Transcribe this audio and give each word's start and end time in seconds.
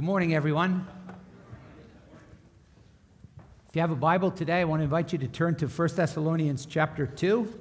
Good 0.00 0.06
morning, 0.06 0.34
everyone. 0.34 0.86
If 3.68 3.76
you 3.76 3.82
have 3.82 3.90
a 3.90 3.94
Bible 3.94 4.30
today, 4.30 4.62
I 4.62 4.64
want 4.64 4.80
to 4.80 4.84
invite 4.84 5.12
you 5.12 5.18
to 5.18 5.28
turn 5.28 5.56
to 5.56 5.66
1 5.66 5.88
Thessalonians 5.94 6.64
chapter 6.64 7.06
2. 7.06 7.60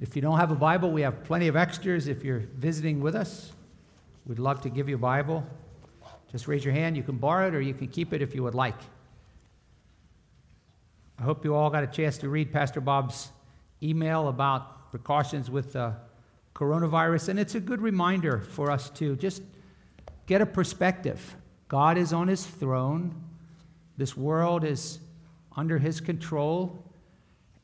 If 0.00 0.16
you 0.16 0.22
don't 0.22 0.38
have 0.38 0.50
a 0.50 0.54
Bible, 0.54 0.90
we 0.90 1.02
have 1.02 1.24
plenty 1.24 1.46
of 1.46 1.56
extras 1.56 2.08
if 2.08 2.24
you're 2.24 2.44
visiting 2.56 3.02
with 3.02 3.14
us. 3.14 3.52
We'd 4.24 4.38
love 4.38 4.62
to 4.62 4.70
give 4.70 4.88
you 4.88 4.94
a 4.94 4.98
Bible. 4.98 5.46
Just 6.32 6.48
raise 6.48 6.64
your 6.64 6.72
hand. 6.72 6.96
You 6.96 7.02
can 7.02 7.18
borrow 7.18 7.48
it 7.48 7.54
or 7.54 7.60
you 7.60 7.74
can 7.74 7.88
keep 7.88 8.14
it 8.14 8.22
if 8.22 8.34
you 8.34 8.42
would 8.44 8.54
like. 8.54 8.80
I 11.18 11.22
hope 11.24 11.44
you 11.44 11.54
all 11.54 11.68
got 11.68 11.84
a 11.84 11.86
chance 11.86 12.16
to 12.16 12.30
read 12.30 12.50
Pastor 12.50 12.80
Bob's 12.80 13.28
email 13.82 14.28
about 14.28 14.90
precautions 14.90 15.50
with 15.50 15.74
the 15.74 15.92
coronavirus, 16.54 17.28
and 17.28 17.38
it's 17.38 17.56
a 17.56 17.60
good 17.60 17.82
reminder 17.82 18.40
for 18.40 18.70
us 18.70 18.88
to 18.88 19.16
just 19.16 19.42
get 20.24 20.40
a 20.40 20.46
perspective. 20.46 21.36
God 21.68 21.98
is 21.98 22.12
on 22.12 22.28
his 22.28 22.44
throne, 22.44 23.14
this 23.96 24.16
world 24.16 24.64
is 24.64 24.98
under 25.56 25.78
his 25.78 26.00
control, 26.00 26.84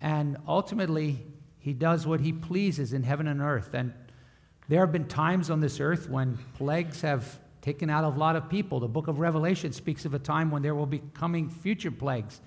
and 0.01 0.37
ultimately, 0.47 1.19
he 1.59 1.73
does 1.73 2.07
what 2.07 2.21
he 2.21 2.33
pleases 2.33 2.93
in 2.93 3.03
heaven 3.03 3.27
and 3.27 3.41
earth. 3.41 3.73
And 3.73 3.95
there 4.69 4.81
have 4.81 4.93
been 4.93 5.09
times 5.09 5.49
on 5.49 5.61
this 5.61 5.81
earth 5.81 6.11
when 6.11 6.39
plagues 6.55 7.01
have 7.01 7.39
taken 7.63 7.89
out 7.89 8.05
a 8.05 8.09
lot 8.09 8.37
of 8.37 8.51
people. 8.51 8.81
The 8.81 8.89
book 8.89 9.09
of 9.09 9.19
Revelation 9.19 9.73
speaks 9.73 10.05
of 10.05 10.13
a 10.13 10.19
time 10.19 10.51
when 10.51 10.61
there 10.61 10.75
will 10.75 10.85
be 10.85 11.01
coming 11.15 11.49
future 11.49 11.91
plagues. 11.91 12.43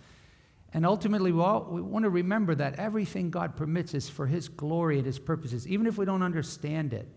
And 0.74 0.86
ultimately, 0.86 1.32
we, 1.32 1.42
all, 1.42 1.66
we 1.68 1.82
want 1.82 2.04
to 2.04 2.10
remember 2.12 2.54
that 2.54 2.76
everything 2.76 3.32
God 3.32 3.56
permits 3.56 3.96
is 3.96 4.08
for 4.08 4.28
His 4.28 4.48
glory 4.48 4.98
and 4.98 5.06
His 5.08 5.18
purposes, 5.18 5.68
even 5.68 5.88
if 5.88 5.98
we 5.98 6.06
don't 6.06 6.22
understand 6.22 6.94
it. 6.94 7.08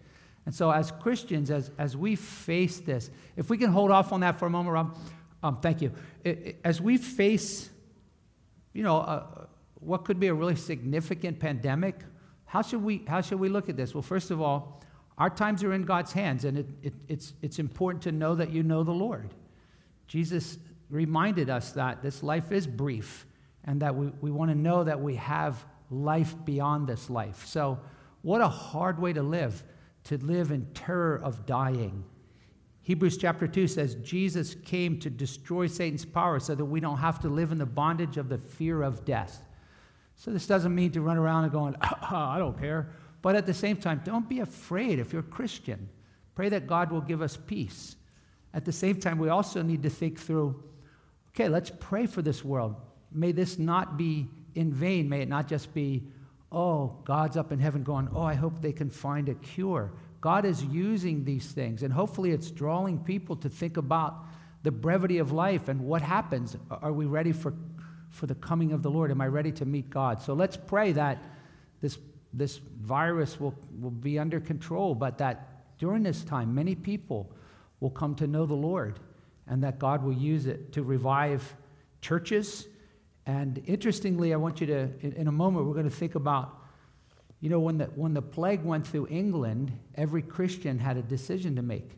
And 0.47 0.55
so, 0.55 0.71
as 0.71 0.91
Christians, 0.91 1.51
as, 1.51 1.71
as 1.79 1.97
we 1.97 2.17
face 2.17 2.81
this, 2.81 3.11
if 3.37 3.51
we 3.51 3.59
can 3.59 3.71
hold 3.71 3.91
off 3.91 4.13
on 4.13 4.21
that 4.21 4.39
for 4.39 4.47
a 4.47 4.51
moment, 4.51 4.73
Rob, 4.73 4.97
um, 5.43 5.59
thank 5.61 5.81
you. 5.83 5.93
It, 6.25 6.39
it, 6.39 6.61
as 6.65 6.81
we 6.81 6.97
face, 6.97 7.71
you 8.73 8.83
know, 8.83 8.99
uh, 8.99 9.47
what 9.75 10.05
could 10.05 10.21
be 10.21 10.29
a 10.29 10.35
really 10.35 10.57
significant 10.57 11.39
pandemic, 11.39 12.01
how 12.45 12.63
should, 12.63 12.83
we, 12.83 13.05
how 13.07 13.21
should 13.21 13.39
we 13.39 13.49
look 13.49 13.69
at 13.69 13.77
this? 13.77 13.95
Well, 13.95 14.03
first 14.03 14.31
of 14.31 14.41
all, 14.41 14.83
our 15.19 15.31
times 15.31 15.63
are 15.63 15.73
in 15.73 15.85
God's 15.85 16.13
hands, 16.13 16.45
and 16.45 16.59
it, 16.59 16.67
it, 16.83 16.95
it's, 17.09 17.35
it's 17.43 17.59
important 17.59 18.03
to 18.05 18.13
know 18.13 18.35
that 18.35 18.51
you 18.51 18.63
know 18.63 18.83
the 18.83 18.91
Lord. 18.91 19.31
Jesus 20.09 20.59
reminded 20.89 21.49
us 21.49 21.73
that 21.73 22.03
this 22.03 22.23
life 22.23 22.51
is 22.51 22.67
brief 22.67 23.27
and 23.65 23.81
that 23.83 23.95
we, 23.95 24.11
we 24.21 24.31
want 24.31 24.51
to 24.51 24.57
know 24.57 24.83
that 24.85 25.01
we 25.01 25.17
have 25.17 25.65
life 25.91 26.35
beyond 26.45 26.89
this 26.89 27.11
life. 27.11 27.47
So, 27.47 27.79
what 28.23 28.41
a 28.41 28.49
hard 28.49 28.99
way 28.99 29.13
to 29.13 29.23
live, 29.23 29.63
to 30.05 30.19
live 30.19 30.51
in 30.51 30.67
terror 30.75 31.21
of 31.23 31.47
dying. 31.47 32.05
Hebrews 32.83 33.19
chapter 33.19 33.47
2 33.47 33.69
says 33.69 33.95
Jesus 33.97 34.55
came 34.65 34.99
to 35.01 35.11
destroy 35.11 35.67
Satan's 35.67 36.05
power 36.05 36.41
so 36.41 36.55
that 36.55 36.65
we 36.65 36.81
don't 36.81 36.99
have 36.99 37.21
to 37.21 37.29
live 37.29 37.53
in 37.53 37.59
the 37.59 37.67
bondage 37.67 38.17
of 38.17 38.29
the 38.29 38.39
fear 38.39 38.83
of 38.83 39.05
death. 39.05 39.43
So, 40.17 40.31
this 40.31 40.47
doesn't 40.47 40.75
mean 40.75 40.91
to 40.93 41.01
run 41.01 41.17
around 41.17 41.45
and 41.45 41.53
going, 41.53 41.77
ah, 41.81 42.33
I 42.33 42.39
don't 42.39 42.59
care. 42.59 42.91
But 43.23 43.37
at 43.37 43.47
the 43.47 43.55
same 43.55 43.77
time, 43.77 44.03
don't 44.05 44.29
be 44.29 44.41
afraid 44.41 44.99
if 44.99 45.13
you're 45.13 45.23
Christian. 45.23 45.89
Pray 46.35 46.49
that 46.49 46.67
God 46.67 46.91
will 46.91 47.01
give 47.01 47.23
us 47.23 47.37
peace. 47.37 47.97
At 48.53 48.65
the 48.65 48.73
same 48.73 48.97
time, 48.97 49.19
we 49.19 49.29
also 49.29 49.63
need 49.63 49.83
to 49.83 49.91
think 49.91 50.19
through 50.19 50.63
okay, 51.29 51.49
let's 51.49 51.71
pray 51.79 52.07
for 52.07 52.23
this 52.23 52.45
world. 52.45 52.75
May 53.13 53.33
this 53.33 53.59
not 53.59 53.97
be 53.97 54.29
in 54.55 54.73
vain. 54.73 55.09
May 55.09 55.21
it 55.23 55.29
not 55.29 55.47
just 55.47 55.73
be, 55.73 56.03
oh, 56.53 56.97
God's 57.05 57.37
up 57.37 57.53
in 57.53 57.59
heaven 57.59 57.83
going, 57.83 58.09
oh, 58.15 58.23
I 58.23 58.35
hope 58.35 58.61
they 58.61 58.73
can 58.73 58.91
find 58.91 59.29
a 59.29 59.35
cure. 59.35 59.93
God 60.21 60.45
is 60.45 60.63
using 60.65 61.25
these 61.25 61.47
things, 61.47 61.83
and 61.83 61.93
hopefully 61.93 62.31
it's 62.33 62.51
drawing 62.51 62.99
people 62.99 63.37
to 63.37 63.49
think 63.49 63.77
about 63.77 64.25
the 64.63 64.71
brevity 64.71 65.19
of 65.19 65.33
life 65.33 65.69
and 65.69 65.81
what 65.81 66.03
happens. 66.03 66.57
Are 66.71 66.93
we 66.93 67.07
ready 67.07 67.33
for, 67.33 67.55
for 68.11 68.27
the 68.27 68.35
coming 68.35 68.73
of 68.73 68.83
the 68.83 68.91
Lord? 68.91 69.11
Am 69.11 69.21
I 69.21 69.27
ready 69.27 69.53
to 69.53 69.65
meet 69.65 69.89
God? 69.89 70.21
So 70.21 70.35
let's 70.35 70.57
pray 70.57 70.93
that 70.93 71.23
this, 71.81 71.99
this 72.33 72.59
virus 72.59 73.41
will, 73.41 73.55
will 73.81 73.91
be 73.91 74.19
under 74.19 74.41
control, 74.41 74.95
but 74.95 75.19
that 75.19 75.79
during 75.79 76.03
this 76.03 76.23
time, 76.25 76.55
many 76.55 76.75
people 76.75 77.33
will 77.79 77.91
come 77.91 78.15
to 78.17 78.27
know 78.27 78.45
the 78.45 78.55
Lord 78.55 78.99
and 79.47 79.63
that 79.65 79.79
God 79.79 80.05
will 80.05 80.13
use 80.13 80.47
it 80.47 80.73
to 80.73 80.83
revive 80.83 81.57
churches 82.03 82.67
and 83.31 83.63
interestingly, 83.67 84.35
I 84.35 84.37
want 84.39 84.61
you 84.61 84.67
to, 84.67 84.89
in, 85.03 85.13
in 85.13 85.29
a 85.29 85.33
moment, 85.33 85.65
we're 85.65 85.75
going 85.75 85.89
to 85.89 85.97
think 85.97 86.17
about, 86.17 86.59
you 87.41 87.49
know, 87.49 87.61
when 87.61 87.79
the, 87.79 87.85
when 87.95 88.13
the 88.13 88.23
plague 88.23 88.65
went 88.65 88.85
through 88.85 89.07
England, 89.07 89.71
every 89.95 90.21
Christian 90.21 90.81
had 90.81 90.97
a 90.97 91.03
decision 91.03 91.55
to 91.55 91.63
make. 91.63 91.93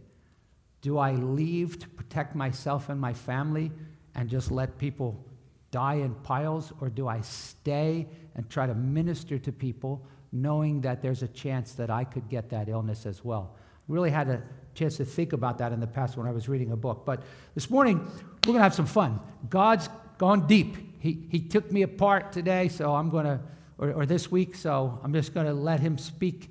Do 0.82 0.98
I 0.98 1.12
leave 1.12 1.78
to 1.78 1.88
protect 1.88 2.34
myself 2.34 2.90
and 2.90 3.00
my 3.00 3.14
family 3.14 3.72
and 4.14 4.28
just 4.28 4.50
let 4.50 4.76
people 4.76 5.24
die 5.70 5.94
in 5.94 6.14
piles, 6.16 6.70
or 6.82 6.90
do 6.90 7.08
I 7.08 7.22
stay 7.22 8.06
and 8.34 8.50
try 8.50 8.66
to 8.66 8.74
minister 8.74 9.38
to 9.38 9.50
people 9.50 10.06
knowing 10.32 10.82
that 10.82 11.00
there's 11.00 11.22
a 11.22 11.28
chance 11.28 11.72
that 11.72 11.88
I 11.88 12.04
could 12.04 12.28
get 12.28 12.50
that 12.50 12.68
illness 12.68 13.06
as 13.06 13.24
well? 13.24 13.56
Really 13.88 14.10
had 14.10 14.28
a 14.28 14.42
chance 14.74 14.98
to 14.98 15.06
think 15.06 15.32
about 15.32 15.56
that 15.58 15.72
in 15.72 15.80
the 15.80 15.86
past 15.86 16.18
when 16.18 16.26
I 16.26 16.30
was 16.30 16.46
reading 16.46 16.72
a 16.72 16.76
book. 16.76 17.06
But 17.06 17.22
this 17.54 17.70
morning, 17.70 18.00
we're 18.00 18.52
going 18.52 18.58
to 18.58 18.62
have 18.62 18.74
some 18.74 18.84
fun. 18.84 19.18
God's 19.48 19.88
gone 20.18 20.46
deep 20.46 20.91
he, 21.02 21.26
he 21.30 21.40
took 21.40 21.72
me 21.72 21.82
apart 21.82 22.30
today, 22.30 22.68
so 22.68 22.94
I'm 22.94 23.10
going 23.10 23.24
to, 23.24 23.40
or, 23.76 23.90
or 23.92 24.06
this 24.06 24.30
week, 24.30 24.54
so 24.54 25.00
I'm 25.02 25.12
just 25.12 25.34
going 25.34 25.46
to 25.46 25.52
let 25.52 25.80
him 25.80 25.98
speak 25.98 26.48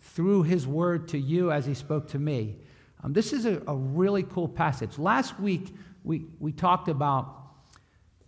through 0.00 0.44
his 0.44 0.66
word 0.66 1.08
to 1.08 1.18
you 1.18 1.52
as 1.52 1.66
he 1.66 1.74
spoke 1.74 2.08
to 2.08 2.18
me. 2.18 2.56
Um, 3.04 3.12
this 3.12 3.34
is 3.34 3.44
a, 3.44 3.62
a 3.66 3.76
really 3.76 4.22
cool 4.22 4.48
passage. 4.48 4.98
Last 4.98 5.38
week, 5.38 5.74
we, 6.04 6.24
we 6.40 6.52
talked 6.52 6.88
about 6.88 7.36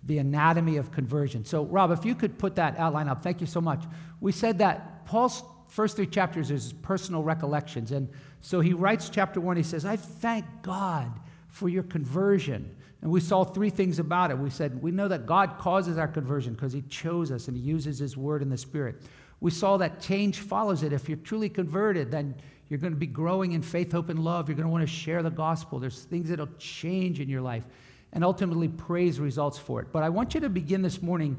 the 0.03 0.19
anatomy 0.19 0.76
of 0.76 0.92
conversion. 0.92 1.47
So, 1.47 1.64
Rob, 1.64 1.91
if 1.92 2.04
you 2.04 2.14
could 2.14 2.38
put 2.38 2.56
that 2.56 2.76
outline 2.76 3.08
up, 3.08 3.22
thank 3.22 3.41
you 3.41 3.47
so 3.47 3.62
much. 3.62 3.84
We 4.20 4.32
said 4.32 4.58
that 4.58 5.06
Paul's 5.06 5.42
first 5.69 5.97
three 5.97 6.06
chapters 6.06 6.50
is 6.50 6.74
personal 6.74 7.22
recollections. 7.22 7.91
And 7.91 8.10
so 8.42 8.60
he 8.60 8.74
writes 8.74 9.08
chapter 9.08 9.41
one, 9.41 9.56
he 9.56 9.62
says, 9.62 9.86
I 9.86 9.97
thank 9.97 10.44
God 10.60 11.10
for 11.48 11.70
your 11.70 11.84
conversion. 11.84 12.76
And 13.04 13.12
we 13.12 13.20
saw 13.20 13.44
three 13.44 13.69
things 13.69 13.98
about 13.98 14.31
it. 14.31 14.38
We 14.38 14.48
said, 14.48 14.82
we 14.82 14.91
know 14.91 15.09
that 15.09 15.26
God 15.26 15.59
causes 15.59 15.98
our 15.98 16.09
conversion 16.09 16.54
because 16.54 16.72
He 16.72 16.81
chose 16.82 17.31
us 17.31 17.48
and 17.48 17.56
He 17.56 17.62
uses 17.62 17.98
His 17.98 18.16
word 18.16 18.41
and 18.41 18.50
the 18.50 18.56
Spirit. 18.56 19.03
We 19.41 19.50
saw 19.50 19.76
that 19.76 20.00
change 20.00 20.38
follows 20.41 20.82
it. 20.82 20.91
If 20.91 21.06
you're 21.06 21.19
truly 21.19 21.50
converted, 21.50 22.10
then 22.10 22.34
you're 22.70 22.78
going 22.78 22.94
to 22.94 22.98
be 22.98 23.06
growing 23.06 23.53
in 23.53 23.60
faith, 23.60 23.92
hope, 23.92 24.09
and 24.09 24.25
love. 24.25 24.48
You're 24.48 24.56
going 24.56 24.66
to 24.66 24.72
want 24.72 24.88
to 24.88 24.92
share 24.92 25.22
the 25.22 25.31
gospel. 25.31 25.78
There's 25.78 26.00
things 26.04 26.31
that'll 26.31 26.48
change 26.59 27.20
in 27.20 27.28
your 27.28 27.42
life. 27.42 27.66
And 28.15 28.25
ultimately, 28.25 28.69
praise 28.69 29.21
results 29.21 29.59
for 29.59 29.82
it. 29.82 29.88
But 29.92 30.03
I 30.03 30.09
want 30.09 30.32
you 30.32 30.41
to 30.41 30.48
begin 30.48 30.81
this 30.81 31.03
morning 31.03 31.36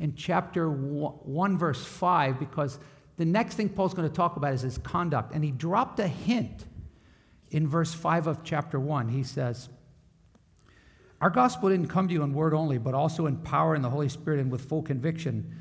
in 0.00 0.16
chapter 0.16 0.68
1, 0.68 1.58
verse 1.58 1.84
5, 1.84 2.40
because 2.40 2.80
the 3.18 3.24
next 3.24 3.54
thing 3.54 3.68
Paul's 3.68 3.94
going 3.94 4.08
to 4.08 4.14
talk 4.14 4.36
about 4.36 4.52
is 4.52 4.62
his 4.62 4.78
conduct. 4.78 5.32
And 5.32 5.44
he 5.44 5.52
dropped 5.52 6.00
a 6.00 6.08
hint 6.08 6.64
in 7.52 7.68
verse 7.68 7.94
5 7.94 8.26
of 8.26 8.42
chapter 8.42 8.80
1. 8.80 9.10
He 9.10 9.22
says, 9.22 9.68
our 11.24 11.30
gospel 11.30 11.70
didn't 11.70 11.88
come 11.88 12.06
to 12.06 12.12
you 12.12 12.22
in 12.22 12.34
word 12.34 12.52
only, 12.52 12.76
but 12.76 12.92
also 12.92 13.24
in 13.24 13.38
power 13.38 13.74
in 13.74 13.80
the 13.80 13.88
Holy 13.88 14.10
Spirit 14.10 14.40
and 14.40 14.52
with 14.52 14.60
full 14.60 14.82
conviction. 14.82 15.56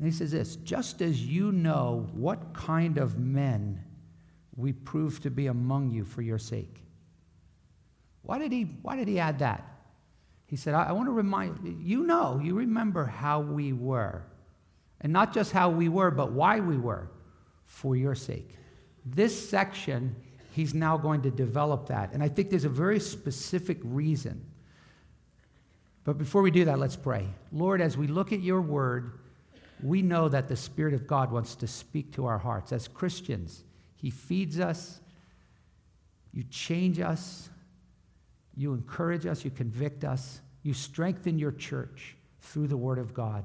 And 0.00 0.04
he 0.04 0.10
says 0.10 0.32
this 0.32 0.56
just 0.56 1.00
as 1.00 1.24
you 1.24 1.52
know 1.52 2.08
what 2.12 2.54
kind 2.54 2.98
of 2.98 3.16
men 3.16 3.84
we 4.56 4.72
prove 4.72 5.20
to 5.20 5.30
be 5.30 5.46
among 5.46 5.92
you 5.92 6.04
for 6.04 6.22
your 6.22 6.40
sake. 6.40 6.82
Why 8.22 8.40
did 8.40 8.50
he, 8.50 8.64
why 8.82 8.96
did 8.96 9.06
he 9.06 9.20
add 9.20 9.38
that? 9.38 9.64
He 10.46 10.56
said, 10.56 10.74
I, 10.74 10.86
I 10.86 10.92
want 10.92 11.06
to 11.06 11.12
remind 11.12 11.86
you 11.86 12.02
know, 12.02 12.40
you 12.42 12.56
remember 12.56 13.04
how 13.04 13.38
we 13.38 13.72
were. 13.72 14.24
And 15.02 15.12
not 15.12 15.32
just 15.32 15.52
how 15.52 15.70
we 15.70 15.88
were, 15.88 16.10
but 16.10 16.32
why 16.32 16.58
we 16.58 16.76
were 16.76 17.12
for 17.64 17.94
your 17.94 18.16
sake. 18.16 18.56
This 19.06 19.48
section, 19.48 20.16
he's 20.50 20.74
now 20.74 20.96
going 20.96 21.22
to 21.22 21.30
develop 21.30 21.86
that. 21.86 22.12
And 22.12 22.24
I 22.24 22.28
think 22.28 22.50
there's 22.50 22.64
a 22.64 22.68
very 22.68 22.98
specific 22.98 23.78
reason. 23.84 24.49
But 26.04 26.18
before 26.18 26.42
we 26.42 26.50
do 26.50 26.64
that, 26.64 26.78
let's 26.78 26.96
pray. 26.96 27.26
Lord, 27.52 27.80
as 27.80 27.96
we 27.96 28.06
look 28.06 28.32
at 28.32 28.40
your 28.40 28.60
word, 28.60 29.18
we 29.82 30.02
know 30.02 30.28
that 30.28 30.48
the 30.48 30.56
Spirit 30.56 30.94
of 30.94 31.06
God 31.06 31.30
wants 31.30 31.54
to 31.56 31.66
speak 31.66 32.12
to 32.14 32.26
our 32.26 32.38
hearts. 32.38 32.72
As 32.72 32.88
Christians, 32.88 33.64
He 33.96 34.10
feeds 34.10 34.58
us, 34.58 35.00
you 36.32 36.44
change 36.44 37.00
us, 37.00 37.50
you 38.56 38.72
encourage 38.72 39.26
us, 39.26 39.44
you 39.44 39.50
convict 39.50 40.04
us, 40.04 40.40
you 40.62 40.74
strengthen 40.74 41.38
your 41.38 41.52
church 41.52 42.16
through 42.40 42.66
the 42.66 42.76
Word 42.76 42.98
of 42.98 43.14
God. 43.14 43.44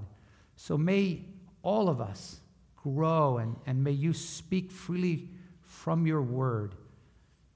So 0.55 0.77
may 0.77 1.21
all 1.61 1.89
of 1.89 2.01
us 2.01 2.39
grow 2.75 3.37
and, 3.37 3.55
and 3.65 3.83
may 3.83 3.91
you 3.91 4.13
speak 4.13 4.71
freely 4.71 5.29
from 5.61 6.05
your 6.05 6.21
Word 6.21 6.75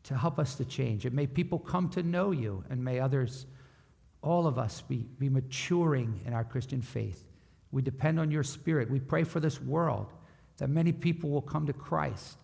to 0.03 0.17
help 0.17 0.39
us 0.39 0.55
to 0.55 0.65
change. 0.65 1.05
And 1.05 1.15
may 1.15 1.27
people 1.27 1.59
come 1.59 1.89
to 1.89 2.03
know 2.03 2.31
you, 2.31 2.63
and 2.69 2.83
may 2.83 2.99
others 2.99 3.45
all 4.21 4.47
of 4.47 4.57
us 4.57 4.81
be, 4.81 5.05
be 5.17 5.29
maturing 5.29 6.21
in 6.25 6.33
our 6.33 6.43
Christian 6.43 6.81
faith. 6.81 7.23
We 7.71 7.81
depend 7.81 8.19
on 8.19 8.31
your 8.31 8.43
spirit. 8.43 8.89
We 8.89 8.99
pray 8.99 9.23
for 9.23 9.39
this 9.39 9.61
world 9.61 10.11
that 10.57 10.69
many 10.69 10.91
people 10.91 11.29
will 11.29 11.41
come 11.41 11.67
to 11.67 11.73
Christ 11.73 12.37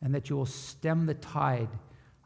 and 0.00 0.14
that 0.14 0.30
you 0.30 0.36
will 0.36 0.46
stem 0.46 1.06
the 1.06 1.14
tide 1.14 1.68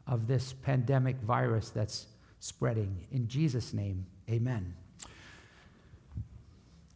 of 0.07 0.27
this 0.27 0.53
pandemic 0.53 1.17
virus 1.17 1.69
that's 1.69 2.05
spreading. 2.39 3.07
In 3.11 3.27
Jesus' 3.27 3.73
name, 3.73 4.05
amen. 4.29 4.75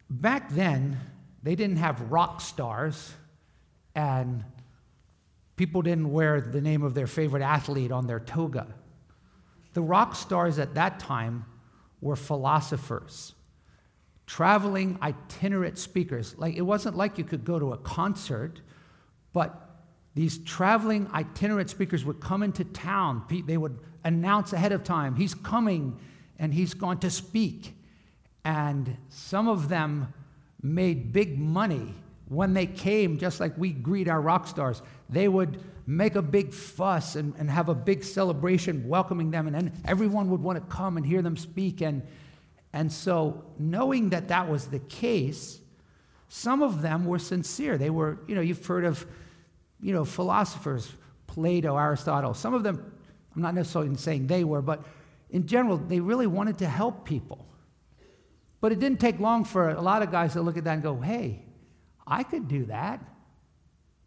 Back 0.09 0.50
then, 0.50 1.00
they 1.44 1.56
didn't 1.56 1.77
have 1.77 2.12
rock 2.12 2.42
stars, 2.42 3.13
and 3.95 4.44
people 5.56 5.81
didn't 5.81 6.12
wear 6.12 6.39
the 6.39 6.62
name 6.62 6.83
of 6.83 6.94
their 6.94 7.07
favorite 7.07 7.44
athlete 7.44 7.92
on 7.92 8.07
their 8.07 8.19
toga. 8.19 8.68
The 9.74 9.81
rock 9.81 10.15
stars 10.15 10.59
at 10.59 10.75
that 10.75 11.00
time 11.00 11.45
were 12.02 12.16
philosophers, 12.16 13.34
traveling 14.26 14.98
itinerant 15.02 15.78
speakers. 15.78 16.36
Like 16.38 16.56
it 16.56 16.62
wasn't 16.62 16.96
like 16.96 17.18
you 17.18 17.24
could 17.24 17.44
go 17.44 17.60
to 17.60 17.74
a 17.74 17.78
concert, 17.78 18.62
but 19.34 19.64
these 20.16 20.40
traveling 20.40 21.08
itinerant 21.14 21.70
speakers 21.70 22.04
would 22.06 22.20
come 22.20 22.44
into 22.44 22.64
town. 22.64 23.24
They 23.30 23.58
would 23.58 23.80
announce 24.04 24.54
ahead 24.54 24.72
of 24.72 24.84
time, 24.84 25.16
he's 25.16 25.34
coming 25.34 26.00
and 26.40 26.54
he's 26.54 26.74
going 26.74 27.00
to 27.00 27.10
speak. 27.10 27.74
And 28.46 28.98
some 29.10 29.48
of 29.48 29.70
them 29.70 30.14
made 30.62 31.12
big 31.12 31.38
money 31.38 31.94
when 32.30 32.54
they 32.54 32.66
came, 32.66 33.18
just 33.18 33.40
like 33.40 33.58
we 33.58 33.72
greet 33.72 34.08
our 34.08 34.22
rock 34.22 34.48
stars. 34.48 34.82
They 35.10 35.28
would 35.28 35.62
make 35.86 36.16
a 36.16 36.22
big 36.22 36.54
fuss 36.54 37.16
and, 37.16 37.34
and 37.38 37.50
have 37.50 37.70
a 37.70 37.76
big 37.76 38.04
celebration 38.04 38.88
welcoming 38.88 39.32
them, 39.32 39.48
and 39.48 39.56
then 39.56 39.72
everyone 39.86 40.30
would 40.30 40.42
want 40.42 40.60
to 40.60 40.76
come 40.76 40.98
and 40.98 41.06
hear 41.06 41.22
them 41.22 41.38
speak. 41.38 41.82
And, 41.82 42.06
and 42.74 42.92
so, 42.92 43.46
knowing 43.58 44.10
that 44.10 44.28
that 44.28 44.50
was 44.50 44.68
the 44.68 44.80
case, 44.80 45.60
some 46.28 46.62
of 46.62 46.82
them 46.82 47.06
were 47.06 47.20
sincere. 47.20 47.78
They 47.78 47.90
were, 47.90 48.20
you 48.28 48.36
know, 48.36 48.42
you've 48.42 48.66
heard 48.66 48.84
of, 48.84 49.06
you 49.80 49.94
know, 49.94 50.04
philosophers, 50.04 50.92
Plato, 51.28 51.78
Aristotle. 51.78 52.34
Some 52.34 52.54
of 52.54 52.64
them, 52.64 52.92
I'm 53.36 53.42
not 53.42 53.56
necessarily 53.56 53.96
saying 53.96 54.28
they 54.28 54.44
were, 54.44 54.62
but 54.62 54.84
in 55.30 55.48
general, 55.48 55.78
they 55.78 56.02
really 56.02 56.28
wanted 56.28 56.58
to 56.60 56.68
help 56.68 57.06
people. 57.06 57.46
But 58.60 58.72
it 58.72 58.80
didn't 58.80 59.00
take 59.00 59.20
long 59.20 59.46
for 59.46 59.70
a 59.70 59.82
lot 59.82 60.02
of 60.02 60.12
guys 60.12 60.34
to 60.34 60.42
look 60.42 60.58
at 60.58 60.66
that 60.66 60.74
and 60.74 60.84
go, 60.84 60.98
hey, 60.98 61.46
I 62.07 62.24
could 62.24 62.48
do 62.48 62.65
that. 62.65 63.01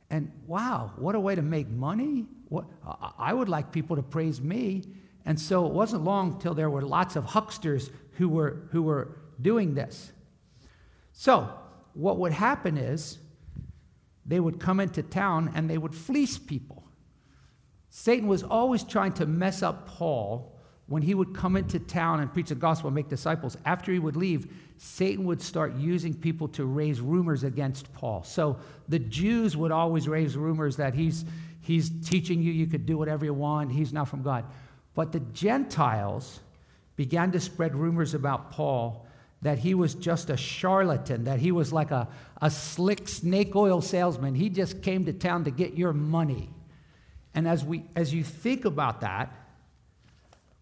And 0.08 0.32
wow, 0.46 0.92
what 0.96 1.14
a 1.14 1.20
way 1.20 1.34
to 1.34 1.42
make 1.42 1.68
money. 1.68 2.26
What, 2.48 2.64
I 3.18 3.32
would 3.32 3.48
like 3.48 3.70
people 3.70 3.96
to 3.96 4.02
praise 4.02 4.40
me. 4.40 4.82
And 5.24 5.38
so 5.38 5.66
it 5.66 5.72
wasn't 5.72 6.02
long 6.02 6.40
till 6.40 6.54
there 6.54 6.70
were 6.70 6.82
lots 6.82 7.14
of 7.14 7.24
hucksters 7.24 7.90
who 8.12 8.28
were, 8.28 8.68
who 8.72 8.82
were 8.82 9.18
doing 9.40 9.74
this. 9.74 10.12
So, 11.12 11.52
what 11.94 12.18
would 12.18 12.32
happen 12.32 12.76
is 12.76 13.18
they 14.24 14.40
would 14.40 14.58
come 14.58 14.80
into 14.80 15.02
town 15.02 15.50
and 15.54 15.68
they 15.68 15.78
would 15.78 15.94
fleece 15.94 16.38
people. 16.38 16.84
Satan 17.88 18.28
was 18.28 18.42
always 18.42 18.84
trying 18.84 19.12
to 19.14 19.26
mess 19.26 19.62
up 19.62 19.86
Paul 19.86 20.56
when 20.90 21.02
he 21.02 21.14
would 21.14 21.32
come 21.32 21.56
into 21.56 21.78
town 21.78 22.18
and 22.18 22.32
preach 22.32 22.48
the 22.48 22.54
gospel 22.56 22.88
and 22.88 22.96
make 22.96 23.08
disciples, 23.08 23.56
after 23.64 23.92
he 23.92 24.00
would 24.00 24.16
leave, 24.16 24.52
Satan 24.76 25.24
would 25.24 25.40
start 25.40 25.76
using 25.76 26.12
people 26.12 26.48
to 26.48 26.64
raise 26.64 27.00
rumors 27.00 27.44
against 27.44 27.92
Paul. 27.92 28.24
So 28.24 28.56
the 28.88 28.98
Jews 28.98 29.56
would 29.56 29.70
always 29.70 30.08
raise 30.08 30.36
rumors 30.36 30.76
that 30.78 30.92
he's, 30.94 31.24
he's 31.60 31.90
teaching 32.04 32.42
you 32.42 32.50
you 32.50 32.66
could 32.66 32.86
do 32.86 32.98
whatever 32.98 33.24
you 33.24 33.32
want, 33.32 33.70
he's 33.70 33.92
not 33.92 34.08
from 34.08 34.22
God. 34.22 34.44
But 34.96 35.12
the 35.12 35.20
Gentiles 35.20 36.40
began 36.96 37.30
to 37.30 37.38
spread 37.38 37.76
rumors 37.76 38.14
about 38.14 38.50
Paul 38.50 39.06
that 39.42 39.60
he 39.60 39.74
was 39.74 39.94
just 39.94 40.28
a 40.28 40.36
charlatan, 40.36 41.22
that 41.22 41.38
he 41.38 41.52
was 41.52 41.72
like 41.72 41.92
a, 41.92 42.08
a 42.42 42.50
slick 42.50 43.06
snake 43.06 43.54
oil 43.54 43.80
salesman. 43.80 44.34
He 44.34 44.48
just 44.48 44.82
came 44.82 45.04
to 45.04 45.12
town 45.12 45.44
to 45.44 45.52
get 45.52 45.74
your 45.74 45.92
money. 45.92 46.50
And 47.32 47.46
as, 47.46 47.64
we, 47.64 47.84
as 47.94 48.12
you 48.12 48.24
think 48.24 48.64
about 48.64 49.02
that, 49.02 49.32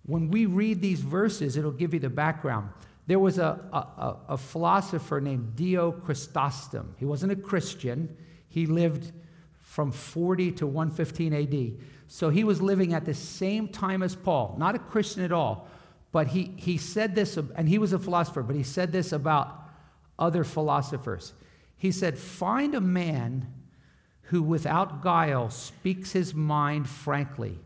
when 0.08 0.30
we 0.30 0.46
read 0.46 0.80
these 0.80 1.00
verses, 1.00 1.58
it'll 1.58 1.70
give 1.70 1.92
you 1.92 2.00
the 2.00 2.08
background. 2.08 2.70
There 3.06 3.18
was 3.18 3.38
a, 3.38 3.60
a, 3.72 4.16
a 4.30 4.38
philosopher 4.38 5.20
named 5.20 5.54
Dio 5.54 5.92
Chrysostom. 5.92 6.94
He 6.98 7.04
wasn't 7.04 7.30
a 7.32 7.36
Christian, 7.36 8.16
he 8.48 8.64
lived 8.64 9.12
from 9.60 9.92
40 9.92 10.52
to 10.52 10.66
115 10.66 11.34
AD. 11.34 11.84
So 12.08 12.30
he 12.30 12.42
was 12.42 12.62
living 12.62 12.94
at 12.94 13.04
the 13.04 13.12
same 13.12 13.68
time 13.68 14.02
as 14.02 14.16
Paul, 14.16 14.56
not 14.58 14.74
a 14.74 14.78
Christian 14.78 15.22
at 15.24 15.30
all. 15.30 15.68
But 16.10 16.28
he, 16.28 16.54
he 16.56 16.78
said 16.78 17.14
this, 17.14 17.36
and 17.36 17.68
he 17.68 17.76
was 17.76 17.92
a 17.92 17.98
philosopher, 17.98 18.42
but 18.42 18.56
he 18.56 18.62
said 18.62 18.92
this 18.92 19.12
about 19.12 19.62
other 20.18 20.42
philosophers. 20.42 21.34
He 21.76 21.92
said, 21.92 22.18
Find 22.18 22.74
a 22.74 22.80
man 22.80 23.52
who 24.22 24.42
without 24.42 25.02
guile 25.02 25.50
speaks 25.50 26.12
his 26.12 26.34
mind 26.34 26.88
frankly 26.88 27.58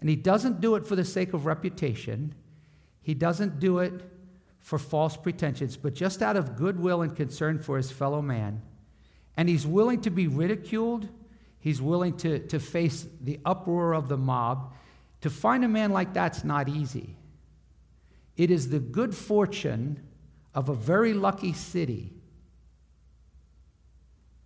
and 0.00 0.08
he 0.08 0.16
doesn't 0.16 0.60
do 0.60 0.74
it 0.74 0.86
for 0.86 0.96
the 0.96 1.04
sake 1.04 1.34
of 1.34 1.46
reputation, 1.46 2.34
he 3.02 3.14
doesn't 3.14 3.60
do 3.60 3.78
it 3.78 3.92
for 4.58 4.78
false 4.78 5.16
pretensions, 5.16 5.76
but 5.76 5.94
just 5.94 6.22
out 6.22 6.36
of 6.36 6.56
goodwill 6.56 7.02
and 7.02 7.14
concern 7.14 7.58
for 7.58 7.76
his 7.76 7.90
fellow 7.90 8.22
man. 8.22 8.62
And 9.36 9.48
he's 9.48 9.66
willing 9.66 10.00
to 10.02 10.10
be 10.10 10.26
ridiculed, 10.26 11.08
he's 11.58 11.80
willing 11.80 12.16
to, 12.18 12.40
to 12.48 12.58
face 12.58 13.06
the 13.22 13.38
uproar 13.44 13.94
of 13.94 14.08
the 14.08 14.16
mob. 14.16 14.74
To 15.22 15.30
find 15.30 15.64
a 15.64 15.68
man 15.68 15.90
like 15.90 16.14
that's 16.14 16.44
not 16.44 16.68
easy. 16.68 17.14
It 18.38 18.50
is 18.50 18.70
the 18.70 18.78
good 18.78 19.14
fortune 19.14 20.02
of 20.54 20.70
a 20.70 20.74
very 20.74 21.12
lucky 21.12 21.52
city 21.52 22.14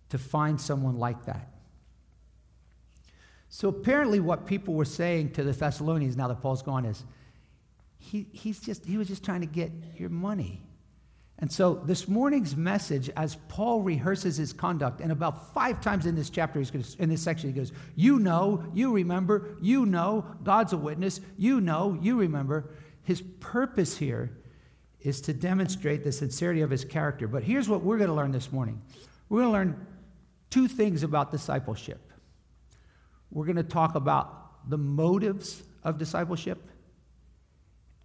to 0.09 0.17
find 0.17 0.59
someone 0.59 0.97
like 0.97 1.25
that. 1.25 1.54
So 3.55 3.69
apparently, 3.69 4.19
what 4.19 4.45
people 4.45 4.73
were 4.73 4.83
saying 4.83 5.31
to 5.31 5.43
the 5.45 5.53
Thessalonians 5.53 6.17
now 6.17 6.27
that 6.27 6.41
Paul's 6.41 6.61
gone 6.61 6.83
is, 6.83 7.05
he, 7.97 8.27
he's 8.33 8.59
just, 8.59 8.85
he 8.85 8.97
was 8.97 9.07
just 9.07 9.23
trying 9.23 9.39
to 9.39 9.47
get 9.47 9.71
your 9.95 10.09
money. 10.09 10.61
And 11.39 11.49
so 11.49 11.75
this 11.75 12.09
morning's 12.09 12.57
message, 12.57 13.09
as 13.15 13.37
Paul 13.47 13.81
rehearses 13.81 14.35
his 14.35 14.51
conduct, 14.51 14.99
and 14.99 15.09
about 15.09 15.53
five 15.53 15.79
times 15.79 16.05
in 16.05 16.15
this 16.15 16.29
chapter, 16.29 16.59
he's 16.59 16.69
to, 16.69 16.83
in 17.01 17.07
this 17.07 17.21
section, 17.21 17.49
he 17.49 17.57
goes, 17.57 17.71
You 17.95 18.19
know, 18.19 18.61
you 18.73 18.93
remember, 18.93 19.55
you 19.61 19.85
know, 19.85 20.25
God's 20.43 20.73
a 20.73 20.77
witness, 20.77 21.21
you 21.37 21.61
know, 21.61 21.97
you 22.01 22.19
remember. 22.19 22.75
His 23.03 23.21
purpose 23.39 23.95
here 23.97 24.37
is 24.99 25.21
to 25.21 25.33
demonstrate 25.33 26.03
the 26.03 26.11
sincerity 26.11 26.59
of 26.59 26.69
his 26.69 26.83
character. 26.83 27.25
But 27.25 27.43
here's 27.43 27.69
what 27.69 27.83
we're 27.83 27.99
going 27.99 28.09
to 28.09 28.15
learn 28.15 28.33
this 28.33 28.51
morning 28.51 28.81
we're 29.29 29.43
going 29.43 29.47
to 29.47 29.53
learn 29.53 29.87
two 30.49 30.67
things 30.67 31.03
about 31.03 31.31
discipleship. 31.31 32.11
We're 33.31 33.45
going 33.45 33.55
to 33.57 33.63
talk 33.63 33.95
about 33.95 34.69
the 34.69 34.77
motives 34.77 35.63
of 35.83 35.97
discipleship 35.97 36.59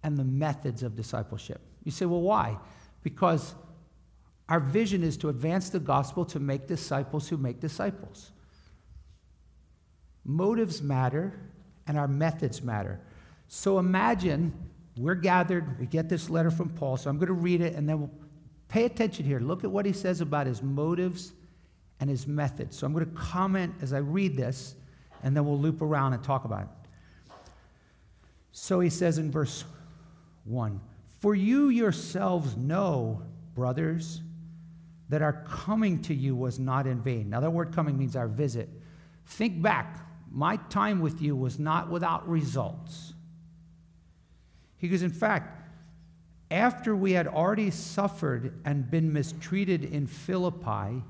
and 0.03 0.17
the 0.17 0.23
methods 0.23 0.83
of 0.83 0.95
discipleship. 0.95 1.61
You 1.83 1.91
say, 1.91 2.05
well, 2.05 2.21
why? 2.21 2.57
Because 3.03 3.55
our 4.49 4.59
vision 4.59 5.03
is 5.03 5.17
to 5.17 5.29
advance 5.29 5.69
the 5.69 5.79
gospel 5.79 6.25
to 6.25 6.39
make 6.39 6.67
disciples 6.67 7.29
who 7.29 7.37
make 7.37 7.59
disciples. 7.59 8.31
Motives 10.23 10.81
matter 10.81 11.39
and 11.87 11.97
our 11.97 12.07
methods 12.07 12.61
matter. 12.61 12.99
So 13.47 13.79
imagine 13.79 14.53
we're 14.97 15.15
gathered, 15.15 15.79
we 15.79 15.85
get 15.85 16.09
this 16.09 16.29
letter 16.29 16.51
from 16.51 16.69
Paul, 16.69 16.97
so 16.97 17.09
I'm 17.09 17.17
going 17.17 17.27
to 17.27 17.33
read 17.33 17.61
it 17.61 17.75
and 17.75 17.87
then 17.87 17.99
we'll 18.01 18.11
pay 18.67 18.85
attention 18.85 19.25
here. 19.25 19.39
Look 19.39 19.63
at 19.63 19.71
what 19.71 19.85
he 19.85 19.93
says 19.93 20.21
about 20.21 20.47
his 20.47 20.61
motives 20.61 21.33
and 21.99 22.09
his 22.09 22.27
methods. 22.27 22.77
So 22.77 22.85
I'm 22.85 22.93
going 22.93 23.05
to 23.05 23.11
comment 23.11 23.75
as 23.81 23.93
I 23.93 23.99
read 23.99 24.35
this 24.35 24.75
and 25.23 25.35
then 25.35 25.45
we'll 25.45 25.59
loop 25.59 25.81
around 25.81 26.13
and 26.13 26.23
talk 26.23 26.45
about 26.45 26.63
it. 26.63 26.67
So 28.51 28.79
he 28.79 28.89
says 28.89 29.17
in 29.17 29.31
verse 29.31 29.63
1 30.45 30.79
For 31.19 31.35
you 31.35 31.69
yourselves 31.69 32.57
know, 32.57 33.21
brothers, 33.55 34.21
that 35.09 35.21
our 35.21 35.43
coming 35.47 36.01
to 36.03 36.13
you 36.13 36.35
was 36.35 36.57
not 36.57 36.87
in 36.87 37.01
vain. 37.01 37.29
Now, 37.29 37.41
that 37.41 37.51
word 37.51 37.73
coming 37.73 37.97
means 37.97 38.15
our 38.15 38.27
visit. 38.27 38.69
Think 39.25 39.61
back. 39.61 39.97
My 40.31 40.55
time 40.55 41.01
with 41.01 41.21
you 41.21 41.35
was 41.35 41.59
not 41.59 41.89
without 41.89 42.27
results. 42.27 43.13
He 44.77 44.87
goes, 44.87 45.01
In 45.01 45.11
fact, 45.11 45.61
after 46.49 46.95
we 46.95 47.11
had 47.11 47.27
already 47.27 47.71
suffered 47.71 48.61
and 48.65 48.89
been 48.89 49.11
mistreated 49.11 49.83
in 49.83 50.07
Philippi, 50.07 51.03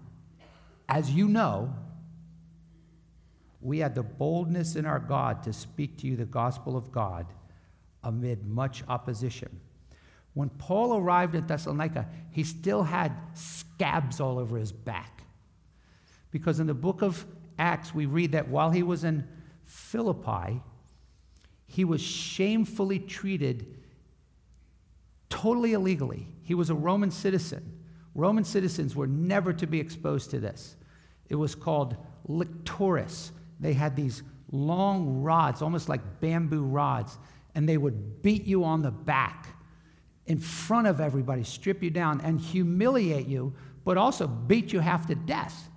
as 0.89 1.11
you 1.11 1.27
know, 1.27 1.73
we 3.61 3.79
had 3.79 3.95
the 3.95 4.03
boldness 4.03 4.75
in 4.75 4.85
our 4.85 4.99
God 4.99 5.43
to 5.43 5.53
speak 5.53 5.97
to 5.99 6.07
you 6.07 6.15
the 6.15 6.25
gospel 6.25 6.75
of 6.75 6.91
God 6.91 7.27
amid 8.03 8.47
much 8.47 8.83
opposition. 8.87 9.59
When 10.33 10.49
Paul 10.49 10.97
arrived 10.97 11.35
at 11.35 11.47
Thessalonica, 11.47 12.07
he 12.31 12.43
still 12.43 12.83
had 12.83 13.11
scabs 13.33 14.19
all 14.19 14.39
over 14.39 14.57
his 14.57 14.71
back. 14.71 15.23
Because 16.31 16.59
in 16.59 16.67
the 16.67 16.73
book 16.73 17.01
of 17.01 17.25
Acts, 17.59 17.93
we 17.93 18.05
read 18.05 18.31
that 18.31 18.47
while 18.47 18.71
he 18.71 18.81
was 18.81 19.03
in 19.03 19.27
Philippi, 19.65 20.61
he 21.67 21.85
was 21.85 22.01
shamefully 22.01 22.99
treated 22.99 23.77
totally 25.29 25.73
illegally. 25.73 26.27
He 26.43 26.53
was 26.53 26.69
a 26.69 26.75
Roman 26.75 27.11
citizen. 27.11 27.79
Roman 28.15 28.43
citizens 28.43 28.95
were 28.95 29.07
never 29.07 29.53
to 29.53 29.67
be 29.67 29.79
exposed 29.79 30.31
to 30.31 30.39
this. 30.39 30.75
It 31.29 31.35
was 31.35 31.55
called 31.55 31.95
lictorius, 32.27 33.31
they 33.61 33.73
had 33.73 33.95
these 33.95 34.23
long 34.51 35.21
rods, 35.21 35.61
almost 35.61 35.87
like 35.87 36.01
bamboo 36.19 36.63
rods, 36.63 37.17
and 37.55 37.69
they 37.69 37.77
would 37.77 38.21
beat 38.21 38.45
you 38.45 38.63
on 38.63 38.81
the 38.81 38.91
back 38.91 39.47
in 40.25 40.39
front 40.39 40.87
of 40.87 40.99
everybody, 40.99 41.43
strip 41.43 41.81
you 41.81 41.89
down, 41.89 42.21
and 42.21 42.39
humiliate 42.39 43.27
you, 43.27 43.53
but 43.83 43.97
also 43.97 44.27
beat 44.27 44.73
you 44.73 44.79
half 44.79 45.07
to 45.07 45.15
death. 45.15 45.69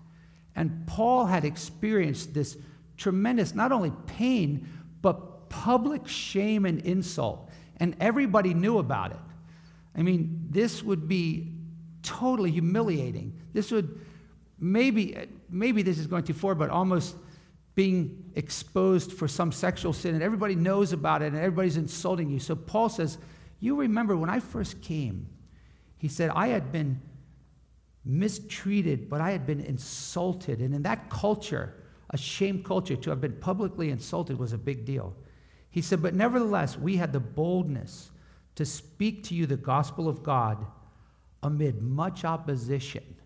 And 0.56 0.86
Paul 0.86 1.26
had 1.26 1.44
experienced 1.44 2.34
this 2.34 2.56
tremendous, 2.96 3.54
not 3.54 3.72
only 3.72 3.92
pain, 4.06 4.68
but 5.02 5.48
public 5.48 6.06
shame 6.06 6.64
and 6.64 6.80
insult. 6.80 7.50
And 7.78 7.96
everybody 8.00 8.54
knew 8.54 8.78
about 8.78 9.10
it. 9.12 9.18
I 9.96 10.02
mean, 10.02 10.46
this 10.50 10.82
would 10.82 11.08
be 11.08 11.52
totally 12.02 12.50
humiliating. 12.50 13.38
This 13.52 13.70
would 13.70 14.00
maybe, 14.58 15.16
maybe 15.48 15.82
this 15.82 15.98
is 15.98 16.06
going 16.06 16.24
too 16.24 16.34
far, 16.34 16.54
but 16.54 16.70
almost 16.70 17.16
being 17.74 18.30
exposed 18.36 19.12
for 19.12 19.26
some 19.26 19.50
sexual 19.50 19.92
sin, 19.92 20.14
and 20.14 20.22
everybody 20.22 20.54
knows 20.54 20.92
about 20.92 21.22
it, 21.22 21.26
and 21.26 21.36
everybody's 21.36 21.76
insulting 21.76 22.30
you. 22.30 22.38
So 22.38 22.54
Paul 22.54 22.88
says, 22.88 23.18
You 23.60 23.76
remember 23.76 24.16
when 24.16 24.30
I 24.30 24.40
first 24.40 24.80
came, 24.80 25.26
he 25.98 26.08
said, 26.08 26.30
I 26.34 26.48
had 26.48 26.70
been 26.70 27.00
mistreated, 28.04 29.08
but 29.08 29.20
I 29.20 29.30
had 29.30 29.46
been 29.46 29.60
insulted. 29.60 30.60
And 30.60 30.74
in 30.74 30.82
that 30.82 31.10
culture, 31.10 31.74
a 32.10 32.16
shame 32.16 32.62
culture, 32.62 32.96
to 32.96 33.10
have 33.10 33.20
been 33.20 33.36
publicly 33.40 33.90
insulted 33.90 34.38
was 34.38 34.52
a 34.52 34.58
big 34.58 34.84
deal. 34.84 35.14
He 35.70 35.82
said, 35.82 36.02
But 36.02 36.14
nevertheless, 36.14 36.78
we 36.78 36.96
had 36.96 37.12
the 37.12 37.20
boldness 37.20 38.10
to 38.54 38.64
speak 38.64 39.24
to 39.24 39.34
you 39.34 39.46
the 39.46 39.56
gospel 39.56 40.08
of 40.08 40.22
God 40.22 40.64
amid 41.42 41.82
much 41.82 42.24
opposition. 42.24 43.16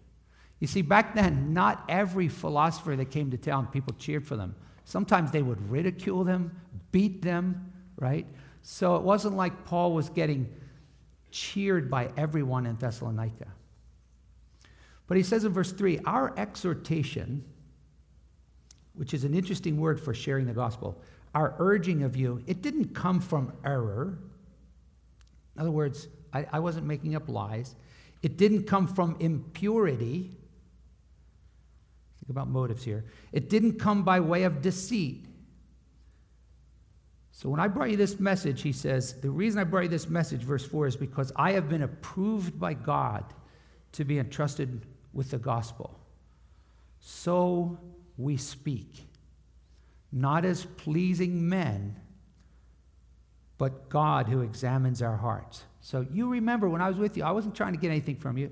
You 0.61 0.67
see, 0.67 0.83
back 0.83 1.15
then, 1.15 1.53
not 1.53 1.85
every 1.89 2.29
philosopher 2.29 2.97
that 2.97 3.11
came 3.11 3.31
to 3.31 3.37
town, 3.37 3.69
people 3.69 3.95
cheered 3.99 4.27
for 4.27 4.37
them. 4.37 4.57
Sometimes 4.85 5.31
they 5.31 5.43
would 5.43 5.71
ridicule 5.71 6.25
them, 6.25 6.61
beat 6.91 7.23
them, 7.23 7.73
right? 7.97 8.27
So 8.63 8.97
it 8.97 9.03
wasn't 9.03 9.37
like 9.37 9.65
Paul 9.65 9.93
was 9.93 10.09
getting 10.09 10.53
cheered 11.31 11.91
by 11.91 12.11
everyone 12.17 12.67
in 12.67 12.77
Thessalonica. 12.77 13.47
But 15.07 15.17
he 15.17 15.23
says 15.23 15.45
in 15.45 15.53
verse 15.53 15.73
3 15.73 16.01
Our 16.05 16.39
exhortation, 16.39 17.45
which 18.95 19.15
is 19.15 19.25
an 19.25 19.35
interesting 19.35 19.79
word 19.79 20.01
for 20.01 20.13
sharing 20.13 20.47
the 20.47 20.53
gospel, 20.53 21.01
our 21.35 21.55
urging 21.59 22.03
of 22.03 22.17
you, 22.17 22.43
it 22.47 22.63
didn't 22.63 22.95
come 22.95 23.21
from 23.21 23.53
error. 23.65 24.19
In 25.55 25.61
other 25.61 25.71
words, 25.71 26.09
I, 26.33 26.47
I 26.53 26.59
wasn't 26.59 26.87
making 26.87 27.15
up 27.15 27.29
lies. 27.29 27.75
It 28.23 28.37
didn't 28.37 28.65
come 28.65 28.87
from 28.87 29.17
impurity. 29.21 30.37
Think 32.29 32.37
about 32.37 32.51
motives 32.51 32.85
here. 32.85 33.07
It 33.33 33.49
didn't 33.49 33.79
come 33.79 34.03
by 34.03 34.21
way 34.21 34.43
of 34.43 34.61
deceit. 34.61 35.25
So 37.31 37.49
when 37.49 37.59
I 37.59 37.69
brought 37.69 37.89
you 37.89 37.97
this 37.97 38.21
message, 38.21 38.61
he 38.61 38.73
says, 38.73 39.15
the 39.15 39.31
reason 39.31 39.59
I 39.59 39.65
brought 39.65 39.85
you 39.85 39.89
this 39.89 40.11
message, 40.11 40.43
verse 40.43 40.67
4, 40.67 40.89
is 40.89 40.95
because 40.97 41.33
I 41.37 41.53
have 41.53 41.71
been 41.71 41.81
approved 41.81 42.61
by 42.61 42.75
God 42.75 43.25
to 43.93 44.05
be 44.05 44.19
entrusted 44.19 44.85
with 45.15 45.31
the 45.31 45.39
gospel. 45.39 45.99
So 47.01 47.79
we 48.19 48.37
speak, 48.37 49.07
not 50.13 50.45
as 50.45 50.67
pleasing 50.67 51.49
men, 51.49 51.97
but 53.57 53.89
God 53.89 54.29
who 54.29 54.43
examines 54.43 55.01
our 55.01 55.17
hearts. 55.17 55.63
So 55.81 56.07
you 56.13 56.29
remember 56.29 56.69
when 56.69 56.83
I 56.83 56.89
was 56.89 56.99
with 56.99 57.17
you, 57.17 57.25
I 57.25 57.31
wasn't 57.31 57.55
trying 57.55 57.73
to 57.73 57.79
get 57.79 57.89
anything 57.89 58.17
from 58.17 58.37
you. 58.37 58.51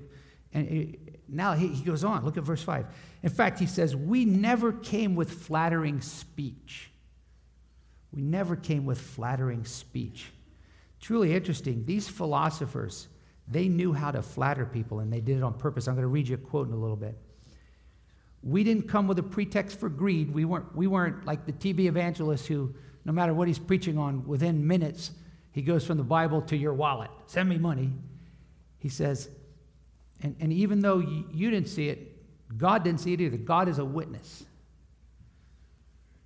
And 0.53 0.97
now 1.27 1.53
he, 1.53 1.67
he 1.67 1.83
goes 1.83 2.03
on. 2.03 2.23
Look 2.25 2.37
at 2.37 2.43
verse 2.43 2.63
5. 2.63 2.85
In 3.23 3.29
fact, 3.29 3.59
he 3.59 3.65
says, 3.65 3.95
We 3.95 4.25
never 4.25 4.71
came 4.71 5.15
with 5.15 5.31
flattering 5.31 6.01
speech. 6.01 6.91
We 8.11 8.21
never 8.21 8.55
came 8.55 8.85
with 8.85 8.99
flattering 8.99 9.65
speech. 9.65 10.31
Truly 10.99 11.33
interesting. 11.33 11.85
These 11.85 12.07
philosophers, 12.07 13.07
they 13.47 13.67
knew 13.67 13.93
how 13.93 14.11
to 14.11 14.21
flatter 14.21 14.65
people, 14.65 14.99
and 14.99 15.11
they 15.11 15.19
did 15.19 15.37
it 15.37 15.43
on 15.43 15.53
purpose. 15.53 15.87
I'm 15.87 15.95
going 15.95 16.03
to 16.03 16.07
read 16.07 16.27
you 16.27 16.35
a 16.35 16.39
quote 16.39 16.67
in 16.67 16.73
a 16.73 16.77
little 16.77 16.95
bit. 16.95 17.17
We 18.41 18.63
didn't 18.63 18.87
come 18.87 19.07
with 19.07 19.19
a 19.19 19.23
pretext 19.23 19.79
for 19.79 19.89
greed. 19.89 20.33
We 20.33 20.45
weren't, 20.45 20.75
we 20.75 20.87
weren't 20.87 21.25
like 21.25 21.45
the 21.45 21.51
TV 21.51 21.87
evangelist 21.87 22.47
who, 22.47 22.73
no 23.03 23.11
matter 23.11 23.33
what 23.33 23.47
he's 23.47 23.59
preaching 23.59 23.97
on, 23.97 24.25
within 24.25 24.65
minutes, 24.65 25.11
he 25.51 25.61
goes 25.61 25.85
from 25.85 25.97
the 25.97 26.03
Bible 26.03 26.41
to 26.43 26.55
your 26.55 26.73
wallet. 26.73 27.09
Send 27.25 27.49
me 27.49 27.57
money. 27.57 27.91
He 28.79 28.89
says, 28.89 29.29
and, 30.21 30.35
and 30.39 30.51
even 30.51 30.79
though 30.79 30.99
you, 30.99 31.51
didn't 31.51 31.67
see 31.67 31.89
it, 31.89 32.13
God 32.57 32.83
didn't 32.83 33.01
see 33.01 33.13
it 33.13 33.21
either. 33.21 33.37
God 33.37 33.67
is 33.69 33.77
a 33.79 33.85
witness. 33.85 34.45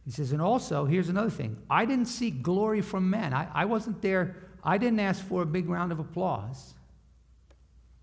He 0.05 0.12
says, 0.12 0.31
and 0.31 0.41
also, 0.41 0.86
here's 0.86 1.10
another 1.10 1.29
thing 1.29 1.57
I 1.69 1.86
didn't 1.86 2.07
seek 2.07 2.41
glory 2.41 2.81
from 2.81 3.10
men. 3.10 3.33
I, 3.33 3.48
I 3.53 3.65
wasn't 3.65 4.01
there, 4.01 4.36
I 4.63 4.77
didn't 4.77 5.00
ask 5.00 5.25
for 5.25 5.41
a 5.41 5.45
big 5.45 5.69
round 5.69 5.91
of 5.91 6.00
applause. 6.00 6.74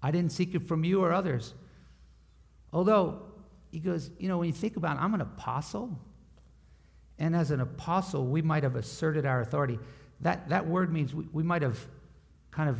I 0.02 0.10
didn't 0.10 0.32
seek 0.32 0.54
it 0.54 0.68
from 0.68 0.84
you 0.84 1.02
or 1.02 1.12
others. 1.12 1.54
Although, 2.72 3.22
he 3.72 3.80
goes, 3.80 4.10
you 4.18 4.28
know, 4.28 4.38
when 4.38 4.46
you 4.46 4.52
think 4.52 4.76
about 4.76 4.96
it, 4.96 5.02
I'm 5.02 5.14
an 5.14 5.20
apostle. 5.20 5.98
And 7.18 7.34
as 7.34 7.50
an 7.50 7.60
apostle, 7.60 8.26
we 8.26 8.42
might 8.42 8.62
have 8.62 8.76
asserted 8.76 9.26
our 9.26 9.40
authority. 9.40 9.78
That, 10.20 10.48
that 10.50 10.66
word 10.66 10.92
means 10.92 11.14
we, 11.14 11.26
we 11.32 11.42
might 11.42 11.62
have 11.62 11.78
kind 12.50 12.70
of 12.70 12.78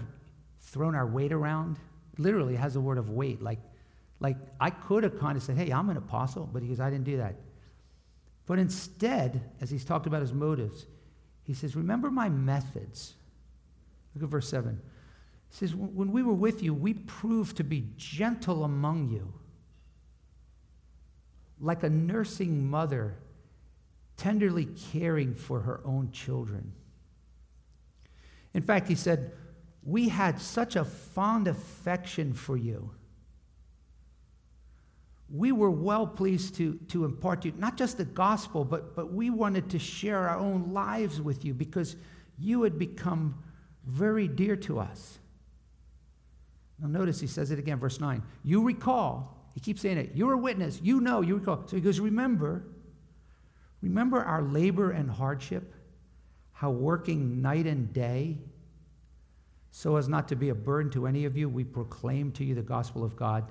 thrown 0.60 0.94
our 0.94 1.06
weight 1.06 1.32
around. 1.32 1.78
Literally, 2.18 2.56
has 2.56 2.76
a 2.76 2.80
word 2.80 2.98
of 2.98 3.10
weight. 3.10 3.40
Like, 3.40 3.60
like 4.20 4.37
I 4.60 4.70
could 4.70 5.04
have 5.04 5.18
kind 5.18 5.37
of 5.37 5.42
said, 5.42 5.56
hey, 5.56 5.70
I'm 5.70 5.88
an 5.88 5.96
apostle, 5.96 6.48
but 6.52 6.62
he 6.62 6.68
goes, 6.68 6.80
I 6.80 6.90
didn't 6.90 7.04
do 7.04 7.16
that. 7.18 7.37
But 8.46 8.58
instead, 8.58 9.40
as 9.60 9.70
he's 9.70 9.84
talked 9.84 10.06
about 10.06 10.20
his 10.20 10.32
motives, 10.32 10.87
he 11.44 11.54
says, 11.54 11.76
remember 11.76 12.10
my 12.10 12.28
methods. 12.28 13.14
Look 14.14 14.25
at 14.25 14.30
verse 14.30 14.48
7. 14.48 14.80
He 15.50 15.56
says, 15.56 15.75
when 15.75 16.12
we 16.12 16.22
were 16.22 16.34
with 16.34 16.62
you, 16.62 16.75
we 16.75 16.94
proved 16.94 17.56
to 17.58 17.64
be 17.64 17.87
gentle 17.96 18.64
among 18.64 19.08
you, 19.08 19.32
like 21.60 21.82
a 21.82 21.88
nursing 21.88 22.68
mother 22.68 23.16
tenderly 24.16 24.66
caring 24.92 25.34
for 25.34 25.60
her 25.60 25.80
own 25.84 26.10
children. 26.10 26.72
In 28.52 28.62
fact, 28.62 28.88
he 28.88 28.94
said, 28.94 29.32
We 29.82 30.08
had 30.08 30.40
such 30.40 30.76
a 30.76 30.85
fond 30.85 31.49
affection 31.49 32.35
for 32.35 32.56
you. 32.56 32.90
We 35.30 35.52
were 35.52 35.70
well 35.70 36.06
pleased 36.06 36.56
to, 36.56 36.75
to 36.88 37.04
impart 37.04 37.42
to 37.42 37.49
you 37.49 37.54
not 37.58 37.76
just 37.76 37.99
the 37.99 38.04
gospel, 38.04 38.64
but, 38.64 38.97
but 38.97 39.12
we 39.12 39.30
wanted 39.30 39.70
to 39.70 39.78
share 39.78 40.28
our 40.28 40.38
own 40.38 40.73
lives 40.73 41.20
with 41.20 41.44
you 41.44 41.52
because 41.52 41.97
you 42.38 42.62
had 42.62 42.78
become 42.78 43.35
very 43.85 44.26
dear 44.26 44.56
to 44.56 44.78
us. 44.78 45.18
Now, 46.80 46.88
notice 46.88 47.20
he 47.20 47.26
says 47.26 47.50
it 47.50 47.58
again, 47.58 47.78
verse 47.78 48.00
9. 48.00 48.23
You 48.44 48.62
recall, 48.62 49.37
he 49.54 49.61
keeps 49.61 49.82
saying 49.82 49.99
it, 49.99 50.12
you're 50.14 50.35
a 50.35 50.38
witness, 50.38 50.80
you 50.82 51.00
know, 51.00 51.20
you 51.20 51.37
recall. 51.37 51.66
So 51.66 51.76
he 51.76 51.82
goes, 51.82 51.99
Remember, 51.99 52.64
remember 53.82 54.23
our 54.23 54.42
labor 54.42 54.92
and 54.92 55.11
hardship 55.11 55.75
how 56.58 56.70
working 56.70 57.40
night 57.40 57.68
and 57.68 57.92
day, 57.92 58.37
so 59.70 59.96
as 59.96 60.08
not 60.08 60.28
to 60.28 60.37
be 60.37 60.48
a 60.48 60.54
burden 60.54 60.90
to 60.92 61.06
any 61.06 61.25
of 61.25 61.37
you, 61.37 61.48
we 61.48 61.64
proclaim 61.64 62.32
to 62.32 62.44
you 62.44 62.54
the 62.54 62.62
gospel 62.62 63.04
of 63.04 63.16
God. 63.16 63.50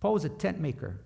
Paul 0.00 0.14
was 0.14 0.24
a 0.24 0.30
tent 0.30 0.60
maker, 0.60 1.00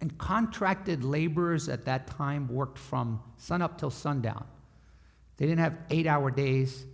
and 0.00 0.16
contracted 0.16 1.04
laborers 1.04 1.68
at 1.68 1.84
that 1.84 2.06
time 2.06 2.48
worked 2.48 2.78
from 2.78 3.20
sunup 3.36 3.78
till 3.78 3.90
sundown. 3.90 4.46
They 5.36 5.46
didn't 5.46 5.60
have 5.60 5.78
eight 5.90 6.06
hour 6.06 6.30
days, 6.30 6.86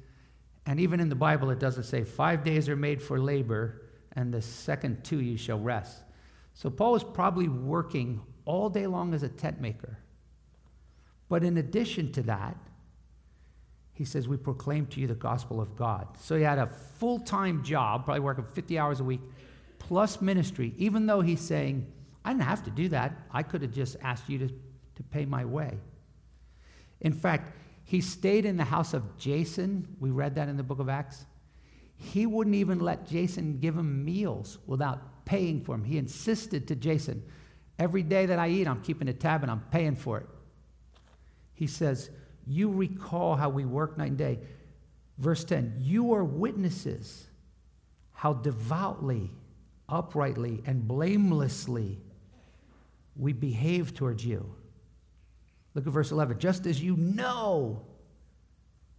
and 0.67 0.81
even 0.81 1.01
in 1.01 1.09
the 1.09 1.15
Bible, 1.15 1.51
it 1.51 1.61
doesn't 1.61 1.85
say 1.85 2.03
five 2.03 2.43
days 2.43 2.69
are 2.69 2.77
made 2.77 3.01
for 3.01 3.21
labor, 3.21 3.83
and 4.13 4.33
the 4.33 4.43
second 4.43 5.05
two 5.05 5.21
you 5.21 5.37
shall 5.37 5.61
rest. 5.61 6.03
So 6.55 6.71
Paul 6.71 6.93
was 6.93 7.05
probably 7.05 7.49
working 7.49 8.23
all 8.47 8.71
day 8.71 8.87
long 8.87 9.13
as 9.15 9.23
a 9.23 9.29
tent 9.29 9.61
maker. 9.61 9.99
But 11.29 11.45
in 11.45 11.59
addition 11.59 12.13
to 12.13 12.23
that, 12.23 12.57
he 13.97 14.05
says, 14.05 14.29
We 14.29 14.37
proclaim 14.37 14.87
to 14.89 15.01
you 15.01 15.07
the 15.07 15.15
gospel 15.15 15.59
of 15.59 15.75
God. 15.75 16.07
So 16.21 16.37
he 16.37 16.43
had 16.43 16.59
a 16.59 16.67
full 16.67 17.19
time 17.19 17.65
job, 17.65 18.05
probably 18.05 18.21
working 18.21 18.45
50 18.53 18.79
hours 18.79 19.01
a 19.01 19.05
week, 19.05 19.21
plus 19.79 20.21
ministry, 20.21 20.75
even 20.77 21.07
though 21.07 21.23
he's 21.23 21.41
saying, 21.41 21.91
I 22.23 22.31
didn't 22.31 22.43
have 22.43 22.63
to 22.65 22.71
do 22.71 22.91
that. 22.91 23.17
I 23.33 23.43
could 23.43 23.63
have 23.63 23.73
just 23.73 23.97
asked 24.03 24.29
you 24.29 24.39
to, 24.39 24.49
to 24.49 25.03
pay 25.11 25.25
my 25.25 25.47
way. 25.47 25.79
In 27.01 27.15
fact, 27.15 27.57
he 27.85 28.03
stayed 28.03 28.45
in 28.45 28.59
the 28.59 28.65
house 28.65 28.93
of 28.93 29.17
Jason. 29.17 29.89
We 29.99 30.11
read 30.11 30.35
that 30.35 30.49
in 30.49 30.59
the 30.59 30.63
book 30.63 30.79
of 30.79 30.91
Acts. 30.91 31.25
He 31.97 32.27
wouldn't 32.27 32.57
even 32.57 32.81
let 32.81 33.07
Jason 33.07 33.61
give 33.61 33.79
him 33.79 34.05
meals 34.05 34.59
without 34.67 35.25
paying 35.25 35.63
for 35.63 35.75
them. 35.75 35.85
He 35.85 35.97
insisted 35.97 36.69
to 36.69 36.77
Jason, 36.77 37.23
Every 37.79 38.03
day 38.03 38.27
that 38.27 38.39
I 38.39 38.49
eat, 38.49 38.67
I'm 38.67 38.83
keeping 38.83 39.09
a 39.09 39.13
tab 39.13 39.43
and 39.43 39.51
I'm 39.51 39.61
paying 39.71 39.97
for 39.97 40.19
it. 40.19 40.27
He 41.55 41.67
says, 41.67 42.11
You 42.47 42.71
recall 42.71 43.37
how 43.37 43.49
we 43.49 43.65
work 43.65 43.99
night 43.99 44.11
and 44.11 44.19
day. 44.19 44.39
Verse 45.19 45.45
10 45.45 45.77
You 45.81 46.15
are 46.15 46.25
witnesses 46.25 47.27
how 48.13 48.33
devoutly, 48.33 49.31
uprightly, 49.89 50.63
and 50.67 50.87
blamelessly 50.89 52.01
we 53.15 53.33
behave 53.33 53.95
towards 53.95 54.25
you. 54.25 54.55
Look 55.75 55.87
at 55.87 55.93
verse 55.93 56.11
11. 56.11 56.39
Just 56.39 56.67
as 56.67 56.83
you 56.83 56.97
know 56.97 57.83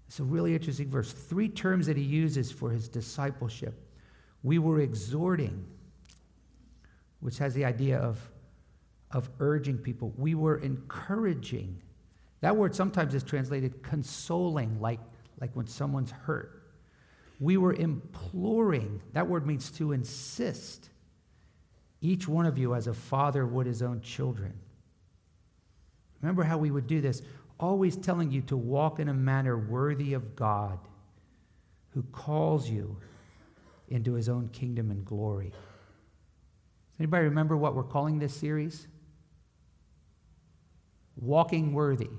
It's 0.07 0.19
a 0.19 0.23
really 0.23 0.53
interesting 0.53 0.89
verse. 0.89 1.11
Three 1.11 1.49
terms 1.49 1.87
that 1.87 1.97
he 1.97 2.03
uses 2.03 2.51
for 2.51 2.69
his 2.69 2.87
discipleship. 2.87 3.73
We 4.43 4.59
were 4.59 4.79
exhorting, 4.79 5.65
which 7.19 7.39
has 7.39 7.53
the 7.53 7.65
idea 7.65 7.97
of, 7.99 8.17
of 9.11 9.29
urging 9.39 9.77
people. 9.77 10.13
We 10.17 10.35
were 10.35 10.57
encouraging. 10.57 11.81
That 12.41 12.55
word 12.55 12.75
sometimes 12.75 13.15
is 13.15 13.23
translated 13.23 13.81
consoling, 13.81 14.79
like, 14.79 14.99
like 15.39 15.55
when 15.55 15.67
someone's 15.67 16.11
hurt. 16.11 16.63
We 17.39 17.57
were 17.57 17.73
imploring. 17.73 19.01
That 19.13 19.27
word 19.27 19.45
means 19.45 19.71
to 19.71 19.91
insist. 19.91 20.89
Each 22.01 22.27
one 22.27 22.45
of 22.45 22.57
you, 22.57 22.75
as 22.75 22.87
a 22.87 22.93
father 22.93 23.45
would 23.45 23.65
his 23.65 23.81
own 23.81 24.01
children. 24.01 24.53
Remember 26.21 26.43
how 26.43 26.57
we 26.57 26.71
would 26.71 26.87
do 26.87 27.01
this? 27.01 27.21
Always 27.59 27.95
telling 27.95 28.31
you 28.31 28.41
to 28.43 28.57
walk 28.57 28.99
in 28.99 29.09
a 29.09 29.13
manner 29.13 29.57
worthy 29.57 30.13
of 30.13 30.35
God, 30.35 30.79
who 31.89 32.03
calls 32.11 32.69
you 32.69 32.97
into 33.89 34.13
his 34.13 34.29
own 34.29 34.49
kingdom 34.49 34.91
and 34.91 35.03
glory. 35.05 35.49
Does 35.49 36.99
anybody 36.99 37.25
remember 37.25 37.57
what 37.57 37.75
we're 37.75 37.83
calling 37.83 38.19
this 38.19 38.35
series? 38.35 38.87
Walking 41.15 41.73
worthy. 41.73 42.09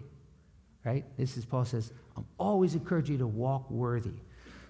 Right? 0.85 1.05
This 1.17 1.37
is 1.37 1.45
Paul 1.45 1.65
says, 1.65 1.93
I'm 2.17 2.27
always 2.39 2.75
encouraging 2.75 3.15
you 3.15 3.19
to 3.19 3.27
walk 3.27 3.71
worthy. 3.71 4.15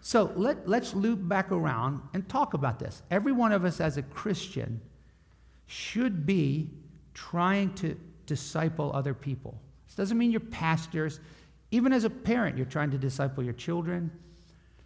So 0.00 0.33
let, 0.37 0.69
let's 0.69 0.95
loop 0.95 1.21
back 1.29 1.53
around 1.53 2.00
and 2.15 2.29
talk 2.29 2.55
about 2.55 2.79
this. 2.79 3.03
Every 3.11 3.33
one 3.33 3.53
of 3.53 3.65
us 3.65 3.81
as 3.81 3.97
a 3.97 4.03
Christian 4.03 4.81
should 5.67 6.25
be 6.25 6.71
trying 7.15 7.75
to 7.75 7.97
disciple 8.27 8.91
other 8.95 9.15
people. 9.15 9.61
This 9.87 9.97
doesn't 9.97 10.17
mean 10.17 10.31
you're 10.31 10.41
pastors. 10.41 11.21
Even 11.71 11.93
as 11.93 12.05
a 12.05 12.11
parent, 12.11 12.57
you're 12.57 12.67
trying 12.67 12.91
to 12.93 12.99
disciple 12.99 13.45
your 13.45 13.53
children. 13.53 14.11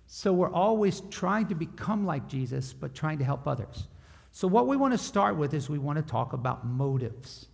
So 0.07 0.33
we're 0.33 0.53
always 0.53 1.01
trying 1.11 1.47
to 1.49 1.55
become 1.55 2.05
like 2.05 2.29
Jesus, 2.29 2.73
but 2.73 2.95
trying 2.95 3.19
to 3.19 3.25
help 3.25 3.47
others. 3.47 3.87
So, 4.33 4.49
what 4.49 4.67
we 4.67 4.77
want 4.77 4.93
to 4.93 4.99
start 4.99 5.37
with 5.37 5.53
is 5.53 5.69
we 5.69 5.79
want 5.79 5.99
to 5.99 6.03
talk 6.03 6.33
about 6.33 6.67
motives. 6.67 7.47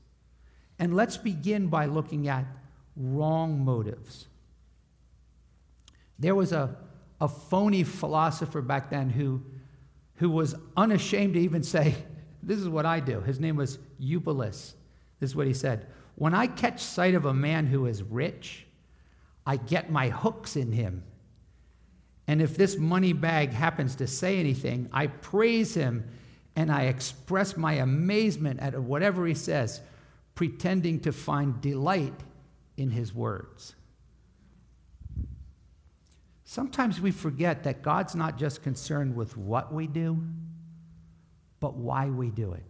And 0.79 0.95
let's 0.95 1.17
begin 1.17 1.67
by 1.67 1.87
looking 1.87 2.29
at 2.29 2.45
wrong 2.99 3.65
motives. 3.65 4.27
There 6.19 6.35
was 6.35 6.53
a, 6.53 6.77
a 7.21 7.29
phony 7.29 7.85
philosopher 7.85 8.61
back 8.61 8.91
then 8.91 9.09
who, 9.09 9.43
who 10.17 10.29
was 10.31 10.55
unashamed 10.77 11.35
to 11.35 11.41
even 11.41 11.63
say, 11.63 11.95
This 12.43 12.59
is 12.59 12.69
what 12.69 12.87
I 12.87 13.01
do. 13.01 13.21
His 13.21 13.39
name 13.39 13.57
was 13.57 13.79
Eupolis. 14.01 14.75
This 15.21 15.31
is 15.31 15.37
what 15.37 15.47
he 15.47 15.55
said 15.55 15.87
When 16.17 16.35
I 16.35 16.47
catch 16.49 16.81
sight 16.81 17.15
of 17.15 17.25
a 17.25 17.35
man 17.35 17.67
who 17.67 17.87
is 17.87 18.03
rich, 18.03 18.67
I 19.47 19.57
get 19.57 19.91
my 19.91 20.09
hooks 20.09 20.57
in 20.57 20.73
him. 20.73 21.05
And 22.27 22.43
if 22.43 22.57
this 22.57 22.77
money 22.77 23.15
bag 23.15 23.53
happens 23.53 23.95
to 23.97 24.07
say 24.07 24.39
anything, 24.39 24.91
I 24.93 25.07
praise 25.07 25.73
him 25.73 26.07
and 26.55 26.71
I 26.71 26.83
express 26.83 27.57
my 27.57 27.75
amazement 27.75 28.61
at 28.61 28.79
whatever 28.79 29.27
he 29.27 29.35
says, 29.35 29.81
pretending 30.35 31.01
to 31.01 31.13
find 31.13 31.61
delight 31.63 32.13
in 32.79 32.91
his 32.91 33.13
words. 33.13 33.75
Sometimes 36.45 36.99
we 36.99 37.11
forget 37.11 37.65
that 37.65 37.83
God's 37.83 38.15
not 38.15 38.39
just 38.39 38.63
concerned 38.63 39.15
with 39.15 39.37
what 39.37 39.75
we 39.75 39.87
do, 39.87 40.19
but 41.61 41.75
why 41.75 42.07
we 42.07 42.31
do 42.31 42.53
it. 42.55 42.65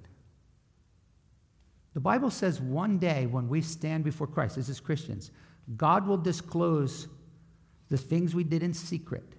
The 1.94 2.00
Bible 2.00 2.30
says 2.30 2.60
one 2.60 2.98
day 2.98 3.26
when 3.26 3.48
we 3.48 3.60
stand 3.60 4.02
before 4.02 4.26
Christ, 4.26 4.56
this 4.56 4.68
is 4.68 4.80
Christians, 4.80 5.30
God 5.76 6.06
will 6.06 6.16
disclose 6.16 7.06
the 7.88 7.98
things 7.98 8.34
we 8.34 8.44
did 8.44 8.62
in 8.62 8.74
secret. 8.74 9.34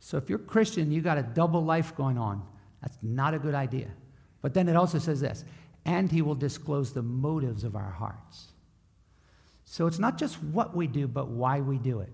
So 0.00 0.16
if 0.16 0.28
you're 0.28 0.38
Christian, 0.38 0.90
you 0.90 1.00
got 1.00 1.16
a 1.16 1.22
double 1.22 1.64
life 1.64 1.94
going 1.94 2.18
on. 2.18 2.42
That's 2.82 2.98
not 3.02 3.34
a 3.34 3.38
good 3.38 3.54
idea. 3.54 3.88
But 4.42 4.52
then 4.52 4.68
it 4.68 4.76
also 4.76 4.98
says 4.98 5.20
this, 5.20 5.44
and 5.84 6.10
he 6.10 6.22
will 6.22 6.34
disclose 6.34 6.92
the 6.92 7.02
motives 7.02 7.64
of 7.64 7.76
our 7.76 7.90
hearts. 7.90 8.51
So 9.64 9.86
it's 9.86 9.98
not 9.98 10.18
just 10.18 10.42
what 10.42 10.76
we 10.76 10.86
do, 10.86 11.08
but 11.08 11.28
why 11.28 11.60
we 11.60 11.78
do 11.78 12.00
it. 12.00 12.10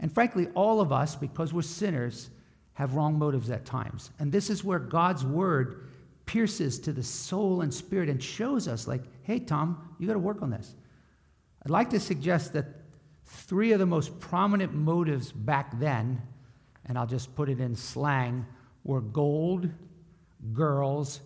And 0.00 0.12
frankly, 0.12 0.48
all 0.54 0.80
of 0.80 0.92
us, 0.92 1.14
because 1.14 1.52
we're 1.52 1.62
sinners, 1.62 2.30
have 2.74 2.94
wrong 2.94 3.18
motives 3.18 3.50
at 3.50 3.64
times. 3.64 4.10
And 4.18 4.32
this 4.32 4.50
is 4.50 4.64
where 4.64 4.78
God's 4.78 5.24
word 5.24 5.88
pierces 6.26 6.78
to 6.80 6.92
the 6.92 7.02
soul 7.02 7.60
and 7.60 7.72
spirit 7.72 8.08
and 8.08 8.22
shows 8.22 8.66
us, 8.66 8.88
like, 8.88 9.02
hey, 9.22 9.38
Tom, 9.38 9.94
you 9.98 10.06
got 10.06 10.14
to 10.14 10.18
work 10.18 10.42
on 10.42 10.50
this. 10.50 10.74
I'd 11.64 11.70
like 11.70 11.90
to 11.90 12.00
suggest 12.00 12.52
that 12.54 12.66
three 13.24 13.72
of 13.72 13.78
the 13.78 13.86
most 13.86 14.18
prominent 14.18 14.74
motives 14.74 15.30
back 15.30 15.78
then, 15.78 16.20
and 16.86 16.98
I'll 16.98 17.06
just 17.06 17.34
put 17.36 17.48
it 17.48 17.60
in 17.60 17.76
slang, 17.76 18.44
were 18.84 19.00
gold, 19.00 19.70
girls, 20.52 21.20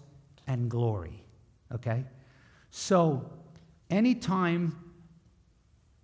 and 0.46 0.70
glory. 0.70 1.24
Okay? 1.72 2.04
So, 2.70 3.30
anytime 3.88 4.76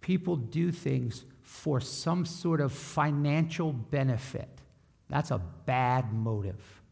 people 0.03 0.37
do 0.37 0.71
things 0.71 1.25
for 1.41 1.81
some 1.81 2.27
sort 2.27 2.61
of 2.61 2.73
financial 2.73 3.73
benefit, 3.73 4.49
that's 5.09 5.31
a 5.31 5.39
bad 5.39 6.13
motive. 6.13 6.83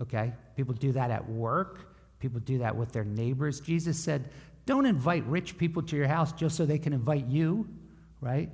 Okay? 0.00 0.32
People 0.56 0.74
do 0.74 0.92
that 0.92 1.10
at 1.10 1.28
work, 1.28 1.88
people 2.18 2.40
do 2.40 2.58
that 2.58 2.74
with 2.74 2.92
their 2.92 3.04
neighbors. 3.04 3.60
Jesus 3.60 3.98
said, 3.98 4.30
Don't 4.64 4.86
invite 4.86 5.24
rich 5.26 5.56
people 5.56 5.82
to 5.82 5.96
your 5.96 6.08
house 6.08 6.32
just 6.32 6.56
so 6.56 6.66
they 6.66 6.78
can 6.78 6.92
invite 6.92 7.26
you, 7.26 7.68
right? 8.20 8.50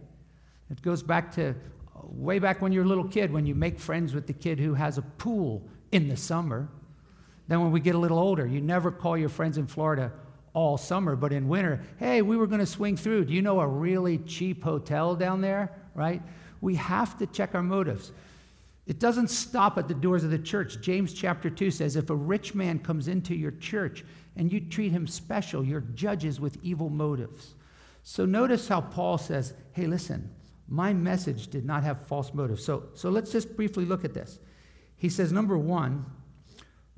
It 0.70 0.83
goes 0.83 1.03
back 1.03 1.33
to 1.35 1.51
uh, 1.51 1.55
way 2.05 2.38
back 2.38 2.62
when 2.62 2.72
you're 2.72 2.85
a 2.85 2.88
little 2.88 3.09
kid, 3.09 3.33
when 3.33 3.46
you 3.46 3.55
make 3.55 3.79
friends 3.79 4.14
with 4.14 4.27
the 4.27 4.33
kid 4.33 4.59
who 4.59 4.75
has 4.75 4.98
a 4.98 5.03
pool 5.03 5.62
in 5.90 6.09
the 6.09 6.16
summer. 6.16 6.68
Then, 7.48 7.61
when 7.61 7.72
we 7.72 7.81
get 7.81 7.94
a 7.94 7.98
little 7.98 8.18
older, 8.18 8.46
you 8.46 8.61
never 8.61 8.90
call 8.90 9.16
your 9.16 9.29
friends 9.29 9.59
in 9.59 9.66
Florida 9.66 10.12
all 10.55 10.77
summer, 10.77 11.17
but 11.17 11.33
in 11.33 11.49
winter, 11.49 11.83
hey, 11.99 12.23
we 12.23 12.37
were 12.37 12.47
going 12.47 12.61
to 12.61 12.67
swing 12.67 12.97
through. 12.97 13.25
Do 13.25 13.33
you 13.33 13.43
know 13.43 13.61
a 13.61 13.67
really 13.67 14.19
cheap 14.19 14.62
hotel 14.62 15.15
down 15.17 15.41
there? 15.41 15.73
Right? 15.95 16.23
We 16.61 16.75
have 16.77 17.19
to 17.19 17.27
check 17.27 17.55
our 17.55 17.62
motives. 17.62 18.12
It 18.87 18.99
doesn't 18.99 19.29
stop 19.29 19.79
at 19.79 19.88
the 19.88 19.95
doors 19.95 20.25
of 20.25 20.31
the 20.31 20.38
church. 20.38 20.81
James 20.81 21.12
chapter 21.12 21.49
2 21.49 21.71
says 21.71 21.97
if 21.97 22.11
a 22.11 22.15
rich 22.15 22.55
man 22.55 22.79
comes 22.79 23.09
into 23.09 23.35
your 23.35 23.53
church 23.53 24.05
and 24.37 24.53
you 24.53 24.61
treat 24.61 24.93
him 24.93 25.07
special, 25.07 25.65
you're 25.65 25.81
judges 25.81 26.41
with 26.41 26.59
evil 26.62 26.91
motives. 26.91 27.55
So 28.03 28.27
notice 28.27 28.67
how 28.67 28.81
Paul 28.81 29.19
says, 29.19 29.55
hey, 29.73 29.87
listen, 29.87 30.29
my 30.69 30.93
message 30.93 31.49
did 31.49 31.65
not 31.65 31.85
have 31.85 32.07
false 32.07 32.35
motives. 32.35 32.65
So, 32.65 32.85
so 32.95 33.11
let's 33.11 33.31
just 33.31 33.57
briefly 33.57 33.85
look 33.85 34.05
at 34.05 34.15
this. 34.15 34.38
He 34.97 35.09
says, 35.09 35.33
number 35.33 35.57
one, 35.57 36.05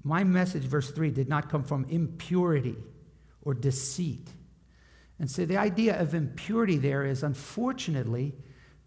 my 0.03 0.25
message, 0.25 0.63
verse 0.63 0.91
3, 0.91 1.11
did 1.11 1.29
not 1.29 1.51
come 1.51 1.63
from 1.63 1.87
impurity 1.89 2.77
or 3.45 3.55
deceit. 3.55 4.29
And 5.19 5.31
so 5.31 5.47
the 5.47 5.57
idea 5.57 6.01
of 6.01 6.15
impurity 6.15 6.79
there 6.79 7.05
is 7.05 7.23
unfortunately, 7.23 8.35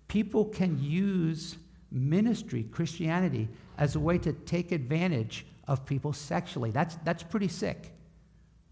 people 0.07 0.45
can 0.45 0.81
use 0.81 1.57
ministry, 1.91 2.63
Christianity, 2.63 3.47
as 3.77 3.95
a 3.95 3.99
way 3.99 4.17
to 4.19 4.33
take 4.33 4.71
advantage 4.71 5.45
of 5.67 5.85
people 5.85 6.13
sexually. 6.13 6.71
That's, 6.71 6.95
that's 7.03 7.23
pretty 7.23 7.47
sick, 7.47 7.93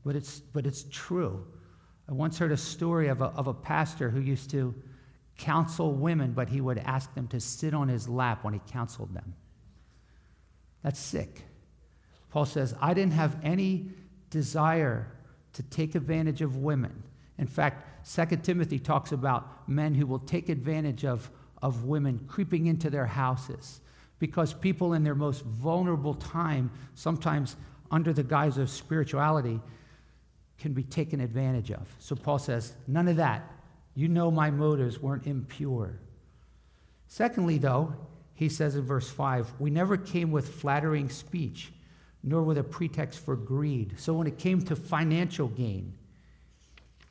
but 0.03 0.15
it's, 0.15 0.39
but 0.39 0.65
it's 0.65 0.85
true. 0.91 1.45
I 2.09 2.13
once 2.13 2.37
heard 2.37 2.51
a 2.51 2.57
story 2.57 3.07
of 3.07 3.21
a, 3.21 3.25
of 3.25 3.47
a 3.47 3.53
pastor 3.53 4.09
who 4.09 4.19
used 4.19 4.49
to 4.51 4.75
counsel 5.37 5.93
women, 5.93 6.33
but 6.33 6.49
he 6.49 6.61
would 6.61 6.77
ask 6.79 7.13
them 7.13 7.27
to 7.29 7.39
sit 7.39 7.73
on 7.73 7.87
his 7.87 8.07
lap 8.07 8.43
when 8.43 8.53
he 8.53 8.61
counseled 8.71 9.13
them. 9.13 9.33
That's 10.83 10.99
sick. 10.99 11.41
Paul 12.29 12.45
says, 12.45 12.75
I 12.79 12.93
didn't 12.93 13.13
have 13.13 13.37
any 13.43 13.89
desire 14.29 15.11
to 15.55 15.63
take 15.63 15.95
advantage 15.95 16.41
of 16.41 16.57
women. 16.57 17.03
In 17.37 17.47
fact, 17.47 18.07
2 18.13 18.37
Timothy 18.37 18.79
talks 18.79 19.11
about 19.11 19.67
men 19.67 19.93
who 19.93 20.05
will 20.05 20.19
take 20.19 20.47
advantage 20.49 21.03
of 21.03 21.29
of 21.65 21.85
women 21.85 22.19
creeping 22.27 22.67
into 22.67 22.91
their 22.91 23.07
houses 23.07 23.81
because 24.19 24.53
people 24.53 24.93
in 24.93 25.03
their 25.03 25.15
most 25.15 25.43
vulnerable 25.43 26.13
time, 26.13 26.69
sometimes 26.93 27.55
under 27.89 28.13
the 28.13 28.23
guise 28.23 28.59
of 28.59 28.69
spirituality, 28.69 29.59
can 30.59 30.73
be 30.73 30.83
taken 30.83 31.19
advantage 31.19 31.71
of. 31.71 31.87
So 31.97 32.15
Paul 32.15 32.37
says, 32.37 32.73
none 32.87 33.07
of 33.07 33.15
that. 33.17 33.51
You 33.95 34.07
know 34.07 34.29
my 34.29 34.51
motives 34.51 34.99
weren't 34.99 35.25
impure. 35.25 35.99
Secondly, 37.07 37.57
though, 37.57 37.95
he 38.35 38.47
says 38.47 38.75
in 38.75 38.83
verse 38.83 39.09
5, 39.09 39.53
we 39.59 39.71
never 39.71 39.97
came 39.97 40.31
with 40.31 40.55
flattering 40.55 41.09
speech, 41.09 41.71
nor 42.27 42.41
with 42.41 42.57
a 42.57 42.63
pretext 42.63 43.23
for 43.23 43.35
greed. 43.35 43.93
So 43.97 44.13
when 44.13 44.25
it 44.25 44.39
came 44.39 44.59
to 44.63 44.75
financial 44.75 45.47
gain, 45.47 45.93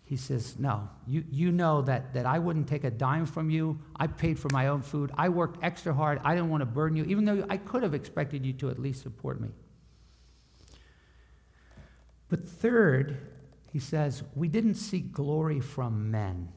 he 0.04 0.16
says, 0.16 0.58
No, 0.58 0.88
you, 1.06 1.24
you 1.30 1.52
know 1.52 1.82
that, 1.82 2.12
that 2.14 2.26
I 2.26 2.40
wouldn't 2.40 2.68
take 2.68 2.82
a 2.82 2.90
dime 2.90 3.24
from 3.24 3.48
you. 3.48 3.78
I 3.96 4.08
paid 4.08 4.38
for 4.38 4.48
my 4.50 4.66
own 4.66 4.82
food. 4.82 5.12
I 5.16 5.28
worked 5.28 5.62
extra 5.62 5.94
hard. 5.94 6.20
I 6.24 6.34
didn't 6.34 6.50
want 6.50 6.62
to 6.62 6.66
burden 6.66 6.96
you, 6.96 7.04
even 7.04 7.24
though 7.24 7.46
I 7.48 7.56
could 7.56 7.84
have 7.84 7.94
expected 7.94 8.44
you 8.44 8.52
to 8.54 8.70
at 8.70 8.78
least 8.78 9.02
support 9.02 9.40
me. 9.40 9.48
But 12.28 12.46
third, 12.46 13.16
he 13.72 13.78
says, 13.78 14.24
we 14.34 14.48
didn't 14.48 14.74
seek 14.74 15.12
glory 15.12 15.60
from 15.60 16.10
men. 16.10 16.48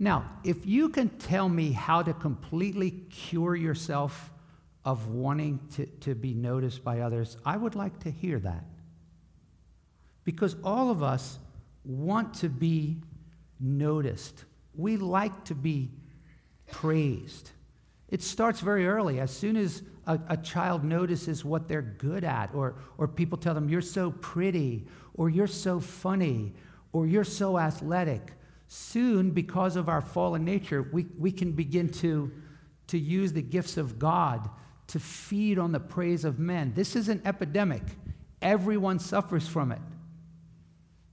Now, 0.00 0.30
if 0.42 0.66
you 0.66 0.88
can 0.88 1.10
tell 1.10 1.48
me 1.48 1.72
how 1.72 2.02
to 2.02 2.12
completely 2.12 2.90
cure 2.90 3.54
yourself 3.54 4.29
of 4.84 5.08
wanting 5.08 5.60
to, 5.76 5.86
to 5.86 6.14
be 6.14 6.34
noticed 6.34 6.82
by 6.82 7.00
others, 7.00 7.36
I 7.44 7.56
would 7.56 7.74
like 7.74 7.98
to 8.00 8.10
hear 8.10 8.38
that. 8.40 8.64
Because 10.24 10.56
all 10.64 10.90
of 10.90 11.02
us 11.02 11.38
want 11.84 12.34
to 12.34 12.48
be 12.48 12.98
noticed. 13.58 14.44
We 14.74 14.96
like 14.96 15.44
to 15.46 15.54
be 15.54 15.90
praised. 16.70 17.50
It 18.08 18.22
starts 18.22 18.60
very 18.60 18.86
early. 18.86 19.20
As 19.20 19.30
soon 19.30 19.56
as 19.56 19.82
a, 20.06 20.18
a, 20.28 20.36
child 20.36 20.82
notices 20.82 21.44
what 21.44 21.68
they're 21.68 21.82
good 21.82 22.24
at, 22.24 22.50
or, 22.54 22.76
or 22.98 23.06
people 23.06 23.38
tell 23.38 23.54
them, 23.54 23.68
You're 23.68 23.80
so 23.82 24.10
pretty, 24.10 24.86
or 25.14 25.28
You're 25.28 25.46
so 25.46 25.78
funny, 25.78 26.54
or 26.92 27.06
You're 27.06 27.24
so 27.24 27.58
athletic, 27.58 28.32
soon, 28.68 29.30
because 29.30 29.76
of 29.76 29.88
our 29.88 30.00
fallen 30.00 30.44
nature, 30.44 30.88
we, 30.92 31.06
we 31.18 31.30
can 31.30 31.52
begin 31.52 31.88
to, 31.88 32.32
to 32.88 32.98
use 32.98 33.32
the 33.32 33.42
gifts 33.42 33.76
of 33.76 33.98
God 33.98 34.48
to 34.90 34.98
feed 34.98 35.58
on 35.58 35.72
the 35.72 35.80
praise 35.80 36.24
of 36.24 36.38
men. 36.38 36.72
This 36.74 36.96
is 36.96 37.08
an 37.08 37.22
epidemic, 37.24 37.82
everyone 38.42 38.98
suffers 38.98 39.46
from 39.46 39.72
it. 39.72 39.80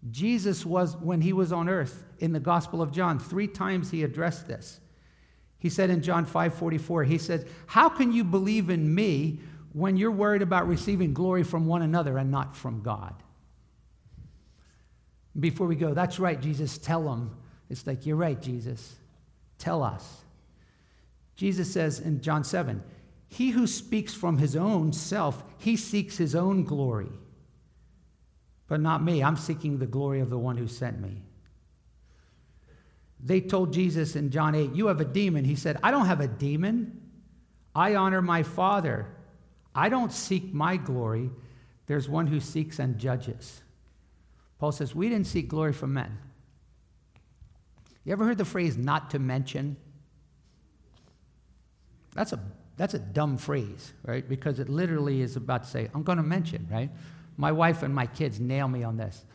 Jesus 0.10 0.66
was, 0.66 0.96
when 0.98 1.22
he 1.22 1.34
was 1.34 1.52
on 1.52 1.70
earth 1.70 2.04
in 2.20 2.34
the 2.34 2.40
Gospel 2.40 2.82
of 2.82 2.92
John, 2.92 3.20
three 3.20 3.48
times 3.48 3.92
he 3.92 4.04
addressed 4.04 4.48
this. 4.48 4.80
He 5.60 5.70
said 5.70 5.90
in 5.90 6.02
John 6.02 6.26
5 6.26 6.54
44, 6.54 7.04
he 7.04 7.18
said, 7.18 7.48
How 7.66 7.90
can 7.90 8.12
you 8.12 8.24
believe 8.24 8.70
in 8.70 8.94
me 8.94 9.40
when 9.74 9.98
you're 9.98 10.12
worried 10.12 10.42
about 10.42 10.68
receiving 10.68 11.14
glory 11.14 11.44
from 11.44 11.66
one 11.66 11.82
another 11.82 12.18
and 12.18 12.32
not 12.32 12.56
from 12.56 12.82
God? 12.82 13.16
Before 15.40 15.68
we 15.68 15.76
go, 15.76 15.94
that's 15.94 16.20
right, 16.20 16.40
Jesus, 16.40 16.78
tell 16.78 17.04
them. 17.04 17.36
It's 17.70 17.86
like, 17.86 18.06
You're 18.06 18.16
right, 18.16 18.42
Jesus. 18.42 18.96
Tell 19.58 19.84
us. 19.84 20.22
Jesus 21.36 21.72
says 21.72 22.00
in 22.00 22.22
John 22.22 22.44
7, 22.44 22.82
He 23.28 23.52
who 23.52 23.68
speaks 23.68 24.14
from 24.14 24.38
his 24.38 24.56
own 24.56 24.94
self, 24.94 25.44
he 25.58 25.76
seeks 25.76 26.18
his 26.18 26.36
own 26.36 26.64
glory. 26.64 27.12
But 28.68 28.82
not 28.82 29.04
me. 29.04 29.24
I'm 29.24 29.38
seeking 29.38 29.78
the 29.78 29.86
glory 29.86 30.20
of 30.20 30.30
the 30.30 30.38
one 30.38 30.58
who 30.58 30.68
sent 30.68 31.00
me. 31.00 31.24
They 33.20 33.42
told 33.42 33.74
Jesus 33.74 34.16
in 34.16 34.30
John 34.30 34.56
8, 34.56 34.76
You 34.76 34.88
have 34.88 35.02
a 35.02 35.06
demon. 35.06 35.46
He 35.46 35.56
said, 35.56 35.78
I 35.84 35.92
don't 35.92 36.06
have 36.06 36.22
a 36.22 36.28
demon. 36.28 37.02
I 37.76 37.96
honor 37.96 38.22
my 38.22 38.44
Father. 38.44 39.08
I 39.74 39.90
don't 39.90 40.12
seek 40.12 40.54
my 40.54 40.78
glory. 40.78 41.30
There's 41.88 42.10
one 42.10 42.28
who 42.28 42.40
seeks 42.40 42.80
and 42.80 42.98
judges. 42.98 43.62
Paul 44.60 44.72
says, 44.72 44.94
We 44.94 45.10
didn't 45.10 45.28
seek 45.28 45.48
glory 45.48 45.74
from 45.74 45.94
men. 45.94 46.18
You 48.04 48.14
ever 48.14 48.26
heard 48.26 48.38
the 48.38 48.46
phrase 48.46 48.78
not 48.78 49.12
to 49.12 49.20
mention? 49.20 49.78
That's 52.14 52.34
a, 52.34 52.40
that's 52.78 52.94
a 52.94 53.00
dumb 53.00 53.38
phrase, 53.38 53.94
right? 54.06 54.28
Because 54.28 54.60
it 54.60 54.70
literally 54.70 55.22
is 55.22 55.36
about 55.36 55.64
to 55.64 55.70
say, 55.70 55.90
I'm 55.94 56.04
going 56.04 56.18
to 56.18 56.24
mention, 56.24 56.68
right? 56.72 56.92
My 57.36 57.52
wife 57.52 57.84
and 57.84 57.94
my 57.94 58.06
kids 58.06 58.40
nail 58.40 58.68
me 58.68 58.84
on 58.84 58.98
this. 58.98 59.26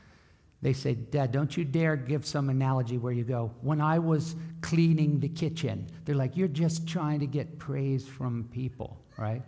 They 0.63 0.73
say, 0.73 0.95
Dad, 0.95 1.33
don't 1.33 1.57
you 1.57 1.65
dare 1.65 1.97
give 1.97 2.25
some 2.25 2.49
analogy 2.49 2.97
where 2.97 3.13
you 3.13 3.25
go, 3.25 3.53
when 3.63 3.81
I 3.81 3.99
was 3.99 4.37
cleaning 4.61 5.19
the 5.19 5.29
kitchen. 5.29 5.89
They're 6.05 6.15
like, 6.15 6.37
You're 6.37 6.47
just 6.47 6.87
trying 6.87 7.19
to 7.19 7.27
get 7.27 7.59
praise 7.59 8.07
from 8.07 8.49
people, 8.53 8.97
right? 9.19 9.43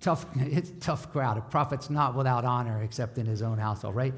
Tough, 0.00 0.26
it's 0.36 0.72
tough 0.80 1.12
crowd. 1.12 1.38
A 1.38 1.40
prophet's 1.40 1.88
not 1.88 2.16
without 2.16 2.44
honor 2.44 2.82
except 2.82 3.16
in 3.16 3.26
his 3.26 3.42
own 3.42 3.58
household, 3.58 3.94
right? 3.94 4.14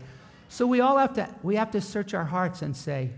So 0.49 0.66
we 0.66 0.81
all 0.81 0.97
have 0.97 1.12
to, 1.14 1.29
we 1.42 1.57
have 1.57 1.71
to 1.73 1.83
search 1.83 2.14
our 2.14 2.25
hearts 2.25 2.62
and 2.62 2.75
say, 2.75 3.11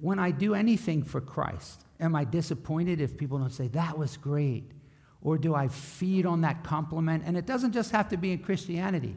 when 0.00 0.18
I 0.20 0.30
do 0.30 0.54
anything 0.54 1.02
for 1.02 1.20
Christ, 1.20 1.85
am 2.00 2.14
I 2.14 2.24
disappointed 2.24 3.00
if 3.00 3.16
people 3.16 3.38
don't 3.38 3.50
say, 3.50 3.68
that 3.68 3.96
was 3.96 4.16
great? 4.16 4.72
Or 5.22 5.38
do 5.38 5.54
I 5.54 5.68
feed 5.68 6.26
on 6.26 6.42
that 6.42 6.62
compliment? 6.62 7.24
And 7.26 7.36
it 7.36 7.46
doesn't 7.46 7.72
just 7.72 7.90
have 7.90 8.08
to 8.10 8.16
be 8.16 8.32
in 8.32 8.38
Christianity. 8.38 9.16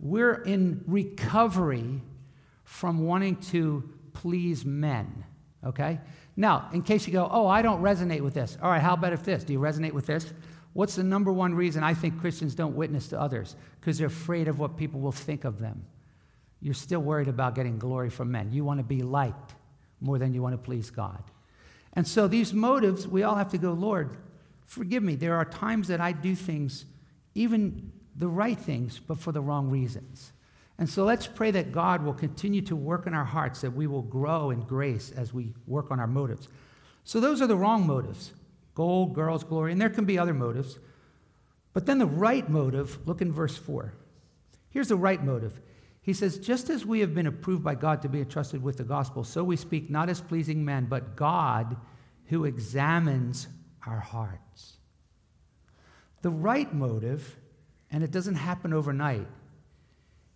We're 0.00 0.42
in 0.42 0.82
recovery 0.86 2.02
from 2.64 3.06
wanting 3.06 3.36
to 3.36 3.88
please 4.12 4.64
men, 4.64 5.24
okay? 5.64 6.00
Now, 6.36 6.68
in 6.72 6.82
case 6.82 7.06
you 7.06 7.12
go, 7.12 7.28
oh, 7.30 7.46
I 7.46 7.62
don't 7.62 7.80
resonate 7.80 8.20
with 8.20 8.34
this. 8.34 8.58
All 8.60 8.70
right, 8.70 8.82
how 8.82 8.94
about 8.94 9.12
if 9.12 9.22
this? 9.22 9.44
Do 9.44 9.52
you 9.52 9.60
resonate 9.60 9.92
with 9.92 10.06
this? 10.06 10.32
What's 10.72 10.96
the 10.96 11.04
number 11.04 11.32
one 11.32 11.54
reason 11.54 11.82
I 11.82 11.94
think 11.94 12.20
Christians 12.20 12.54
don't 12.54 12.74
witness 12.74 13.08
to 13.08 13.20
others? 13.20 13.56
Because 13.80 13.98
they're 13.98 14.08
afraid 14.08 14.48
of 14.48 14.58
what 14.58 14.76
people 14.76 15.00
will 15.00 15.12
think 15.12 15.44
of 15.44 15.58
them. 15.58 15.86
You're 16.60 16.74
still 16.74 17.00
worried 17.00 17.28
about 17.28 17.54
getting 17.54 17.78
glory 17.78 18.10
from 18.10 18.30
men. 18.30 18.50
You 18.50 18.64
want 18.64 18.80
to 18.80 18.84
be 18.84 19.02
liked 19.02 19.54
more 20.00 20.18
than 20.18 20.34
you 20.34 20.42
want 20.42 20.54
to 20.54 20.58
please 20.58 20.90
God. 20.90 21.22
And 21.96 22.06
so 22.06 22.28
these 22.28 22.52
motives, 22.52 23.08
we 23.08 23.22
all 23.22 23.34
have 23.34 23.50
to 23.52 23.58
go, 23.58 23.72
Lord, 23.72 24.16
forgive 24.66 25.02
me. 25.02 25.14
There 25.14 25.34
are 25.34 25.46
times 25.46 25.88
that 25.88 26.00
I 26.00 26.12
do 26.12 26.34
things, 26.34 26.84
even 27.34 27.90
the 28.14 28.28
right 28.28 28.58
things, 28.58 29.00
but 29.00 29.18
for 29.18 29.32
the 29.32 29.40
wrong 29.40 29.70
reasons. 29.70 30.32
And 30.78 30.88
so 30.88 31.04
let's 31.04 31.26
pray 31.26 31.50
that 31.52 31.72
God 31.72 32.04
will 32.04 32.12
continue 32.12 32.60
to 32.62 32.76
work 32.76 33.06
in 33.06 33.14
our 33.14 33.24
hearts, 33.24 33.62
that 33.62 33.70
we 33.70 33.86
will 33.86 34.02
grow 34.02 34.50
in 34.50 34.60
grace 34.60 35.10
as 35.16 35.32
we 35.32 35.54
work 35.66 35.90
on 35.90 35.98
our 35.98 36.06
motives. 36.06 36.48
So 37.04 37.18
those 37.18 37.40
are 37.40 37.46
the 37.46 37.56
wrong 37.56 37.86
motives 37.86 38.32
gold, 38.74 39.14
girls, 39.14 39.42
glory, 39.42 39.72
and 39.72 39.80
there 39.80 39.88
can 39.88 40.04
be 40.04 40.18
other 40.18 40.34
motives. 40.34 40.78
But 41.72 41.86
then 41.86 41.96
the 41.96 42.04
right 42.04 42.46
motive, 42.46 42.98
look 43.06 43.22
in 43.22 43.32
verse 43.32 43.56
4. 43.56 43.94
Here's 44.68 44.88
the 44.88 44.96
right 44.96 45.24
motive. 45.24 45.58
He 46.06 46.14
says, 46.14 46.38
Just 46.38 46.70
as 46.70 46.86
we 46.86 47.00
have 47.00 47.14
been 47.14 47.26
approved 47.26 47.62
by 47.62 47.74
God 47.74 48.00
to 48.00 48.08
be 48.08 48.20
entrusted 48.20 48.62
with 48.62 48.78
the 48.78 48.84
gospel, 48.84 49.24
so 49.24 49.44
we 49.44 49.56
speak 49.56 49.90
not 49.90 50.08
as 50.08 50.22
pleasing 50.22 50.64
men, 50.64 50.86
but 50.86 51.16
God 51.16 51.76
who 52.26 52.46
examines 52.46 53.48
our 53.86 54.00
hearts. 54.00 54.78
The 56.22 56.30
right 56.30 56.72
motive 56.72 57.36
and 57.90 58.02
it 58.02 58.10
doesn't 58.10 58.34
happen 58.34 58.72
overnight, 58.72 59.26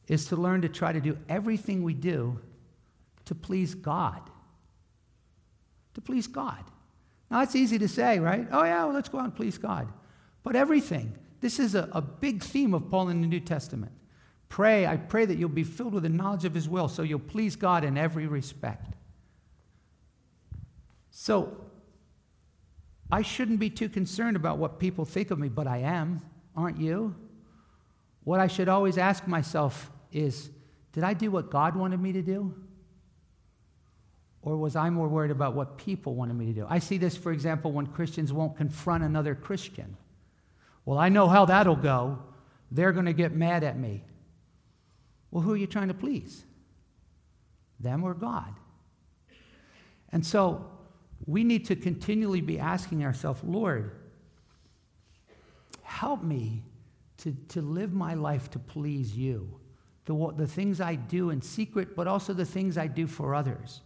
is 0.09 0.27
to 0.27 0.37
learn 0.37 0.63
to 0.63 0.69
try 0.69 0.93
to 0.93 1.01
do 1.01 1.17
everything 1.29 1.83
we 1.83 1.95
do 1.95 2.39
to 3.27 3.35
please 3.35 3.75
God. 3.75 4.21
To 5.95 6.01
please 6.01 6.27
God. 6.27 6.65
Now, 7.31 7.43
it's 7.43 7.55
easy 7.55 7.79
to 7.79 7.89
say, 7.89 8.19
right? 8.19 8.47
Oh, 8.51 8.65
yeah, 8.65 8.85
well, 8.85 8.95
let's 8.95 9.09
go 9.09 9.19
out 9.19 9.25
and 9.25 9.35
please 9.35 9.59
God. 9.59 9.89
But 10.43 10.57
everything, 10.57 11.17
this 11.41 11.59
is 11.59 11.75
a, 11.75 11.89
a 11.93 12.01
big 12.01 12.43
theme 12.43 12.75
of 12.75 12.91
Paul 12.91 13.09
in 13.09 13.21
the 13.21 13.27
New 13.27 13.41
Testament. 13.41 13.93
Pray, 14.51 14.85
I 14.85 14.97
pray 14.97 15.25
that 15.25 15.39
you'll 15.39 15.49
be 15.49 15.65
filled 15.65 15.95
with 15.95 16.03
the 16.03 16.09
knowledge 16.11 16.45
of 16.45 16.53
His 16.53 16.69
will 16.69 16.89
so 16.89 17.03
you'll 17.03 17.21
please 17.21 17.57
God 17.57 17.85
in 17.85 17.97
every 17.97 18.27
respect. 18.27 18.95
So, 21.13 21.57
I 23.11 23.23
shouldn't 23.23 23.61
be 23.61 23.71
too 23.71 23.89
concerned 23.89 24.37
about 24.37 24.59
what 24.59 24.79
people 24.79 25.05
think 25.05 25.31
of 25.31 25.39
me, 25.39 25.49
but 25.49 25.67
I 25.67 25.79
am, 25.79 26.21
aren't 26.57 26.79
you? 26.79 27.15
What 28.25 28.41
I 28.41 28.49
should 28.49 28.69
always 28.69 28.99
ask 28.99 29.27
myself 29.27 29.91
is 30.13 30.51
did 30.93 31.05
I 31.05 31.15
do 31.15 31.31
what 31.31 31.51
God 31.51 31.77
wanted 31.77 32.01
me 32.01 32.13
to 32.13 32.23
do? 32.23 32.53
Or 34.43 34.57
was 34.57 34.75
I 34.75 34.91
more 34.91 35.07
worried 35.07 35.31
about 35.31 35.55
what 35.55 35.79
people 35.79 36.17
wanted 36.17 36.35
me 36.35 36.47
to 36.47 36.53
do? 36.53 36.67
I 36.69 36.81
see 36.81 36.99
this, 36.99 37.17
for 37.17 37.31
example, 37.31 37.71
when 37.71 37.87
Christians 37.87 38.33
won't 38.33 38.57
confront 38.57 39.05
another 39.05 39.37
Christian. 39.37 39.97
Well, 40.85 40.99
I 40.99 41.09
know 41.09 41.29
how 41.29 41.45
that'll 41.45 41.77
go. 41.77 42.19
They're 42.73 42.93
going 42.93 43.07
to 43.07 43.13
get 43.13 43.33
mad 43.33 43.63
at 43.63 43.79
me. 43.79 44.03
Well, 45.31 45.43
who 45.43 45.53
are 45.53 45.57
you 45.57 45.67
trying 45.67 45.89
to 45.89 45.95
please? 45.95 46.45
Them 47.79 48.05
or 48.05 48.15
God? 48.15 48.55
And 50.13 50.25
so 50.27 50.67
we 51.27 51.45
need 51.45 51.67
to 51.67 51.77
continually 51.77 52.41
be 52.41 52.59
asking 52.59 53.05
ourselves, 53.05 53.43
Lord, 53.45 53.93
help 55.83 56.23
me 56.23 56.65
to, 57.19 57.37
to 57.49 57.63
live 57.63 57.93
my 57.93 58.15
life 58.15 58.51
to 58.51 58.59
please 58.59 59.17
you. 59.17 59.61
The, 60.07 60.35
the 60.37 60.47
things 60.47 60.81
I 60.81 60.97
do 60.97 61.31
in 61.31 61.43
secret, 61.43 61.95
but 61.95 62.09
also 62.09 62.33
the 62.33 62.45
things 62.45 62.77
I 62.77 62.87
do 62.87 63.07
for 63.07 63.35
others. 63.35 63.83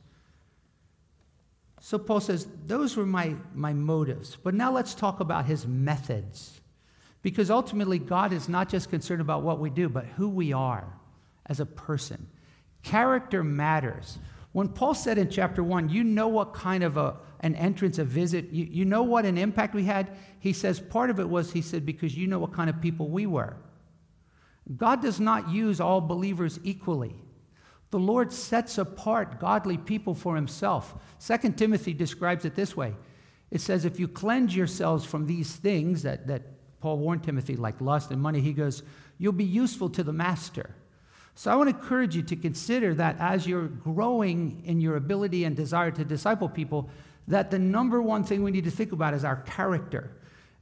So 1.81 1.99
Paul 1.99 2.21
says, 2.21 2.47
those 2.67 2.97
were 2.97 3.05
my, 3.05 3.35
my 3.53 3.75
motives. 3.75 4.37
But 4.43 4.55
now 4.55 4.73
let's 4.73 4.95
talk 4.95 5.21
about 5.21 5.45
his 5.45 5.67
methods. 5.67 6.61
Because 7.21 7.51
ultimately, 7.51 7.99
God 7.99 8.33
is 8.33 8.49
not 8.49 8.71
just 8.71 8.89
concerned 8.89 9.21
about 9.21 9.43
what 9.43 9.59
we 9.59 9.69
do, 9.69 9.89
but 9.89 10.07
who 10.07 10.29
we 10.29 10.53
are 10.53 10.87
as 11.47 11.61
a 11.61 11.67
person. 11.67 12.29
Character 12.83 13.43
matters. 13.43 14.19
When 14.53 14.69
Paul 14.69 14.95
said 14.95 15.19
in 15.19 15.31
chapter 15.31 15.65
1, 15.65 15.89
you 15.89 16.05
know 16.05 16.29
what 16.29 16.55
kind 16.55 16.85
of 16.85 16.97
a, 16.97 17.17
an 17.41 17.57
entrance, 17.57 17.99
a 17.99 18.05
visit. 18.05 18.51
You, 18.51 18.65
you 18.65 18.85
know 18.85 19.03
what 19.03 19.25
an 19.25 19.37
impact 19.37 19.75
we 19.75 19.85
had? 19.85 20.17
He 20.39 20.53
says 20.53 20.79
part 20.79 21.11
of 21.11 21.19
it 21.19 21.29
was, 21.29 21.53
he 21.53 21.61
said, 21.61 21.85
because 21.85 22.17
you 22.17 22.27
know 22.27 22.39
what 22.39 22.53
kind 22.53 22.71
of 22.71 22.81
people 22.81 23.09
we 23.09 23.27
were. 23.27 23.57
God 24.77 25.03
does 25.03 25.21
not 25.21 25.51
use 25.51 25.81
all 25.81 26.01
believers 26.01 26.61
equally. 26.63 27.17
The 27.91 27.99
Lord 27.99 28.33
sets 28.33 28.79
apart 28.79 29.39
godly 29.39 29.77
people 29.77 30.15
for 30.15 30.37
himself. 30.37 30.95
Second 31.19 31.57
Timothy 31.57 31.93
describes 31.93 32.45
it 32.45 32.55
this 32.55 32.77
way 32.77 32.95
it 33.51 33.61
says, 33.61 33.85
If 33.85 34.01
you 34.01 34.09
cleanse 34.09 34.55
yourselves 34.55 35.05
from 35.05 35.27
these 35.27 35.55
things 35.55 36.03
that, 36.03 36.27
that 36.27 36.43
Paul 36.81 36.99
warned 36.99 37.23
Timothy, 37.23 37.57
like 37.57 37.81
lust 37.81 38.11
and 38.11 38.21
money, 38.21 38.41
he 38.41 38.53
goes, 38.53 38.83
You'll 39.19 39.33
be 39.33 39.45
useful 39.45 39.91
to 39.91 40.03
the 40.03 40.13
master. 40.13 40.75
So 41.35 41.51
I 41.51 41.57
want 41.57 41.69
to 41.69 41.77
encourage 41.77 42.15
you 42.15 42.23
to 42.23 42.37
consider 42.37 42.95
that 42.95 43.17
as 43.19 43.47
you're 43.47 43.67
growing 43.67 44.63
in 44.65 44.81
your 44.81 44.97
ability 44.97 45.45
and 45.45 45.57
desire 45.57 45.91
to 45.91 46.05
disciple 46.05 46.49
people, 46.49 46.89
that 47.27 47.51
the 47.51 47.59
number 47.59 48.01
one 48.01 48.23
thing 48.23 48.43
we 48.43 48.51
need 48.51 48.65
to 48.65 48.71
think 48.71 48.93
about 48.93 49.15
is 49.15 49.25
our 49.25 49.37
character. 49.37 50.11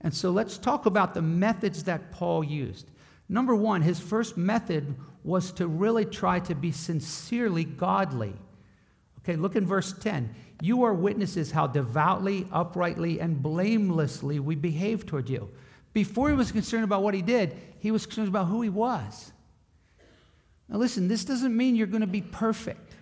And 0.00 0.14
so 0.14 0.30
let's 0.30 0.58
talk 0.58 0.86
about 0.86 1.14
the 1.14 1.22
methods 1.22 1.84
that 1.84 2.10
Paul 2.10 2.42
used. 2.42 2.90
Number 3.28 3.54
one, 3.54 3.82
his 3.82 4.00
first 4.00 4.36
method 4.36 4.94
was 5.24 5.52
to 5.52 5.66
really 5.66 6.04
try 6.04 6.40
to 6.40 6.54
be 6.54 6.72
sincerely 6.72 7.64
godly. 7.64 8.34
Okay, 9.20 9.36
look 9.36 9.56
in 9.56 9.66
verse 9.66 9.92
10. 9.92 10.34
You 10.60 10.84
are 10.84 10.94
witnesses 10.94 11.50
how 11.50 11.66
devoutly, 11.66 12.46
uprightly, 12.52 13.20
and 13.20 13.42
blamelessly 13.42 14.40
we 14.40 14.54
behaved 14.54 15.08
toward 15.08 15.28
you. 15.28 15.50
Before 15.92 16.28
he 16.28 16.34
was 16.34 16.50
concerned 16.50 16.84
about 16.84 17.02
what 17.02 17.14
he 17.14 17.22
did, 17.22 17.56
he 17.78 17.90
was 17.90 18.06
concerned 18.06 18.28
about 18.28 18.46
who 18.46 18.62
he 18.62 18.68
was. 18.68 19.31
Now, 20.72 20.78
listen, 20.78 21.06
this 21.06 21.26
doesn't 21.26 21.54
mean 21.54 21.76
you're 21.76 21.86
going 21.86 22.00
to 22.00 22.06
be 22.06 22.22
perfect. 22.22 22.94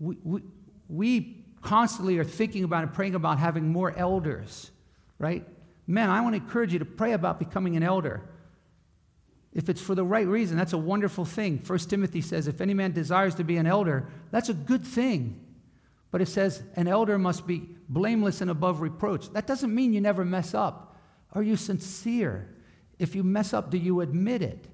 We, 0.00 0.16
we, 0.24 0.42
we 0.88 1.44
constantly 1.62 2.18
are 2.18 2.24
thinking 2.24 2.64
about 2.64 2.82
and 2.82 2.92
praying 2.92 3.14
about 3.14 3.38
having 3.38 3.68
more 3.68 3.96
elders, 3.96 4.72
right? 5.18 5.46
Men, 5.86 6.10
I 6.10 6.20
want 6.22 6.34
to 6.34 6.42
encourage 6.42 6.72
you 6.72 6.80
to 6.80 6.84
pray 6.84 7.12
about 7.12 7.38
becoming 7.38 7.76
an 7.76 7.84
elder. 7.84 8.22
If 9.52 9.68
it's 9.68 9.80
for 9.80 9.94
the 9.94 10.02
right 10.02 10.26
reason, 10.26 10.56
that's 10.56 10.72
a 10.72 10.78
wonderful 10.78 11.24
thing. 11.24 11.62
1 11.64 11.78
Timothy 11.80 12.22
says, 12.22 12.48
if 12.48 12.60
any 12.60 12.74
man 12.74 12.90
desires 12.90 13.36
to 13.36 13.44
be 13.44 13.56
an 13.56 13.66
elder, 13.66 14.08
that's 14.32 14.48
a 14.48 14.54
good 14.54 14.84
thing. 14.84 15.40
But 16.10 16.20
it 16.20 16.26
says, 16.26 16.64
an 16.74 16.88
elder 16.88 17.18
must 17.18 17.46
be 17.46 17.68
blameless 17.88 18.40
and 18.40 18.50
above 18.50 18.80
reproach. 18.80 19.30
That 19.30 19.46
doesn't 19.46 19.72
mean 19.72 19.92
you 19.92 20.00
never 20.00 20.24
mess 20.24 20.54
up. 20.54 20.96
Are 21.34 21.42
you 21.42 21.56
sincere? 21.56 22.48
If 22.98 23.14
you 23.14 23.22
mess 23.22 23.54
up, 23.54 23.70
do 23.70 23.78
you 23.78 24.00
admit 24.00 24.42
it? 24.42 24.66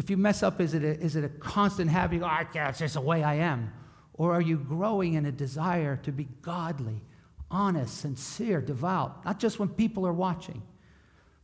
If 0.00 0.08
you 0.08 0.16
mess 0.16 0.42
up, 0.42 0.62
is 0.62 0.72
it 0.72 0.82
a, 0.82 0.98
is 0.98 1.14
it 1.14 1.24
a 1.24 1.28
constant 1.28 1.90
habit? 1.90 2.22
Oh, 2.22 2.46
it's 2.54 2.78
just 2.78 2.94
the 2.94 3.02
way 3.02 3.22
I 3.22 3.34
am. 3.34 3.70
Or 4.14 4.32
are 4.32 4.40
you 4.40 4.56
growing 4.56 5.12
in 5.12 5.26
a 5.26 5.30
desire 5.30 5.96
to 6.04 6.10
be 6.10 6.26
godly, 6.40 7.02
honest, 7.50 7.98
sincere, 7.98 8.62
devout, 8.62 9.26
not 9.26 9.38
just 9.38 9.58
when 9.58 9.68
people 9.68 10.06
are 10.06 10.12
watching? 10.14 10.62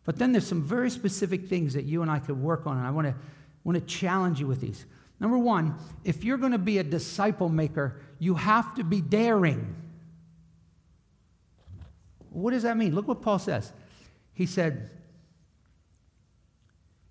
But 0.04 0.16
then 0.16 0.32
there's 0.32 0.46
some 0.46 0.62
very 0.62 0.88
specific 0.88 1.48
things 1.48 1.74
that 1.74 1.84
you 1.84 2.00
and 2.00 2.10
I 2.10 2.18
could 2.18 2.40
work 2.40 2.66
on, 2.66 2.78
and 2.78 2.86
I 2.86 2.90
want 2.92 3.08
to, 3.08 3.14
want 3.62 3.78
to 3.78 3.84
challenge 3.84 4.40
you 4.40 4.46
with 4.46 4.62
these. 4.62 4.86
Number 5.20 5.36
one, 5.36 5.74
if 6.02 6.24
you're 6.24 6.38
going 6.38 6.52
to 6.52 6.58
be 6.58 6.78
a 6.78 6.82
disciple 6.82 7.50
maker, 7.50 8.00
you 8.18 8.36
have 8.36 8.74
to 8.76 8.84
be 8.84 9.02
daring. 9.02 9.76
What 12.30 12.52
does 12.52 12.62
that 12.62 12.78
mean? 12.78 12.94
Look 12.94 13.06
what 13.06 13.20
Paul 13.20 13.38
says. 13.38 13.70
He 14.32 14.46
said 14.46 14.88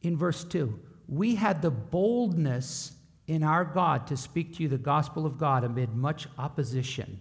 in 0.02 0.18
verse 0.18 0.44
2 0.44 0.80
We 1.08 1.36
had 1.36 1.62
the 1.62 1.72
boldness 1.72 2.94
in 3.28 3.44
our 3.44 3.66
God 3.66 4.08
to 4.08 4.18
speak 4.18 4.56
to 4.56 4.64
you 4.64 4.70
the 4.70 4.78
gospel 4.78 5.26
of 5.26 5.38
God 5.38 5.64
amid 5.64 5.96
much 5.96 6.28
opposition. 6.38 7.20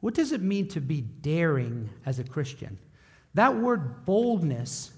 What 0.00 0.14
does 0.14 0.32
it 0.32 0.42
mean 0.42 0.68
to 0.68 0.80
be 0.80 1.00
daring 1.00 1.90
as 2.06 2.18
a 2.18 2.24
Christian? 2.24 2.78
That 3.34 3.56
word 3.56 4.04
boldness 4.04 4.92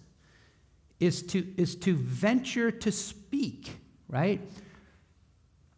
is 1.00 1.22
to, 1.24 1.46
is 1.56 1.74
to 1.76 1.94
venture 1.94 2.70
to 2.70 2.92
speak, 2.92 3.70
right? 4.08 4.40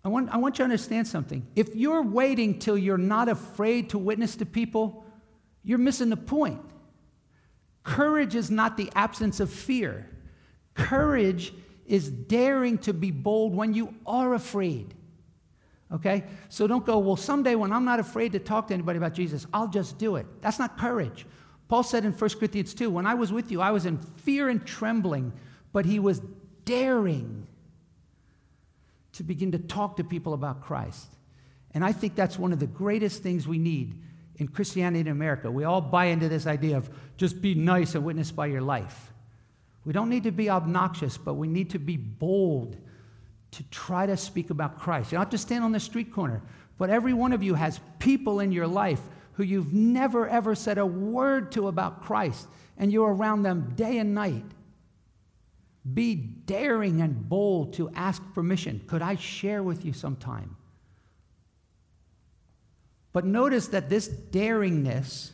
I 0.05 0.09
want, 0.09 0.29
I 0.29 0.37
want 0.37 0.57
you 0.57 0.59
to 0.59 0.65
understand 0.65 1.09
something. 1.09 1.47
If 1.57 1.75
you're 1.75 2.03
waiting 2.03 2.59
till 2.59 2.77
you're 2.77 2.99
not 2.99 3.29
afraid 3.31 3.91
to 3.91 3.99
witness 3.99 4.37
to 4.37 4.47
people, 4.47 5.07
you're 5.63 5.79
missing 5.79 6.11
the 6.11 6.17
point. 6.17 6.61
Courage 7.83 8.35
is 8.35 8.51
not 8.51 8.77
the 8.77 8.91
absence 8.95 9.41
of 9.41 9.51
fear. 9.51 10.07
Courage 10.75 11.55
is 11.87 12.11
daring 12.11 12.79
to 12.79 12.93
be 12.93 13.11
bold 13.11 13.55
when 13.55 13.75
you 13.75 13.95
are 14.07 14.35
afraid. 14.35 14.95
Okay? 15.93 16.25
So 16.49 16.67
don't 16.67 16.85
go, 16.85 16.99
well, 16.99 17.17
someday 17.17 17.55
when 17.55 17.73
I'm 17.73 17.85
not 17.85 18.01
afraid 18.01 18.33
to 18.33 18.39
talk 18.39 18.69
to 18.69 18.75
anybody 18.75 18.97
about 18.97 19.15
Jesus, 19.15 19.47
I'll 19.53 19.69
just 19.69 19.99
do 19.99 20.17
it. 20.17 20.27
That's 20.41 20.59
not 20.59 20.79
courage. 20.79 21.27
Paul 21.69 21.83
said 21.83 22.05
in 22.05 22.13
1 22.13 22.31
Corinthians 22.31 22.75
2, 22.75 22.91
when 22.91 23.07
I 23.07 23.15
was 23.15 23.33
with 23.33 23.51
you, 23.51 23.61
I 23.61 23.71
was 23.71 23.87
in 23.87 23.99
fear 23.99 24.49
and 24.49 24.65
trembling, 24.65 25.33
but 25.73 25.85
he 25.85 25.99
was 25.99 26.21
daring 26.65 27.47
to 29.13 29.23
begin 29.23 29.53
to 29.53 29.59
talk 29.59 29.97
to 29.97 30.05
people 30.05 30.35
about 30.35 30.63
Christ. 30.63 31.07
And 31.73 31.85
I 31.85 31.93
think 31.93 32.15
that's 32.15 32.39
one 32.39 32.53
of 32.53 32.61
the 32.61 32.67
greatest 32.67 33.23
things 33.23 33.47
we 33.47 33.59
need 33.59 34.01
in 34.37 34.49
Christianity 34.49 35.01
in 35.01 35.09
America. 35.09 35.51
We 35.51 35.65
all 35.65 35.81
buy 35.81 36.07
into 36.07 36.29
this 36.29 36.47
idea 36.47 36.77
of 36.77 36.91
just 37.17 37.41
be 37.41 37.55
nice 37.55 37.95
and 37.95 38.05
witness 38.05 38.31
by 38.31 38.47
your 38.47 38.63
life. 38.63 39.13
We 39.85 39.93
don't 39.93 40.09
need 40.09 40.25
to 40.25 40.33
be 40.33 40.49
obnoxious, 40.49 41.17
but 41.17 41.35
we 41.35 41.49
need 41.49 41.71
to 41.71 41.79
be 41.79 41.97
bold 41.97 42.77
to 43.51 43.63
try 43.65 44.07
to 44.07 44.17
speak 44.17 44.51
about 44.51 44.81
Christ. 44.81 45.13
You 45.13 45.17
don't 45.17 45.27
have 45.27 45.31
to 45.31 45.39
stand 45.39 45.63
on 45.63 45.73
the 45.73 45.81
street 45.81 46.13
corner, 46.13 46.43
but 46.79 46.91
every 46.91 47.13
one 47.13 47.33
of 47.33 47.43
you 47.43 47.55
has 47.55 47.81
people 47.99 48.41
in 48.41 48.51
your 48.51 48.67
life 48.67 49.01
who 49.35 49.43
you've 49.43 49.73
never 49.73 50.29
ever 50.29 50.55
said 50.55 50.79
a 50.79 50.87
word 50.87 51.53
to 51.53 51.69
about 51.69 52.03
Christ, 52.03 52.49
and 52.79 52.93
you're 52.93 53.15
around 53.15 53.43
them 53.43 53.73
day 53.77 53.99
and 53.99 54.15
night. 54.15 54.45
Be 55.93 56.15
daring 56.15 57.03
and 57.03 57.29
bold 57.29 57.75
to 57.75 57.91
ask 57.91 58.23
permission. 58.33 58.81
Could 58.87 59.03
I 59.03 59.17
share 59.17 59.63
with 59.63 59.85
you 59.85 59.93
sometime? 59.93 60.57
But 63.13 63.27
notice 63.27 63.69
that 63.69 63.89
this 63.89 64.09
daringness 64.09 65.31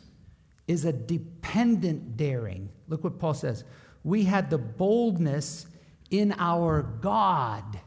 is 0.67 0.85
a 0.85 0.93
dependent 0.93 2.17
daring. 2.17 2.69
Look 2.87 3.03
what 3.03 3.17
Paul 3.17 3.33
says. 3.33 3.63
We 4.03 4.23
had 4.23 4.49
the 4.49 4.57
boldness 4.57 5.67
in 6.09 6.33
our 6.37 6.81
God. 6.81 7.79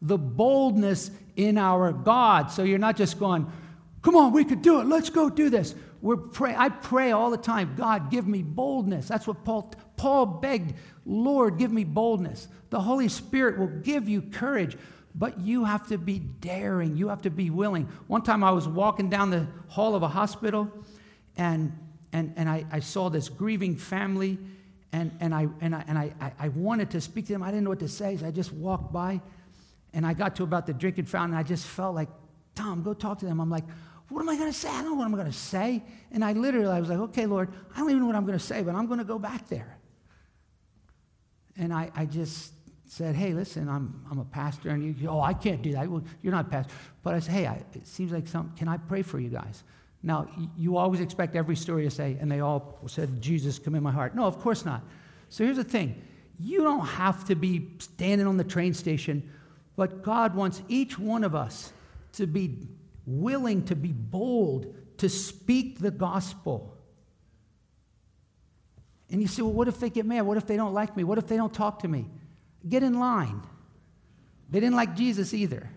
The 0.00 0.18
boldness 0.18 1.10
in 1.36 1.58
our 1.58 1.92
God. 1.92 2.50
So 2.50 2.62
you're 2.62 2.78
not 2.78 2.96
just 2.96 3.18
going, 3.18 3.50
come 4.02 4.16
on, 4.16 4.32
we 4.32 4.44
could 4.44 4.62
do 4.62 4.80
it. 4.80 4.86
Let's 4.86 5.10
go 5.10 5.28
do 5.28 5.50
this. 5.50 5.74
We're 6.00 6.16
pray, 6.16 6.54
I 6.56 6.68
pray 6.68 7.10
all 7.10 7.30
the 7.30 7.36
time, 7.36 7.74
God, 7.76 8.10
give 8.10 8.26
me 8.26 8.42
boldness. 8.42 9.08
That's 9.08 9.26
what 9.26 9.44
Paul, 9.44 9.72
Paul 9.96 10.26
begged, 10.26 10.74
Lord, 11.04 11.58
give 11.58 11.72
me 11.72 11.82
boldness. 11.82 12.46
The 12.70 12.80
Holy 12.80 13.08
Spirit 13.08 13.58
will 13.58 13.66
give 13.66 14.08
you 14.08 14.22
courage, 14.22 14.76
but 15.14 15.40
you 15.40 15.64
have 15.64 15.88
to 15.88 15.98
be 15.98 16.20
daring. 16.20 16.96
You 16.96 17.08
have 17.08 17.22
to 17.22 17.30
be 17.30 17.50
willing. 17.50 17.88
One 18.06 18.22
time 18.22 18.44
I 18.44 18.52
was 18.52 18.68
walking 18.68 19.10
down 19.10 19.30
the 19.30 19.48
hall 19.66 19.96
of 19.96 20.04
a 20.04 20.08
hospital, 20.08 20.70
and, 21.36 21.76
and, 22.12 22.32
and 22.36 22.48
I, 22.48 22.64
I 22.70 22.78
saw 22.78 23.08
this 23.08 23.28
grieving 23.28 23.76
family, 23.76 24.38
and, 24.92 25.12
and, 25.20 25.34
I, 25.34 25.48
and, 25.60 25.74
I, 25.74 25.84
and 25.86 25.98
I, 25.98 26.12
I 26.38 26.48
wanted 26.48 26.90
to 26.90 27.00
speak 27.00 27.26
to 27.26 27.32
them. 27.32 27.42
I 27.42 27.50
didn't 27.50 27.64
know 27.64 27.70
what 27.70 27.80
to 27.80 27.88
say, 27.88 28.16
so 28.16 28.26
I 28.26 28.30
just 28.30 28.52
walked 28.52 28.92
by, 28.92 29.20
and 29.92 30.06
I 30.06 30.14
got 30.14 30.36
to 30.36 30.42
about 30.44 30.66
the 30.66 30.72
drinking 30.72 31.06
fountain, 31.06 31.36
I 31.36 31.42
just 31.42 31.66
felt 31.66 31.94
like, 31.94 32.08
Tom, 32.54 32.82
go 32.82 32.94
talk 32.94 33.18
to 33.18 33.26
them. 33.26 33.40
I'm 33.40 33.50
like, 33.50 33.64
what 34.08 34.20
am 34.20 34.28
I 34.28 34.36
going 34.36 34.50
to 34.50 34.58
say? 34.58 34.68
I 34.68 34.82
don't 34.82 34.86
know 34.86 34.94
what 34.94 35.04
I'm 35.04 35.14
going 35.14 35.26
to 35.26 35.32
say. 35.32 35.82
And 36.10 36.24
I 36.24 36.32
literally, 36.32 36.68
I 36.68 36.80
was 36.80 36.88
like, 36.88 36.98
okay, 36.98 37.26
Lord, 37.26 37.52
I 37.74 37.78
don't 37.78 37.90
even 37.90 38.00
know 38.00 38.06
what 38.06 38.16
I'm 38.16 38.24
going 38.26 38.38
to 38.38 38.44
say, 38.44 38.62
but 38.62 38.74
I'm 38.74 38.86
going 38.86 38.98
to 38.98 39.04
go 39.04 39.18
back 39.18 39.48
there. 39.48 39.78
And 41.56 41.72
I, 41.72 41.90
I 41.94 42.06
just 42.06 42.52
said, 42.86 43.14
hey, 43.14 43.34
listen, 43.34 43.68
I'm, 43.68 44.02
I'm 44.10 44.18
a 44.18 44.24
pastor. 44.24 44.70
And 44.70 44.82
you, 44.82 45.08
oh, 45.08 45.20
I 45.20 45.34
can't 45.34 45.60
do 45.60 45.72
that. 45.72 45.88
Well, 45.88 46.02
you're 46.22 46.32
not 46.32 46.46
a 46.46 46.48
pastor. 46.48 46.72
But 47.02 47.14
I 47.14 47.18
said, 47.18 47.34
hey, 47.34 47.46
I, 47.46 47.62
it 47.74 47.86
seems 47.86 48.12
like 48.12 48.26
some, 48.26 48.52
can 48.56 48.66
I 48.66 48.78
pray 48.78 49.02
for 49.02 49.20
you 49.20 49.28
guys? 49.28 49.62
Now, 50.02 50.28
you 50.56 50.76
always 50.76 51.00
expect 51.00 51.34
every 51.34 51.56
story 51.56 51.84
to 51.84 51.90
say, 51.90 52.16
and 52.20 52.30
they 52.30 52.40
all 52.40 52.78
said, 52.86 53.20
Jesus, 53.20 53.58
come 53.58 53.74
in 53.74 53.82
my 53.82 53.90
heart. 53.90 54.14
No, 54.14 54.24
of 54.24 54.38
course 54.38 54.64
not. 54.64 54.82
So 55.28 55.44
here's 55.44 55.56
the 55.56 55.64
thing 55.64 56.02
you 56.38 56.62
don't 56.62 56.86
have 56.86 57.24
to 57.26 57.34
be 57.34 57.68
standing 57.78 58.26
on 58.26 58.36
the 58.36 58.44
train 58.44 58.74
station, 58.74 59.28
but 59.76 60.02
God 60.02 60.34
wants 60.34 60.62
each 60.68 60.98
one 60.98 61.24
of 61.24 61.34
us 61.34 61.72
to 62.12 62.26
be 62.26 62.68
willing 63.06 63.64
to 63.64 63.74
be 63.74 63.92
bold 63.92 64.74
to 64.98 65.08
speak 65.08 65.80
the 65.80 65.90
gospel. 65.90 66.74
And 69.10 69.22
you 69.22 69.26
say, 69.26 69.42
well, 69.42 69.52
what 69.52 69.68
if 69.68 69.80
they 69.80 69.90
get 69.90 70.04
mad? 70.06 70.22
What 70.22 70.36
if 70.36 70.46
they 70.46 70.56
don't 70.56 70.74
like 70.74 70.96
me? 70.96 71.02
What 71.02 71.18
if 71.18 71.26
they 71.26 71.36
don't 71.36 71.52
talk 71.52 71.80
to 71.80 71.88
me? 71.88 72.06
Get 72.68 72.82
in 72.82 72.98
line. 72.98 73.42
They 74.50 74.60
didn't 74.60 74.76
like 74.76 74.94
Jesus 74.94 75.32
either. 75.32 75.70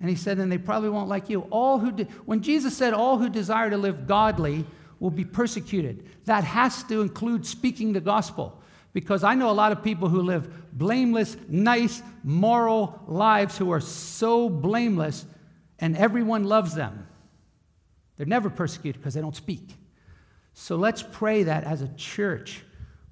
And 0.00 0.08
he 0.08 0.16
said, 0.16 0.38
and 0.38 0.50
they 0.50 0.58
probably 0.58 0.88
won't 0.88 1.08
like 1.08 1.28
you. 1.28 1.42
All 1.50 1.78
who 1.78 1.92
de- 1.92 2.04
when 2.24 2.40
Jesus 2.40 2.76
said, 2.76 2.94
all 2.94 3.18
who 3.18 3.28
desire 3.28 3.68
to 3.68 3.76
live 3.76 4.06
godly 4.06 4.64
will 4.98 5.10
be 5.10 5.24
persecuted, 5.24 6.08
that 6.24 6.44
has 6.44 6.82
to 6.84 7.02
include 7.02 7.44
speaking 7.46 7.92
the 7.92 8.00
gospel. 8.00 8.60
Because 8.92 9.22
I 9.22 9.34
know 9.34 9.50
a 9.50 9.52
lot 9.52 9.72
of 9.72 9.84
people 9.84 10.08
who 10.08 10.22
live 10.22 10.50
blameless, 10.72 11.36
nice, 11.48 12.02
moral 12.24 13.00
lives 13.06 13.56
who 13.56 13.70
are 13.72 13.80
so 13.80 14.48
blameless, 14.48 15.26
and 15.78 15.96
everyone 15.96 16.44
loves 16.44 16.74
them. 16.74 17.06
They're 18.16 18.26
never 18.26 18.50
persecuted 18.50 19.00
because 19.00 19.14
they 19.14 19.20
don't 19.20 19.36
speak. 19.36 19.76
So 20.54 20.76
let's 20.76 21.02
pray 21.02 21.44
that 21.44 21.64
as 21.64 21.82
a 21.82 21.88
church, 21.88 22.62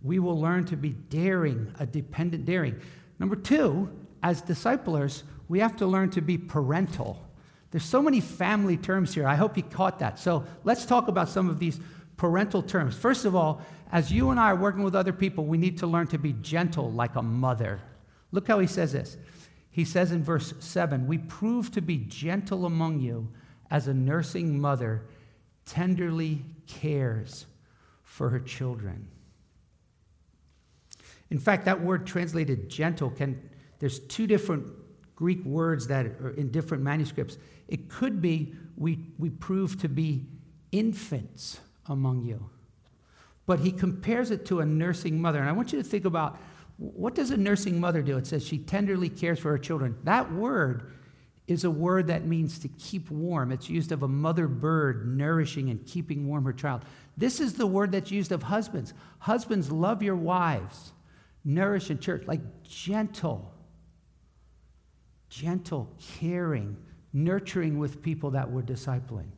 we 0.02 0.18
will 0.18 0.40
learn 0.40 0.64
to 0.66 0.76
be 0.76 0.90
daring, 0.90 1.72
a 1.78 1.86
dependent 1.86 2.44
daring. 2.44 2.80
Number 3.18 3.36
two, 3.36 3.88
as 4.22 4.42
disciplers, 4.42 5.24
we 5.48 5.60
have 5.60 5.76
to 5.76 5.86
learn 5.86 6.10
to 6.10 6.20
be 6.20 6.38
parental. 6.38 7.24
There's 7.70 7.84
so 7.84 8.02
many 8.02 8.20
family 8.20 8.76
terms 8.76 9.14
here. 9.14 9.26
I 9.26 9.34
hope 9.34 9.56
you 9.56 9.62
caught 9.62 9.98
that. 9.98 10.18
So 10.18 10.44
let's 10.64 10.86
talk 10.86 11.08
about 11.08 11.28
some 11.28 11.48
of 11.48 11.58
these 11.58 11.80
parental 12.16 12.62
terms. 12.62 12.96
First 12.96 13.24
of 13.24 13.34
all, 13.34 13.62
as 13.92 14.12
you 14.12 14.30
and 14.30 14.40
I 14.40 14.50
are 14.50 14.56
working 14.56 14.82
with 14.82 14.94
other 14.94 15.12
people, 15.12 15.44
we 15.44 15.58
need 15.58 15.78
to 15.78 15.86
learn 15.86 16.06
to 16.08 16.18
be 16.18 16.34
gentle 16.34 16.90
like 16.90 17.16
a 17.16 17.22
mother. 17.22 17.80
Look 18.32 18.48
how 18.48 18.58
he 18.58 18.66
says 18.66 18.92
this. 18.92 19.16
He 19.70 19.84
says 19.84 20.12
in 20.12 20.24
verse 20.24 20.54
7 20.58 21.06
We 21.06 21.18
prove 21.18 21.70
to 21.72 21.80
be 21.80 21.98
gentle 21.98 22.66
among 22.66 23.00
you 23.00 23.28
as 23.70 23.88
a 23.88 23.94
nursing 23.94 24.60
mother 24.60 25.04
tenderly 25.64 26.44
cares 26.66 27.46
for 28.02 28.30
her 28.30 28.40
children. 28.40 29.08
In 31.30 31.38
fact, 31.38 31.66
that 31.66 31.82
word 31.82 32.06
translated 32.06 32.70
gentle 32.70 33.10
can, 33.10 33.47
there's 33.78 34.00
two 34.00 34.26
different 34.26 34.66
Greek 35.16 35.44
words 35.44 35.86
that 35.88 36.06
are 36.06 36.30
in 36.30 36.50
different 36.50 36.82
manuscripts. 36.82 37.38
It 37.68 37.88
could 37.88 38.22
be 38.22 38.54
we, 38.76 39.00
we 39.18 39.30
prove 39.30 39.80
to 39.80 39.88
be 39.88 40.26
infants 40.72 41.60
among 41.86 42.22
you. 42.22 42.48
But 43.46 43.60
he 43.60 43.72
compares 43.72 44.30
it 44.30 44.46
to 44.46 44.60
a 44.60 44.66
nursing 44.66 45.20
mother. 45.20 45.40
And 45.40 45.48
I 45.48 45.52
want 45.52 45.72
you 45.72 45.82
to 45.82 45.88
think 45.88 46.04
about 46.04 46.38
what 46.76 47.14
does 47.14 47.30
a 47.30 47.36
nursing 47.36 47.80
mother 47.80 48.02
do? 48.02 48.16
It 48.16 48.26
says 48.26 48.46
she 48.46 48.58
tenderly 48.58 49.08
cares 49.08 49.38
for 49.38 49.50
her 49.50 49.58
children. 49.58 49.96
That 50.04 50.32
word 50.32 50.92
is 51.48 51.64
a 51.64 51.70
word 51.70 52.06
that 52.08 52.26
means 52.26 52.58
to 52.60 52.68
keep 52.68 53.10
warm. 53.10 53.50
It's 53.50 53.68
used 53.68 53.90
of 53.90 54.02
a 54.02 54.08
mother 54.08 54.46
bird 54.46 55.08
nourishing 55.08 55.70
and 55.70 55.84
keeping 55.86 56.28
warm 56.28 56.44
her 56.44 56.52
child. 56.52 56.84
This 57.16 57.40
is 57.40 57.54
the 57.54 57.66
word 57.66 57.90
that's 57.90 58.10
used 58.10 58.30
of 58.32 58.42
husbands. 58.42 58.92
Husbands, 59.18 59.72
love 59.72 60.02
your 60.02 60.14
wives, 60.14 60.92
nourish 61.44 61.90
in 61.90 61.98
church, 61.98 62.26
like 62.26 62.40
gentle, 62.62 63.52
gentle, 65.28 65.88
caring, 66.18 66.76
nurturing 67.12 67.78
with 67.78 68.02
people 68.02 68.30
that 68.32 68.50
we're 68.50 68.62
discipling. 68.62 69.28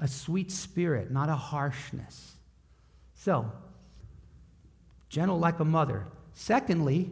A 0.00 0.08
sweet 0.08 0.50
spirit, 0.50 1.10
not 1.10 1.28
a 1.28 1.36
harshness. 1.36 2.32
So, 3.14 3.50
gentle 5.08 5.38
like 5.38 5.60
a 5.60 5.64
mother. 5.64 6.06
Secondly, 6.32 7.10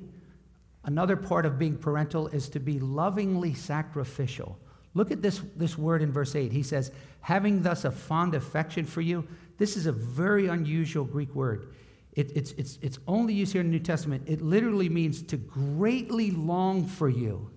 another 0.85 1.17
part 1.17 1.47
of 1.47 1.59
being 1.59 1.77
parental 1.77 2.29
is 2.29 2.49
to 2.51 2.61
be 2.61 2.81
lovingly 2.81 3.55
sacrificial. 3.55 4.59
Look 4.95 5.11
at 5.11 5.23
this, 5.23 5.41
this 5.57 5.79
word 5.79 6.03
in 6.03 6.13
verse 6.13 6.35
8. 6.35 6.53
He 6.53 6.63
says, 6.63 6.91
having 7.21 7.63
thus 7.63 7.85
a 7.85 7.91
fond 7.91 8.35
affection 8.35 8.85
for 8.85 9.01
you. 9.01 9.27
This 9.59 9.77
is 9.77 9.87
a 9.87 9.93
very 9.93 10.49
unusual 10.49 11.05
Greek 11.05 11.35
word. 11.35 11.73
It, 12.15 12.37
it's, 12.37 12.53
it's, 12.53 12.79
it's 12.83 12.99
only 13.07 13.33
used 13.33 13.53
here 13.53 13.63
in 13.63 13.69
the 13.69 13.73
New 13.73 13.83
Testament. 13.83 14.25
It 14.27 14.43
literally 14.43 14.89
means 14.89 15.23
to 15.23 15.37
greatly 15.37 16.31
long 16.31 16.87
for 16.87 17.09
you. 17.09 17.51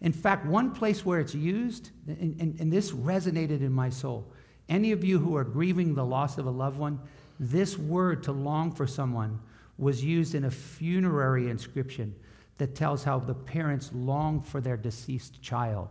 In 0.00 0.12
fact, 0.12 0.46
one 0.46 0.70
place 0.72 1.04
where 1.04 1.20
it's 1.20 1.34
used, 1.34 1.90
and, 2.06 2.40
and, 2.40 2.60
and 2.60 2.72
this 2.72 2.92
resonated 2.92 3.60
in 3.60 3.72
my 3.72 3.90
soul. 3.90 4.30
Any 4.68 4.92
of 4.92 5.02
you 5.02 5.18
who 5.18 5.36
are 5.36 5.44
grieving 5.44 5.94
the 5.94 6.04
loss 6.04 6.38
of 6.38 6.46
a 6.46 6.50
loved 6.50 6.78
one, 6.78 7.00
this 7.40 7.78
word 7.78 8.22
to 8.24 8.32
long 8.32 8.70
for 8.72 8.86
someone 8.86 9.40
was 9.76 10.04
used 10.04 10.34
in 10.34 10.44
a 10.44 10.50
funerary 10.50 11.48
inscription 11.48 12.14
that 12.58 12.74
tells 12.74 13.04
how 13.04 13.18
the 13.18 13.34
parents 13.34 13.90
long 13.94 14.40
for 14.40 14.60
their 14.60 14.76
deceased 14.76 15.40
child. 15.40 15.88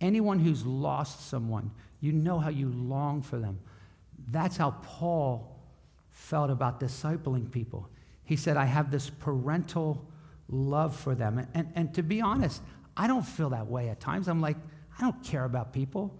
Anyone 0.00 0.38
who's 0.38 0.64
lost 0.64 1.28
someone, 1.28 1.70
you 2.00 2.12
know 2.12 2.38
how 2.38 2.50
you 2.50 2.68
long 2.68 3.22
for 3.22 3.38
them. 3.38 3.58
That's 4.28 4.56
how 4.56 4.72
Paul 4.82 5.58
felt 6.10 6.50
about 6.50 6.80
discipling 6.80 7.50
people. 7.50 7.88
He 8.24 8.36
said, 8.36 8.56
I 8.56 8.66
have 8.66 8.90
this 8.90 9.08
parental 9.08 10.06
love 10.48 10.94
for 10.94 11.14
them. 11.14 11.38
And, 11.38 11.48
and, 11.54 11.72
and 11.74 11.94
to 11.94 12.02
be 12.02 12.20
honest, 12.20 12.60
I 12.96 13.06
don't 13.06 13.26
feel 13.26 13.50
that 13.50 13.66
way 13.66 13.88
at 13.88 14.00
times. 14.00 14.28
I'm 14.28 14.40
like, 14.40 14.56
I 14.98 15.02
don't 15.02 15.22
care 15.22 15.44
about 15.44 15.72
people. 15.72 16.18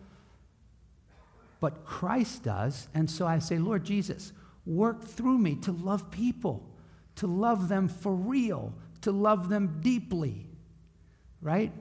But 1.61 1.85
Christ 1.85 2.43
does. 2.43 2.89
And 2.95 3.11
so 3.11 3.27
I 3.27 3.39
say, 3.39 3.59
Lord 3.59 3.85
Jesus, 3.85 4.33
work 4.67 5.05
through 5.05 5.39
me 5.39 5.57
to 5.57 5.73
love 5.73 6.11
people 6.11 6.63
to 7.17 7.27
love 7.27 7.69
them 7.69 7.89
for 7.89 8.15
real, 8.15 8.73
to 9.01 9.11
love 9.11 9.49
them 9.49 9.79
deeply, 9.81 10.47
right? 11.43 11.73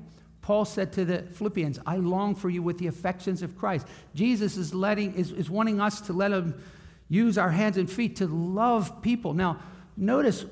Paul 0.41 0.65
said 0.65 0.93
to 0.93 1.05
the 1.05 1.23
Philippians, 1.23 1.79
I 1.85 1.97
long 1.97 2.35
for 2.35 2.49
you 2.49 2.63
with 2.63 2.77
the 2.77 2.87
affections 2.87 3.41
of 3.41 3.57
Christ. 3.57 3.87
Jesus 4.13 4.57
is, 4.57 4.73
letting, 4.73 5.13
is, 5.15 5.31
is 5.31 5.49
wanting 5.49 5.79
us 5.81 6.01
to 6.01 6.13
let 6.13 6.31
him 6.31 6.61
use 7.09 7.37
our 7.37 7.49
hands 7.51 7.77
and 7.77 7.89
feet 7.89 8.17
to 8.17 8.27
love 8.27 9.01
people. 9.01 9.33
Now, 9.33 9.59
notice, 9.97 10.45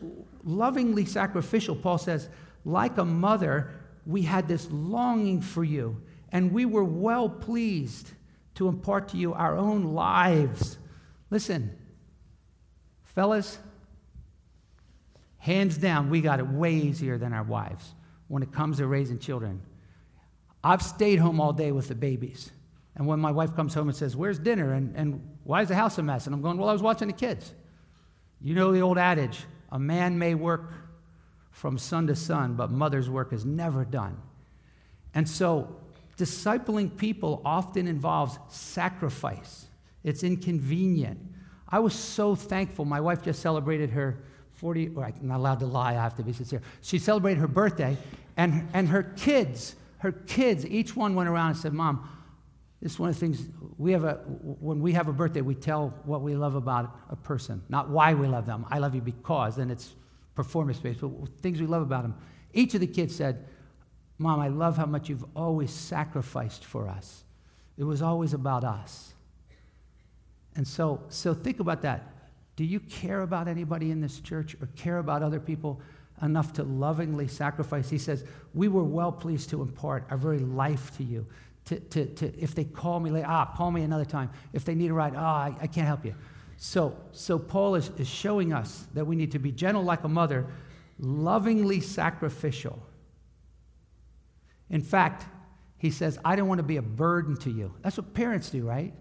lovingly 0.44 1.06
sacrificial, 1.06 1.76
Paul 1.76 1.98
says, 1.98 2.30
like 2.66 2.98
a 2.98 3.06
mother, 3.06 3.72
we 4.06 4.24
had 4.24 4.48
this 4.48 4.68
longing 4.72 5.42
for 5.42 5.64
you, 5.64 6.02
and 6.32 6.52
we 6.52 6.66
were 6.66 6.84
well 6.84 7.30
pleased 7.30 8.12
to 8.56 8.68
impart 8.68 9.10
to 9.10 9.18
you 9.18 9.34
our 9.34 9.58
own 9.58 9.94
lives. 9.94 10.78
Listen, 11.30 11.76
fellas, 13.04 13.58
Hands 15.44 15.76
down, 15.78 16.10
we 16.10 16.22
got 16.22 16.40
it 16.40 16.48
way 16.48 16.74
easier 16.74 17.18
than 17.18 17.34
our 17.34 17.44
wives 17.44 17.94
when 18.30 18.42
it 18.44 18.54
comes 18.54 18.78
to 18.78 18.88
raising 18.88 19.20
children. 19.20 19.62
I've 20.64 20.82
stayed 20.82 21.18
home 21.18 21.42
all 21.42 21.52
day 21.52 21.74
with 21.74 21.90
the 21.90 21.96
babies. 21.96 22.50
And 22.96 23.06
when 23.08 23.20
my 23.20 23.32
wife 23.32 23.54
comes 23.54 23.74
home 23.74 23.90
and 23.90 23.98
says, 23.98 24.16
Where's 24.16 24.40
dinner? 24.40 24.72
And, 24.72 24.96
and 24.96 25.36
why 25.44 25.62
is 25.62 25.68
the 25.68 25.76
house 25.76 25.98
a 25.98 26.02
mess? 26.02 26.28
And 26.28 26.34
I'm 26.34 26.42
going, 26.42 26.58
Well, 26.58 26.70
I 26.70 26.72
was 26.72 26.82
watching 26.82 27.10
the 27.10 27.14
kids. 27.14 27.54
You 28.40 28.56
know 28.56 28.72
the 28.72 28.80
old 28.80 28.98
adage 28.98 29.38
a 29.70 29.78
man 29.78 30.18
may 30.18 30.34
work 30.34 30.72
from 31.54 31.78
sun 31.78 32.08
to 32.08 32.16
sun, 32.16 32.56
but 32.56 32.72
mother's 32.72 33.10
work 33.10 33.32
is 33.32 33.46
never 33.46 33.86
done. 33.86 34.18
And 35.14 35.30
so, 35.30 35.76
discipling 36.18 36.98
people 36.98 37.42
often 37.46 37.88
involves 37.88 38.38
sacrifice, 38.50 39.68
it's 40.04 40.24
inconvenient. 40.24 41.20
I 41.70 41.80
was 41.80 41.96
so 41.96 42.36
thankful. 42.36 42.86
My 42.86 43.00
wife 43.00 43.24
just 43.24 43.42
celebrated 43.42 43.90
her 43.92 44.18
40, 44.52 44.92
or 44.96 45.06
I'm 45.06 45.14
not 45.22 45.38
allowed 45.38 45.60
to 45.60 45.66
lie, 45.66 45.92
I 45.92 45.94
have 45.94 46.16
to 46.18 46.24
be 46.24 46.34
sincere. 46.34 46.62
She 46.82 47.00
celebrated 47.00 47.40
her 47.40 47.48
birthday, 47.48 47.98
and, 48.36 48.68
and 48.74 48.88
her 48.90 49.04
kids, 49.04 49.76
her 50.00 50.12
kids, 50.12 50.66
each 50.66 50.96
one 50.96 51.16
went 51.16 51.30
around 51.30 51.52
and 51.52 51.58
said, 51.58 51.74
Mom, 51.74 52.10
this 52.82 52.94
is 52.94 53.00
one 53.00 53.10
of 53.10 53.16
the 53.16 53.20
things 53.20 53.48
we 53.78 53.92
have 53.94 54.04
a, 54.04 54.16
when 54.16 54.82
we 54.82 54.92
have 54.94 55.08
a 55.08 55.14
birthday, 55.14 55.42
we 55.42 55.56
tell 55.56 55.94
what 56.04 56.22
we 56.22 56.36
love 56.36 56.56
about 56.56 56.96
a 57.10 57.16
person, 57.16 57.62
not 57.70 57.90
why 57.90 58.14
we 58.14 58.28
love 58.28 58.46
them. 58.46 58.66
I 58.70 58.80
love 58.80 58.94
you 58.94 59.02
because, 59.02 59.58
and 59.58 59.72
it's 59.72 59.94
performance 60.36 60.80
based, 60.80 61.02
but 61.02 61.12
things 61.42 61.62
we 61.62 61.68
love 61.68 61.82
about 61.82 62.04
them. 62.04 62.16
Each 62.54 62.74
of 62.74 62.82
the 62.82 62.88
kids 62.88 63.16
said, 63.16 63.46
Mom, 64.18 64.40
I 64.40 64.48
love 64.48 64.78
how 64.78 64.86
much 64.86 65.10
you've 65.10 65.26
always 65.36 65.72
sacrificed 65.72 66.66
for 66.66 66.88
us. 66.88 67.24
It 67.78 67.84
was 67.84 68.02
always 68.02 68.34
about 68.34 68.64
us. 68.64 69.14
And 70.56 70.68
so, 70.68 71.02
so 71.10 71.34
think 71.34 71.60
about 71.60 71.82
that. 71.82 72.14
Do 72.56 72.64
you 72.64 72.80
care 72.80 73.22
about 73.22 73.48
anybody 73.48 73.90
in 73.90 74.02
this 74.02 74.20
church 74.20 74.56
or 74.62 74.68
care 74.76 75.00
about 75.00 75.24
other 75.24 75.40
people 75.40 75.82
enough 76.22 76.54
to 76.54 76.64
lovingly 76.64 77.28
sacrifice? 77.28 77.90
He 77.90 77.98
says, 77.98 78.24
We 78.54 78.68
were 78.68 78.84
well 78.84 79.12
pleased 79.12 79.50
to 79.50 79.62
impart 79.64 80.06
our 80.12 80.18
very 80.18 80.40
life 80.40 80.96
to 80.98 81.04
you. 81.04 81.26
To, 81.66 81.80
to, 81.80 82.06
to, 82.06 82.40
if 82.40 82.54
they 82.54 82.66
call 82.66 83.00
me 83.00 83.24
ah, 83.26 83.46
call 83.56 83.72
me 83.72 83.82
another 83.82 84.06
time. 84.06 84.30
If 84.52 84.66
they 84.66 84.76
need 84.76 84.92
a 84.92 84.94
ride, 84.94 85.14
ah, 85.16 85.46
I, 85.46 85.56
I 85.62 85.68
can't 85.68 85.88
help 85.88 86.06
you. 86.06 86.14
So, 86.66 86.96
so 87.12 87.38
Paul 87.38 87.76
is, 87.76 87.92
is 87.98 88.08
showing 88.08 88.54
us 88.54 88.88
that 88.94 89.04
we 89.04 89.18
need 89.18 89.34
to 89.34 89.40
be 89.40 89.52
gentle 89.52 89.84
like 89.84 90.06
a 90.06 90.08
mother, 90.08 90.48
lovingly 90.98 91.82
sacrificial. 91.82 92.82
In 94.70 94.82
fact, 94.82 95.26
he 95.78 95.92
says, 95.92 96.18
I 96.24 96.38
don't 96.38 96.48
want 96.48 96.60
to 96.60 96.64
be 96.64 96.78
a 96.78 96.82
burden 96.82 97.36
to 97.40 97.52
you. 97.52 97.74
That's 97.82 97.98
what 97.98 98.14
parents 98.14 98.50
do, 98.50 98.66
right? 98.66 98.94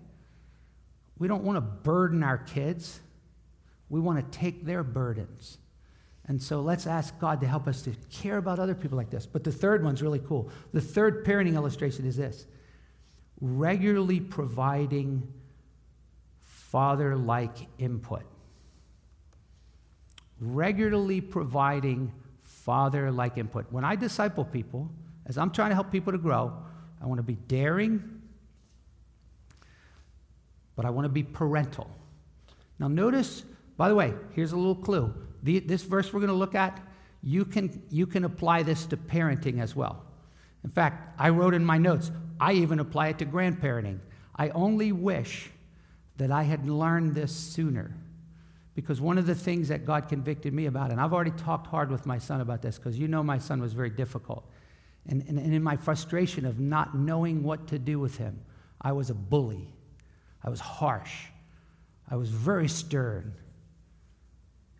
We 1.21 1.29
don't 1.29 1.45
want 1.45 1.57
to 1.57 1.61
burden 1.61 2.25
our 2.25 2.39
kids. 2.39 2.99
We 3.89 4.01
want 4.01 4.19
to 4.19 4.37
take 4.37 4.65
their 4.67 4.83
burdens. 4.83 5.59
And 6.27 6.43
so 6.43 6.63
let's 6.63 6.89
ask 6.89 7.17
God 7.21 7.41
to 7.43 7.47
help 7.47 7.69
us 7.69 7.83
to 7.83 7.93
care 8.11 8.39
about 8.39 8.59
other 8.59 8.75
people 8.75 8.99
like 8.99 9.11
this. 9.11 9.25
But 9.25 9.45
the 9.45 9.53
third 9.53 9.85
one's 9.85 10.03
really 10.03 10.21
cool. 10.27 10.51
The 10.73 10.81
third 10.81 11.25
parenting 11.25 11.55
illustration 11.55 12.07
is 12.07 12.17
this 12.17 12.45
regularly 13.41 14.19
providing 14.19 15.33
father 16.73 17.17
like 17.17 17.69
input. 17.79 18.25
Regularly 20.41 21.21
providing 21.21 22.13
father 22.41 23.13
like 23.13 23.39
input. 23.39 23.71
When 23.71 23.85
I 23.85 23.95
disciple 23.95 24.45
people, 24.45 24.91
as 25.27 25.39
I'm 25.39 25.51
trying 25.51 25.69
to 25.69 25.75
help 25.75 25.93
people 25.93 26.13
to 26.13 26.19
grow, 26.19 26.53
I 27.01 27.07
want 27.07 27.19
to 27.19 27.23
be 27.23 27.37
daring, 27.37 28.23
but 30.75 30.85
I 30.85 30.91
want 30.91 31.05
to 31.05 31.11
be 31.11 31.23
parental. 31.23 31.89
Now, 32.81 32.89
notice 32.89 33.45
by 33.77 33.89
the 33.89 33.95
way, 33.95 34.15
here's 34.33 34.53
a 34.53 34.57
little 34.57 34.75
clue. 34.75 35.13
The, 35.43 35.59
this 35.61 35.83
verse 35.83 36.13
we're 36.13 36.21
going 36.21 36.29
to 36.29 36.37
look 36.37 36.55
at, 36.55 36.81
you 37.23 37.45
can, 37.45 37.83
you 37.91 38.07
can 38.07 38.25
apply 38.25 38.63
this 38.63 38.87
to 38.87 38.97
parenting 38.97 39.61
as 39.61 39.75
well. 39.75 40.05
In 40.65 40.71
fact, 40.71 41.19
I 41.19 41.31
wrote 41.31 41.55
in 41.55 41.65
my 41.65 41.79
notes, 41.79 42.11
I 42.41 42.53
even 42.53 42.81
apply 42.81 43.09
it 43.09 43.19
to 43.19 43.27
grandparenting. 43.27 43.99
I 44.37 44.51
only 44.51 44.93
wish 44.93 45.51
that 46.23 46.31
I 46.31 46.43
had 46.45 46.69
learned 46.69 47.15
this 47.15 47.35
sooner. 47.35 47.95
Because 48.75 49.01
one 49.01 49.19
of 49.19 49.27
the 49.27 49.35
things 49.35 49.69
that 49.69 49.85
God 49.85 50.09
convicted 50.09 50.55
me 50.55 50.67
about, 50.67 50.91
and 50.91 51.01
I've 51.01 51.13
already 51.13 51.33
talked 51.33 51.67
hard 51.67 51.91
with 51.91 52.07
my 52.07 52.19
son 52.19 52.41
about 52.41 52.63
this, 52.63 52.79
because 52.79 52.99
you 52.99 53.07
know 53.07 53.23
my 53.23 53.39
son 53.39 53.61
was 53.61 53.75
very 53.75 53.91
difficult. 53.91 54.49
And, 55.07 55.23
and, 55.29 55.39
and 55.39 55.53
in 55.53 55.63
my 55.63 55.77
frustration 55.77 56.47
of 56.47 56.59
not 56.59 56.97
knowing 56.97 57.43
what 57.43 57.67
to 57.69 57.79
do 57.79 57.99
with 57.99 58.17
him, 58.17 58.41
I 58.81 58.93
was 58.93 59.11
a 59.11 59.15
bully. 59.15 59.69
I 60.43 60.49
was 60.49 60.61
harsh. 60.61 61.27
I 62.11 62.17
was 62.17 62.31
very 62.31 62.69
stern. 62.69 63.35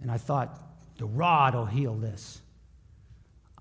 And 0.01 0.11
I 0.11 0.17
thought, 0.17 0.59
the 0.99 1.07
rod 1.07 1.55
will 1.55 1.67
heal 1.67 1.95
this. 1.95 2.41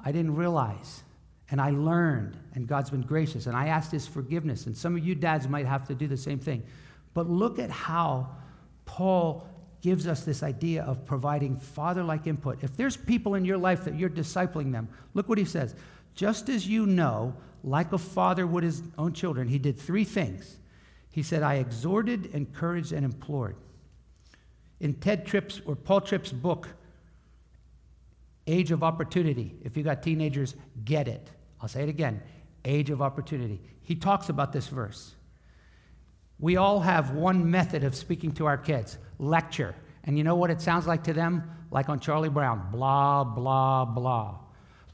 I 0.03 0.11
didn't 0.11 0.35
realize. 0.35 1.03
And 1.49 1.59
I 1.59 1.71
learned, 1.71 2.37
and 2.55 2.67
God's 2.67 2.89
been 2.89 3.01
gracious, 3.01 3.45
and 3.45 3.57
I 3.57 3.67
asked 3.67 3.91
His 3.91 4.07
forgiveness. 4.07 4.67
And 4.67 4.77
some 4.77 4.95
of 4.95 5.05
you 5.05 5.15
dads 5.15 5.47
might 5.47 5.65
have 5.65 5.85
to 5.87 5.95
do 5.95 6.07
the 6.07 6.17
same 6.17 6.39
thing. 6.39 6.63
But 7.13 7.29
look 7.29 7.59
at 7.59 7.69
how 7.69 8.29
Paul 8.85 9.47
gives 9.81 10.07
us 10.07 10.23
this 10.23 10.43
idea 10.43 10.83
of 10.83 11.05
providing 11.05 11.57
father 11.57 12.03
like 12.03 12.27
input. 12.27 12.63
If 12.63 12.77
there's 12.77 12.95
people 12.95 13.35
in 13.35 13.45
your 13.45 13.57
life 13.57 13.83
that 13.85 13.95
you're 13.95 14.09
discipling 14.09 14.71
them, 14.71 14.87
look 15.13 15.27
what 15.27 15.37
he 15.37 15.45
says. 15.45 15.75
Just 16.13 16.49
as 16.49 16.67
you 16.67 16.85
know, 16.85 17.35
like 17.63 17.91
a 17.93 17.97
father 17.97 18.45
would 18.45 18.63
his 18.63 18.83
own 18.97 19.13
children, 19.13 19.47
he 19.47 19.57
did 19.57 19.79
three 19.79 20.03
things. 20.03 20.57
He 21.09 21.23
said, 21.23 21.43
I 21.43 21.55
exhorted, 21.55 22.27
encouraged, 22.33 22.91
and 22.91 23.03
implored. 23.03 23.55
In 24.79 24.93
Tedd 24.93 25.25
Tripp's 25.25 25.61
or 25.65 25.75
Paul 25.75 26.01
Tripp's 26.01 26.31
book, 26.31 26.69
Age 28.47 28.71
of 28.71 28.83
Opportunity, 28.83 29.55
if 29.63 29.77
you 29.77 29.83
got 29.83 30.01
teenagers, 30.01 30.55
get 30.83 31.07
it. 31.07 31.29
I'll 31.61 31.67
say 31.67 31.83
it 31.83 31.89
again 31.89 32.21
Age 32.65 32.89
of 32.89 33.01
Opportunity. 33.01 33.61
He 33.83 33.95
talks 33.95 34.29
about 34.29 34.53
this 34.53 34.67
verse. 34.67 35.15
We 36.41 36.57
all 36.57 36.79
have 36.79 37.11
one 37.11 37.49
method 37.49 37.83
of 37.83 37.95
speaking 37.95 38.31
to 38.33 38.47
our 38.47 38.57
kids 38.57 38.97
lecture. 39.19 39.75
And 40.03 40.17
you 40.17 40.23
know 40.23 40.35
what 40.35 40.49
it 40.49 40.59
sounds 40.59 40.87
like 40.87 41.03
to 41.03 41.13
them? 41.13 41.49
Like 41.69 41.87
on 41.87 41.99
Charlie 41.99 42.29
Brown 42.29 42.69
blah, 42.71 43.23
blah, 43.23 43.85
blah. 43.85 44.39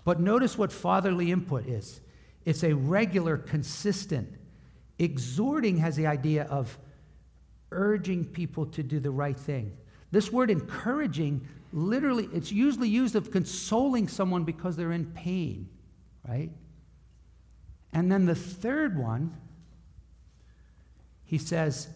But 0.04 0.20
notice 0.20 0.58
what 0.58 0.72
fatherly 0.72 1.32
input 1.32 1.66
is 1.66 2.02
it's 2.46 2.64
a 2.64 2.74
regular, 2.74 3.38
consistent. 3.38 4.34
Exhorting 5.00 5.78
has 5.78 5.96
the 5.96 6.08
idea 6.08 6.44
of 6.44 6.78
urging 7.72 8.26
people 8.26 8.66
to 8.68 8.84
do 8.84 9.00
the 9.00 9.12
right 9.12 9.38
thing. 9.38 9.76
This 10.12 10.32
word 10.32 10.50
encouraging, 10.50 11.48
literally, 11.74 12.30
it's 12.34 12.52
usually 12.52 12.90
used 12.90 13.16
of 13.16 13.32
consoling 13.32 14.08
someone 14.08 14.44
because 14.44 14.76
they're 14.76 14.94
in 14.94 15.06
pain, 15.08 15.70
right? 16.28 16.50
And 17.94 18.12
then 18.12 18.26
the 18.26 18.36
third 18.36 18.98
one 18.98 19.36
he 21.28 21.38
says, 21.38 21.90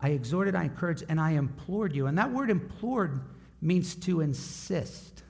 I 0.00 0.10
exhorted, 0.10 0.56
I 0.56 0.64
encouraged, 0.64 1.04
and 1.08 1.20
I 1.20 1.32
implored 1.32 1.94
you. 1.94 2.06
And 2.06 2.16
that 2.18 2.32
word 2.32 2.50
implored 2.50 3.20
means 3.60 3.94
to 3.96 4.22
insist. 4.22 5.22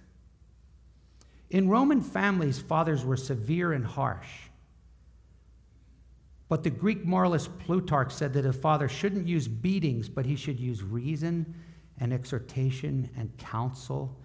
In 1.51 1.69
Roman 1.69 2.01
families, 2.01 2.61
fathers 2.61 3.05
were 3.05 3.17
severe 3.17 3.73
and 3.73 3.85
harsh. 3.85 4.29
But 6.49 6.63
the 6.63 6.71
Greek 6.71 7.05
moralist 7.05 7.51
Plutarch 7.59 8.13
said 8.13 8.33
that 8.35 8.47
a 8.47 8.53
father 8.53 8.89
shouldn't 8.89 9.27
use 9.27 9.49
beatings, 9.49 10.09
but 10.09 10.25
he 10.25 10.37
should 10.37 10.61
use 10.61 10.83
reason 10.83 11.55
and 11.99 12.13
exhortation 12.13 13.11
and 13.17 13.37
counsel, 13.39 14.17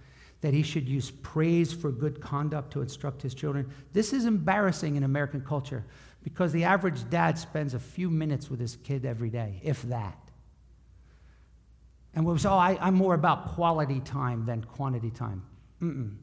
that 0.42 0.54
he 0.54 0.62
should 0.62 0.88
use 0.88 1.10
praise 1.10 1.74
for 1.74 1.92
good 1.92 2.22
conduct 2.22 2.72
to 2.74 2.82
instruct 2.82 3.24
his 3.24 3.34
children. 3.34 3.68
This 3.94 4.14
is 4.14 4.26
embarrassing 4.26 4.96
in 4.96 5.04
American 5.04 5.42
culture 5.42 5.84
because 6.24 6.54
the 6.54 6.64
average 6.64 7.10
dad 7.10 7.38
spends 7.38 7.74
a 7.74 7.80
few 7.80 8.10
minutes 8.10 8.50
with 8.50 8.60
his 8.60 8.78
kid 8.78 9.06
every 9.06 9.30
day, 9.30 9.60
if 9.64 9.82
that. 9.84 10.18
And 12.16 12.26
we 12.26 12.38
say, 12.38 12.50
oh, 12.50 12.58
I, 12.58 12.88
am 12.88 12.96
more 12.96 13.14
about 13.14 13.56
quality 13.56 14.00
time 14.00 14.46
than 14.46 14.64
quantity 14.64 15.12
time. 15.12 15.44
Mm-mm. 15.82 16.16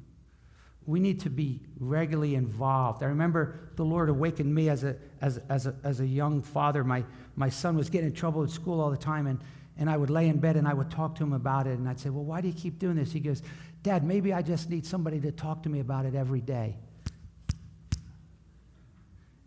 We 0.87 1.01
need 1.01 1.21
to 1.21 1.31
be 1.31 1.61
regularly 1.79 2.35
involved. 2.35 3.03
I 3.03 3.07
remember 3.07 3.61
the 3.77 3.85
Lord 3.85 4.09
awakened 4.09 4.53
me 4.55 4.71
as 4.71 4.85
a, 4.85 4.97
as, 5.21 5.39
as 5.49 5.67
a, 5.67 5.75
as 5.85 6.01
a 6.01 6.07
young 6.07 6.43
father. 6.43 6.83
My, 6.85 7.05
my 7.37 7.49
son 7.49 7.77
was 7.77 7.91
getting 7.91 8.09
in 8.09 8.15
trouble 8.15 8.43
at 8.43 8.51
school 8.51 8.81
all 8.81 8.91
the 8.91 8.97
time, 8.97 9.27
and, 9.27 9.41
and 9.79 9.91
I 9.91 9.97
would 9.97 10.11
lay 10.11 10.29
in 10.29 10.39
bed 10.39 10.57
and 10.57 10.67
I 10.67 10.75
would 10.75 10.91
talk 10.91 11.17
to 11.17 11.25
him 11.25 11.33
about 11.33 11.67
it. 11.67 11.79
And 11.79 11.89
I'd 11.89 12.01
say, 12.01 12.09
Well, 12.09 12.25
why 12.25 12.41
do 12.41 12.49
you 12.49 12.55
keep 12.55 12.79
doing 12.79 12.97
this? 12.97 13.13
He 13.13 13.21
goes, 13.21 13.43
Dad, 13.83 14.05
maybe 14.05 14.33
I 14.33 14.43
just 14.43 14.71
need 14.71 14.87
somebody 14.87 15.21
to 15.21 15.33
talk 15.33 15.63
to 15.65 15.69
me 15.69 15.81
about 15.81 16.07
it 16.07 16.15
every 16.15 16.41
day. 16.41 16.77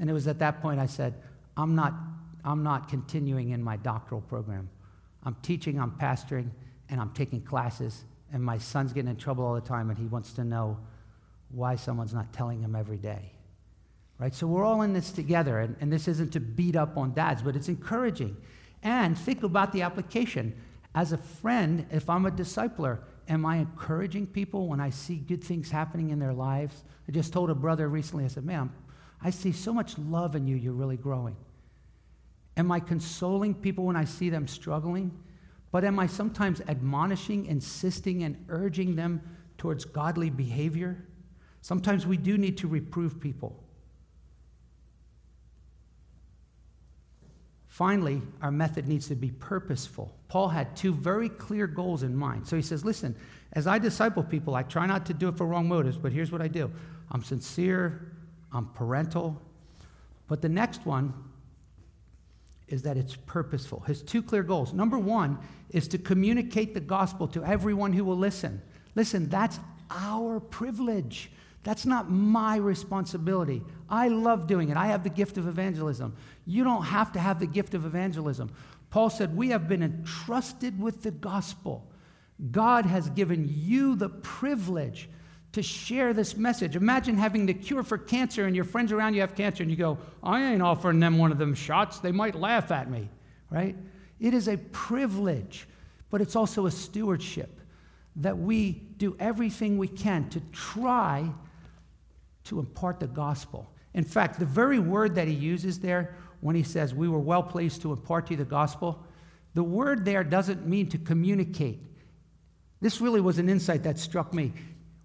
And 0.04 0.10
it 0.10 0.14
was 0.14 0.28
at 0.28 0.40
that 0.40 0.62
point 0.62 0.82
I 0.82 0.86
said, 0.86 1.14
I'm 1.56 1.76
not, 1.76 1.94
I'm 2.44 2.62
not 2.62 2.90
continuing 2.90 3.52
in 3.52 3.64
my 3.64 3.78
doctoral 3.78 4.20
program. 4.20 4.70
I'm 5.24 5.38
teaching, 5.42 5.80
I'm 5.80 5.92
pastoring, 5.92 6.50
and 6.90 7.00
I'm 7.00 7.12
taking 7.12 7.40
classes. 7.40 8.04
And 8.34 8.44
my 8.44 8.58
son's 8.58 8.92
getting 8.92 9.10
in 9.10 9.16
trouble 9.16 9.46
all 9.46 9.54
the 9.54 9.62
time, 9.62 9.90
and 9.90 9.98
he 9.98 10.08
wants 10.08 10.34
to 10.34 10.44
know 10.44 10.78
why 11.52 11.78
someone's 11.78 12.14
not 12.14 12.34
telling 12.34 12.60
him 12.60 12.76
every 12.76 12.98
day. 12.98 13.32
Right? 14.20 14.36
So 14.36 14.46
we're 14.46 14.66
all 14.66 14.82
in 14.82 14.92
this 14.92 15.10
together, 15.10 15.60
and, 15.60 15.78
and 15.80 15.90
this 15.90 16.10
isn't 16.10 16.34
to 16.34 16.42
beat 16.42 16.76
up 16.76 16.98
on 16.98 17.14
dads, 17.14 17.42
but 17.42 17.56
it's 17.56 17.70
encouraging. 17.70 18.36
And 18.84 19.18
think 19.18 19.44
about 19.44 19.72
the 19.72 19.84
application. 19.84 20.54
As 20.96 21.14
a 21.14 21.18
friend, 21.18 21.86
if 21.92 22.10
I'm 22.10 22.26
a 22.26 22.32
discipler, 22.32 23.00
am 23.30 23.46
I 23.46 23.56
encouraging 23.56 24.28
people 24.28 24.68
when 24.68 24.82
I 24.82 24.90
see 24.90 25.16
good 25.16 25.42
things 25.42 25.72
happening 25.72 26.10
in 26.10 26.20
their 26.20 26.34
lives? 26.34 26.84
I 27.08 27.14
just 27.14 27.32
told 27.32 27.50
a 27.50 27.56
brother 27.56 27.88
recently, 27.88 28.26
I 28.26 28.28
said, 28.28 28.44
Man, 28.44 28.70
I 29.24 29.30
see 29.30 29.54
so 29.54 29.74
much 29.74 29.98
love 29.98 30.36
in 30.36 30.48
you, 30.48 30.56
you're 30.58 30.74
really 30.74 30.98
growing. 30.98 31.38
Am 32.58 32.72
I 32.72 32.80
consoling 32.80 33.56
people 33.56 33.86
when 33.86 33.96
I 33.96 34.04
see 34.04 34.30
them 34.30 34.48
struggling? 34.48 35.12
But 35.72 35.84
am 35.84 35.98
I 35.98 36.06
sometimes 36.06 36.62
admonishing, 36.68 37.48
insisting, 37.48 38.24
and 38.24 38.46
urging 38.50 38.96
them 38.96 39.22
towards 39.58 39.86
godly 39.86 40.30
behavior? 40.30 41.08
Sometimes 41.62 42.06
we 42.06 42.18
do 42.18 42.38
need 42.38 42.58
to 42.60 42.68
reprove 42.68 43.20
people. 43.20 43.64
Finally, 47.66 48.22
our 48.42 48.52
method 48.52 48.88
needs 48.88 49.08
to 49.08 49.16
be 49.16 49.32
purposeful. 49.32 50.14
Paul 50.28 50.50
had 50.50 50.76
two 50.76 50.94
very 50.94 51.28
clear 51.28 51.66
goals 51.66 52.04
in 52.04 52.16
mind. 52.16 52.48
So 52.48 52.56
he 52.56 52.62
says, 52.62 52.86
Listen, 52.86 53.16
as 53.54 53.66
I 53.66 53.80
disciple 53.80 54.22
people, 54.22 54.54
I 54.54 54.62
try 54.62 54.86
not 54.86 55.08
to 55.08 55.14
do 55.14 55.28
it 55.30 55.38
for 55.38 55.48
wrong 55.48 55.68
motives, 55.68 55.98
but 55.98 56.12
here's 56.12 56.32
what 56.32 56.42
I 56.42 56.48
do 56.48 56.70
I'm 57.10 57.24
sincere, 57.24 58.13
I'm 58.54 58.68
parental. 58.68 59.42
But 60.28 60.42
the 60.42 60.50
next 60.50 60.86
one 60.86 61.14
is 62.68 62.84
that 62.84 62.98
it's 62.98 63.16
purposeful. 63.26 63.82
His 63.82 64.02
two 64.02 64.22
clear 64.22 64.44
goals. 64.44 64.74
Number 64.74 64.98
one 64.98 65.38
is 65.70 65.88
to 65.90 65.98
communicate 65.98 66.74
the 66.74 66.80
gospel 66.80 67.28
to 67.30 67.44
everyone 67.44 67.94
who 67.94 68.06
will 68.06 68.18
listen. 68.18 68.62
Listen, 68.96 69.30
that's 69.30 69.60
our 69.90 70.40
privilege. 70.40 71.32
That's 71.64 71.86
not 71.86 72.10
my 72.10 72.58
responsibility. 72.58 73.62
I 73.90 74.10
love 74.10 74.48
doing 74.48 74.70
it. 74.70 74.78
I 74.78 74.88
have 74.88 75.04
the 75.04 75.10
gift 75.10 75.38
of 75.38 75.48
evangelism. 75.48 76.16
You 76.46 76.64
don't 76.64 76.84
have 76.84 77.12
to 77.14 77.20
have 77.20 77.40
the 77.40 77.48
gift 77.48 77.74
of 77.74 77.86
evangelism. 77.86 78.52
Paul 78.90 79.10
said, 79.10 79.36
We 79.36 79.50
have 79.50 79.68
been 79.68 79.82
entrusted 79.82 80.80
with 80.80 81.04
the 81.04 81.12
gospel. 81.12 81.88
God 82.52 82.86
has 82.86 83.10
given 83.10 83.50
you 83.50 83.96
the 83.96 84.10
privilege 84.10 85.10
to 85.54 85.62
share 85.62 86.14
this 86.14 86.36
message. 86.36 86.76
Imagine 86.76 87.16
having 87.16 87.46
the 87.46 87.54
cure 87.54 87.84
for 87.84 87.98
cancer 87.98 88.46
and 88.46 88.56
your 88.56 88.66
friends 88.66 88.92
around 88.92 89.14
you 89.14 89.22
have 89.22 89.36
cancer 89.36 89.64
and 89.64 89.72
you 89.72 89.78
go, 89.78 89.98
I 90.22 90.44
ain't 90.52 90.62
offering 90.62 91.00
them 91.00 91.18
one 91.18 91.32
of 91.32 91.38
them 91.38 91.54
shots. 91.54 92.00
They 92.00 92.12
might 92.12 92.36
laugh 92.36 92.72
at 92.72 92.90
me, 92.90 93.08
right? 93.52 93.76
It 94.20 94.34
is 94.34 94.48
a 94.48 94.58
privilege, 94.58 95.68
but 96.10 96.22
it's 96.22 96.36
also 96.36 96.66
a 96.66 96.72
stewardship 96.72 97.62
that 98.16 98.38
we 98.38 98.72
do 98.98 99.16
everything 99.20 99.78
we 99.78 99.88
can 99.88 100.28
to 100.30 100.40
try 100.52 101.30
to 102.46 102.60
impart 102.60 103.00
the 103.00 103.08
gospel. 103.08 103.72
In 103.94 104.04
fact, 104.04 104.40
the 104.40 104.46
very 104.46 104.80
word 104.80 105.14
that 105.16 105.28
he 105.28 105.34
uses 105.34 105.80
there 105.80 106.16
when 106.42 106.56
he 106.56 106.64
says, 106.64 106.96
We 106.96 107.08
were 107.08 107.20
well 107.20 107.44
pleased 107.44 107.82
to 107.84 107.92
impart 107.92 108.28
to 108.28 108.34
you 108.34 108.38
the 108.38 108.46
gospel, 108.46 109.04
the 109.54 109.64
word 109.64 110.04
there 110.04 110.24
doesn't 110.24 110.66
mean 110.66 110.90
to 110.90 110.98
communicate. 110.98 111.80
This 112.82 113.00
really 113.00 113.22
was 113.22 113.38
an 113.38 113.50
insight 113.50 113.84
that 113.84 114.00
struck 114.00 114.34
me 114.34 114.52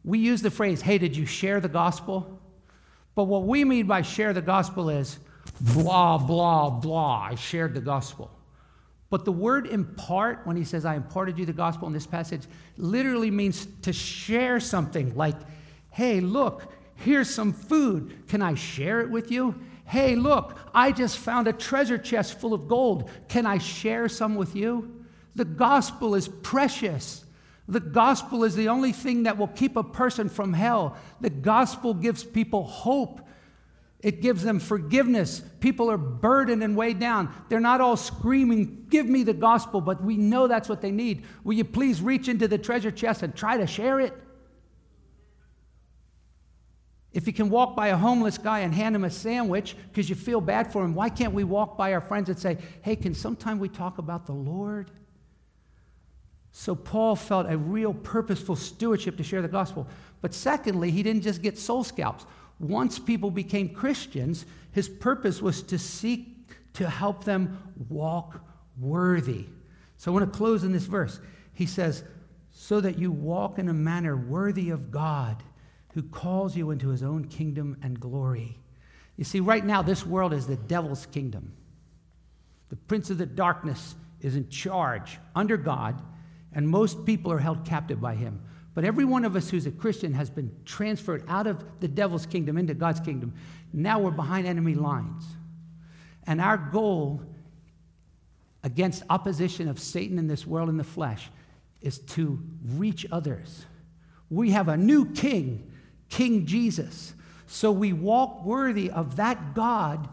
we 0.09 0.19
use 0.19 0.41
the 0.41 0.51
phrase, 0.51 0.81
hey, 0.81 0.97
did 0.97 1.15
you 1.15 1.27
share 1.27 1.61
the 1.61 1.69
gospel? 1.69 2.41
But 3.15 3.25
what 3.25 3.43
we 3.43 3.63
mean 3.63 3.87
by 3.87 4.01
share 4.01 4.33
the 4.33 4.41
gospel 4.41 4.89
is 4.89 5.19
blah, 5.61 6.17
blah, 6.17 6.71
blah. 6.71 7.29
I 7.31 7.35
shared 7.35 7.75
the 7.75 7.83
gospel. 7.83 8.31
But 9.11 9.27
the 9.27 9.33
word 9.33 9.67
impart, 9.67 10.47
when 10.47 10.57
he 10.57 10.65
says, 10.65 10.87
I 10.87 10.95
imparted 10.95 11.39
you 11.39 11.45
the 11.45 11.53
gospel 11.53 11.89
in 11.89 11.93
this 11.93 12.07
passage, 12.07 12.43
literally 12.79 13.31
means 13.31 13.69
to 13.83 13.93
share 13.93 14.61
something 14.61 15.15
like, 15.15 15.37
hey, 15.91 16.21
look, 16.21 16.73
here's 16.97 17.29
some 17.29 17.53
food. 17.53 18.29
Can 18.29 18.41
I 18.41 18.55
share 18.55 19.01
it 19.01 19.11
with 19.11 19.31
you? 19.31 19.61
Hey, 19.85 20.17
look, 20.17 20.59
I 20.75 20.91
just 20.91 21.19
found 21.19 21.49
a 21.49 21.53
treasure 21.53 21.99
chest 21.99 22.41
full 22.41 22.55
of 22.55 22.67
gold. 22.67 23.11
Can 23.29 23.45
I 23.45 23.59
share 23.59 24.09
some 24.09 24.37
with 24.37 24.57
you? 24.57 25.05
The 25.35 25.45
gospel 25.45 26.15
is 26.15 26.29
precious. 26.29 27.27
The 27.69 27.81
gospel 27.81 28.45
is 28.45 28.57
the 28.57 28.69
only 28.69 28.93
thing 28.93 29.25
that 29.25 29.37
will 29.37 29.49
keep 29.49 29.77
a 29.77 29.85
person 29.85 30.31
from 30.31 30.55
hell. 30.55 30.97
The 31.21 31.29
gospel 31.29 31.93
gives 31.93 32.25
people 32.25 32.65
hope. 32.65 33.21
It 34.01 34.23
gives 34.23 34.43
them 34.43 34.59
forgiveness. 34.59 35.43
People 35.61 35.91
are 35.91 35.99
burdened 35.99 36.63
and 36.63 36.77
weighed 36.77 36.99
down. 36.99 37.35
They're 37.51 37.61
not 37.61 37.83
all 37.83 37.97
screaming, 37.97 38.87
Give 38.89 39.07
me 39.07 39.23
the 39.23 39.35
gospel, 39.35 39.83
but 39.83 40.03
we 40.03 40.17
know 40.17 40.49
that's 40.49 40.69
what 40.69 40.81
they 40.81 40.91
need. 40.91 41.25
Will 41.45 41.55
you 41.55 41.65
please 41.65 42.01
reach 42.01 42.29
into 42.29 42.49
the 42.49 42.57
treasure 42.57 42.91
chest 42.91 43.23
and 43.23 43.35
try 43.37 43.59
to 43.59 43.67
share 43.67 44.01
it? 44.01 44.15
If 47.13 47.27
you 47.27 47.33
can 47.35 47.51
walk 47.51 47.77
by 47.77 47.89
a 47.89 47.97
homeless 47.97 48.39
guy 48.39 48.61
and 48.61 48.73
hand 48.73 48.95
him 48.95 49.05
a 49.05 49.11
sandwich 49.11 49.77
because 49.91 50.09
you 50.09 50.15
feel 50.15 50.41
bad 50.41 50.73
for 50.73 50.85
him, 50.85 50.95
why 50.95 51.11
can't 51.11 51.35
we 51.35 51.45
walk 51.45 51.77
by 51.77 51.93
our 51.93 52.01
friends 52.01 52.31
and 52.31 52.39
say, 52.39 52.57
Hey, 52.81 52.97
can 52.97 53.15
sometime 53.15 53.59
we 53.59 53.69
talk 53.69 53.99
about 53.99 54.25
the 54.25 54.33
Lord? 54.33 54.91
So 56.59 56.75
Paul 56.75 57.15
felt 57.15 57.47
a 57.49 57.57
real 57.57 57.95
purposeful 57.95 58.57
stewardship 58.57 59.17
to 59.19 59.23
share 59.23 59.43
the 59.43 59.47
gospel. 59.47 59.87
But 60.21 60.35
secondly, 60.35 60.91
he 60.91 61.05
didn't 61.05 61.23
just 61.23 61.41
get 61.41 61.57
soul 61.57 61.85
scalps. 61.85 62.27
once 62.59 62.99
people 62.99 63.31
became 63.31 63.69
Christians, 63.69 64.45
his 64.73 64.89
purpose 64.89 65.41
was 65.41 65.63
to 65.63 65.79
seek 65.79 66.49
to 66.73 66.91
help 66.91 67.23
them 67.23 67.63
walk 67.89 68.41
worthy. 68.77 69.47
So 69.99 70.11
I 70.11 70.15
want 70.15 70.33
to 70.33 70.37
close 70.37 70.65
in 70.65 70.73
this 70.73 70.87
verse. 70.87 71.21
He 71.55 71.65
says, 71.65 72.03
So 72.51 72.81
that 72.81 72.99
you 72.99 73.13
walk 73.13 73.61
in 73.61 73.69
a 73.69 73.73
manner 73.73 74.17
worthy 74.17 74.71
of 74.71 74.91
God, 74.91 75.45
who 75.95 76.03
calls 76.03 76.57
you 76.57 76.73
into 76.73 76.89
his 76.89 77.05
own 77.05 77.27
kingdom 77.27 77.77
and 77.85 78.01
glory. 78.01 78.59
You 79.17 79.23
see, 79.23 79.39
right 79.39 79.65
now, 79.65 79.81
this 79.83 80.05
world 80.05 80.33
is 80.33 80.49
the 80.49 80.57
devil's 80.57 81.07
kingdom. 81.07 81.53
The 82.69 82.77
prince 82.77 83.11
of 83.11 83.19
the 83.19 83.27
darkness 83.27 83.95
is 84.21 84.35
in 84.35 84.49
charge 84.49 85.21
under 85.37 85.57
God, 85.57 86.03
and 86.59 86.69
most 86.69 87.07
people 87.07 87.31
are 87.31 87.39
held 87.39 87.65
captive 87.65 88.01
by 88.01 88.17
him. 88.17 88.43
But 88.75 88.85
every 88.85 89.05
one 89.05 89.25
of 89.25 89.37
us 89.37 89.49
who's 89.49 89.67
a 89.67 89.71
Christian 89.71 90.13
has 90.15 90.29
been 90.29 90.51
transferred 90.65 91.23
out 91.29 91.47
of 91.47 91.63
the 91.79 91.87
devil's 91.87 92.27
kingdom 92.27 92.59
into 92.59 92.75
God's 92.75 92.99
kingdom. 92.99 93.33
Now 93.73 94.01
we're 94.01 94.11
behind 94.11 94.45
enemy 94.45 94.75
lines. 94.75 95.23
And 96.27 96.41
our 96.41 96.57
goal 96.57 97.23
against 98.65 99.05
opposition 99.09 99.69
of 99.69 99.79
Satan 99.79 100.19
in 100.19 100.27
this 100.27 100.49
world 100.49 100.69
in 100.69 100.77
the 100.77 100.83
flesh 100.83 101.31
is 101.81 102.01
to 102.01 102.43
reach 102.75 103.07
others. 103.13 103.65
We 104.29 104.51
have 104.51 104.67
a 104.67 104.77
new 104.77 105.13
king, 105.13 105.71
King 106.09 106.45
Jesus. 106.45 107.15
So 107.47 107.71
we 107.71 107.93
walk 107.93 108.45
worthy 108.45 108.91
of 108.91 109.15
that 109.15 109.55
God 109.55 110.09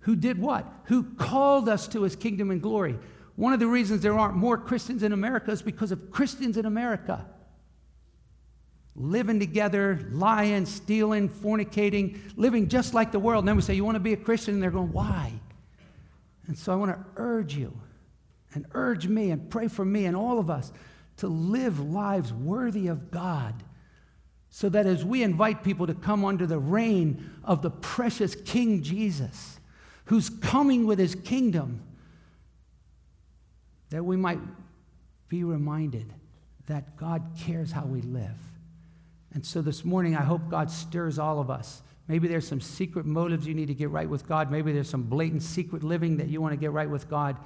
who 0.00 0.16
did 0.16 0.38
what? 0.38 0.66
Who 0.84 1.02
called 1.02 1.68
us 1.68 1.86
to 1.88 2.04
his 2.04 2.16
kingdom 2.16 2.50
and 2.50 2.62
glory. 2.62 2.98
One 3.36 3.52
of 3.52 3.60
the 3.60 3.66
reasons 3.66 4.02
there 4.02 4.18
aren't 4.18 4.36
more 4.36 4.58
Christians 4.58 5.02
in 5.02 5.12
America 5.12 5.50
is 5.50 5.62
because 5.62 5.92
of 5.92 6.10
Christians 6.10 6.56
in 6.56 6.66
America 6.66 7.26
living 8.94 9.40
together, 9.40 10.06
lying, 10.10 10.66
stealing, 10.66 11.28
fornicating, 11.28 12.18
living 12.36 12.68
just 12.68 12.94
like 12.94 13.12
the 13.12 13.18
world. 13.18 13.42
And 13.42 13.48
then 13.48 13.56
we 13.56 13.62
say, 13.62 13.74
You 13.74 13.84
want 13.84 13.96
to 13.96 14.00
be 14.00 14.12
a 14.12 14.18
Christian? 14.18 14.54
And 14.54 14.62
they're 14.62 14.70
going, 14.70 14.92
Why? 14.92 15.32
And 16.46 16.58
so 16.58 16.72
I 16.72 16.76
want 16.76 16.90
to 16.90 17.04
urge 17.16 17.54
you 17.54 17.72
and 18.54 18.66
urge 18.72 19.06
me 19.06 19.30
and 19.30 19.48
pray 19.50 19.68
for 19.68 19.84
me 19.84 20.04
and 20.04 20.16
all 20.16 20.38
of 20.38 20.50
us 20.50 20.72
to 21.18 21.28
live 21.28 21.80
lives 21.80 22.32
worthy 22.32 22.88
of 22.88 23.10
God. 23.10 23.54
So 24.50 24.68
that 24.68 24.84
as 24.84 25.02
we 25.02 25.22
invite 25.22 25.64
people 25.64 25.86
to 25.86 25.94
come 25.94 26.26
under 26.26 26.46
the 26.46 26.58
reign 26.58 27.30
of 27.42 27.62
the 27.62 27.70
precious 27.70 28.34
King 28.34 28.82
Jesus, 28.82 29.58
who's 30.06 30.28
coming 30.28 30.86
with 30.86 30.98
his 30.98 31.14
kingdom, 31.14 31.80
that 33.92 34.02
we 34.02 34.16
might 34.16 34.40
be 35.28 35.44
reminded 35.44 36.10
that 36.66 36.96
God 36.96 37.22
cares 37.38 37.70
how 37.70 37.84
we 37.84 38.00
live. 38.00 38.38
And 39.34 39.44
so 39.44 39.60
this 39.60 39.84
morning, 39.84 40.16
I 40.16 40.22
hope 40.22 40.48
God 40.50 40.70
stirs 40.70 41.18
all 41.18 41.40
of 41.40 41.50
us. 41.50 41.82
Maybe 42.08 42.26
there's 42.26 42.48
some 42.48 42.60
secret 42.60 43.04
motives 43.04 43.46
you 43.46 43.54
need 43.54 43.66
to 43.66 43.74
get 43.74 43.90
right 43.90 44.08
with 44.08 44.26
God. 44.26 44.50
Maybe 44.50 44.72
there's 44.72 44.88
some 44.88 45.02
blatant 45.02 45.42
secret 45.42 45.82
living 45.82 46.16
that 46.16 46.28
you 46.28 46.40
want 46.40 46.52
to 46.52 46.56
get 46.56 46.72
right 46.72 46.88
with 46.88 47.08
God. 47.08 47.36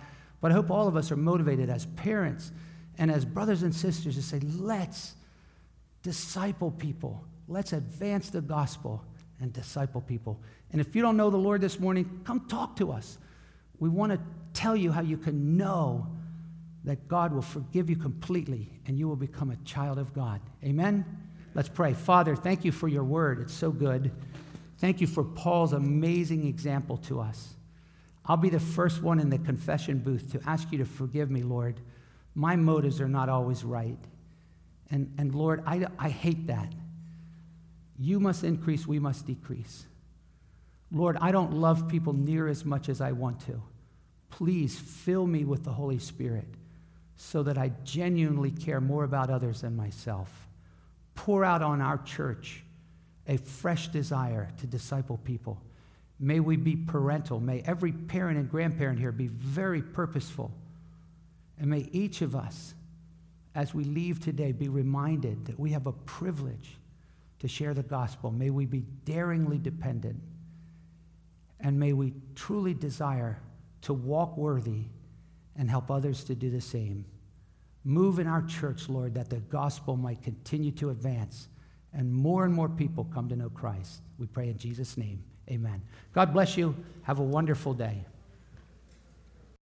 But 0.41 0.53
I 0.53 0.55
hope 0.55 0.71
all 0.71 0.87
of 0.87 0.97
us 0.97 1.11
are 1.11 1.17
motivated 1.17 1.69
as 1.69 1.87
parents 1.87 2.53
and 2.97 3.11
as 3.11 3.25
brothers 3.25 3.65
and 3.65 3.75
sisters 3.75 4.15
to 4.15 4.23
say, 4.23 4.39
let's 4.41 5.15
disciple 6.03 6.71
people. 6.71 7.25
Let's 7.49 7.73
advance 7.73 8.31
the 8.31 8.41
gospel 8.41 9.05
and 9.41 9.53
disciple 9.53 10.01
people. 10.01 10.41
And 10.71 10.81
if 10.81 10.95
you 10.95 11.03
don't 11.03 11.17
know 11.17 11.31
the 11.31 11.37
Lord 11.37 11.61
this 11.61 11.81
morning, 11.81 12.21
come 12.25 12.47
talk 12.47 12.77
to 12.77 12.93
us. 12.93 13.19
We 13.81 13.89
want 13.89 14.13
to 14.13 14.21
tell 14.55 14.77
you 14.77 14.93
how 14.93 15.03
you 15.03 15.17
can 15.17 15.57
know 15.57 16.07
that 16.87 17.09
God 17.09 17.33
will 17.33 17.43
forgive 17.43 17.91
you 17.91 17.97
completely 17.97 18.71
and 18.87 18.97
you 18.97 19.09
will 19.09 19.17
become 19.17 19.51
a 19.51 19.57
child 19.57 19.99
of 19.99 20.15
God. 20.15 20.41
Amen? 20.65 21.05
Let's 21.53 21.69
pray. 21.69 21.93
Father, 21.93 22.37
thank 22.37 22.65
you 22.65 22.71
for 22.71 22.87
your 22.87 23.03
word. 23.03 23.41
It's 23.41 23.53
so 23.53 23.73
good. 23.73 24.13
Thank 24.79 25.01
you 25.01 25.09
for 25.09 25.25
Paul's 25.25 25.73
amazing 25.73 26.47
example 26.47 26.97
to 26.99 27.21
us. 27.21 27.55
I'll 28.25 28.37
be 28.37 28.51
the 28.51 28.61
first 28.61 29.03
one 29.03 29.19
in 29.19 29.31
the 29.31 29.39
confession 29.39 29.99
booth 29.99 30.33
to 30.33 30.41
ask 30.49 30.71
you 30.71 30.79
to 30.79 30.85
forgive 30.85 31.29
me, 31.31 31.43
Lord. 31.43 31.81
My 32.35 32.55
motives 32.55 33.01
are 33.01 33.09
not 33.09 33.29
always 33.29 33.65
right. 33.65 33.99
And, 34.91 35.13
and 35.19 35.35
Lord, 35.35 35.65
I, 35.67 35.87
I 35.99 36.09
hate 36.09 36.47
that. 36.47 36.73
You 37.99 38.21
must 38.21 38.45
increase, 38.45 38.87
we 38.87 39.01
must 39.01 39.27
decrease. 39.27 39.87
Lord, 40.93 41.17
I 41.21 41.33
don't 41.33 41.55
love 41.55 41.89
people 41.89 42.13
near 42.13 42.47
as 42.47 42.65
much 42.65 42.89
as 42.89 43.01
I 43.01 43.11
want 43.11 43.41
to. 43.47 43.61
Please 44.31 44.79
fill 44.79 45.27
me 45.27 45.45
with 45.45 45.65
the 45.65 45.73
Holy 45.73 45.99
Spirit 45.99 46.47
so 47.17 47.43
that 47.43 47.59
I 47.59 47.73
genuinely 47.85 48.51
care 48.51 48.81
more 48.81 49.05
about 49.05 49.31
others 49.31 49.63
than 49.63 49.77
myself 49.77 50.47
pour 51.17 51.45
out 51.45 51.63
on 51.63 51.81
our 51.81 51.99
church 51.99 52.63
a 53.27 53.37
fresh 53.37 53.89
desire 53.89 54.49
to 54.59 54.67
disciple 54.67 55.19
people. 55.25 55.61
May 56.21 56.39
we 56.39 56.57
be 56.57 56.77
parental. 56.77 57.41
May 57.41 57.63
every 57.67 57.91
parent 57.91 58.39
and 58.39 58.49
grandparent 58.49 59.01
here 59.01 59.11
be 59.11 59.27
very 59.27 59.83
purposeful. 59.83 60.53
And 61.59 61.69
may 61.69 61.89
each 61.91 62.23
of 62.23 62.37
us, 62.37 62.75
as 63.55 63.75
we 63.75 63.85
leave 63.85 64.21
today, 64.21 64.53
be 64.53 64.69
reminded 64.69 65.47
that 65.47 65.59
we 65.59 65.73
have 65.73 65.87
a 65.87 65.93
privilege 65.93 66.77
to 67.41 67.49
share 67.49 67.75
the 67.75 67.83
gospel. 67.83 68.31
May 68.31 68.51
we 68.51 68.67
be 68.67 68.85
daringly 69.05 69.59
dependent. 69.59 70.21
And 71.59 71.81
may 71.81 71.93
we 71.93 72.15
truly 72.35 72.75
desire 72.75 73.41
to 73.83 73.95
walk 73.95 74.37
worthy 74.37 74.85
and 75.59 75.71
help 75.71 75.91
others 75.91 76.25
to 76.25 76.35
do 76.35 76.51
the 76.51 76.61
same. 76.61 77.05
Move 77.85 78.19
in 78.19 78.27
our 78.27 78.43
church, 78.43 78.89
Lord, 78.89 79.15
that 79.15 79.31
the 79.31 79.37
gospel 79.37 79.97
might 79.97 80.23
continue 80.23 80.73
to 80.73 80.91
advance 80.91 81.49
and 81.93 82.13
more 82.13 82.45
and 82.45 82.53
more 82.53 82.69
people 82.69 83.05
come 83.13 83.29
to 83.29 83.37
know 83.37 83.49
Christ. 83.49 84.03
We 84.19 84.27
pray 84.27 84.49
in 84.49 84.59
Jesus' 84.59 84.97
name. 84.97 85.23
Amen. 85.51 85.81
God 86.13 86.33
bless 86.33 86.57
you. 86.57 86.75
Have 87.03 87.21
a 87.21 87.23
wonderful 87.23 87.73
day. 87.73 88.05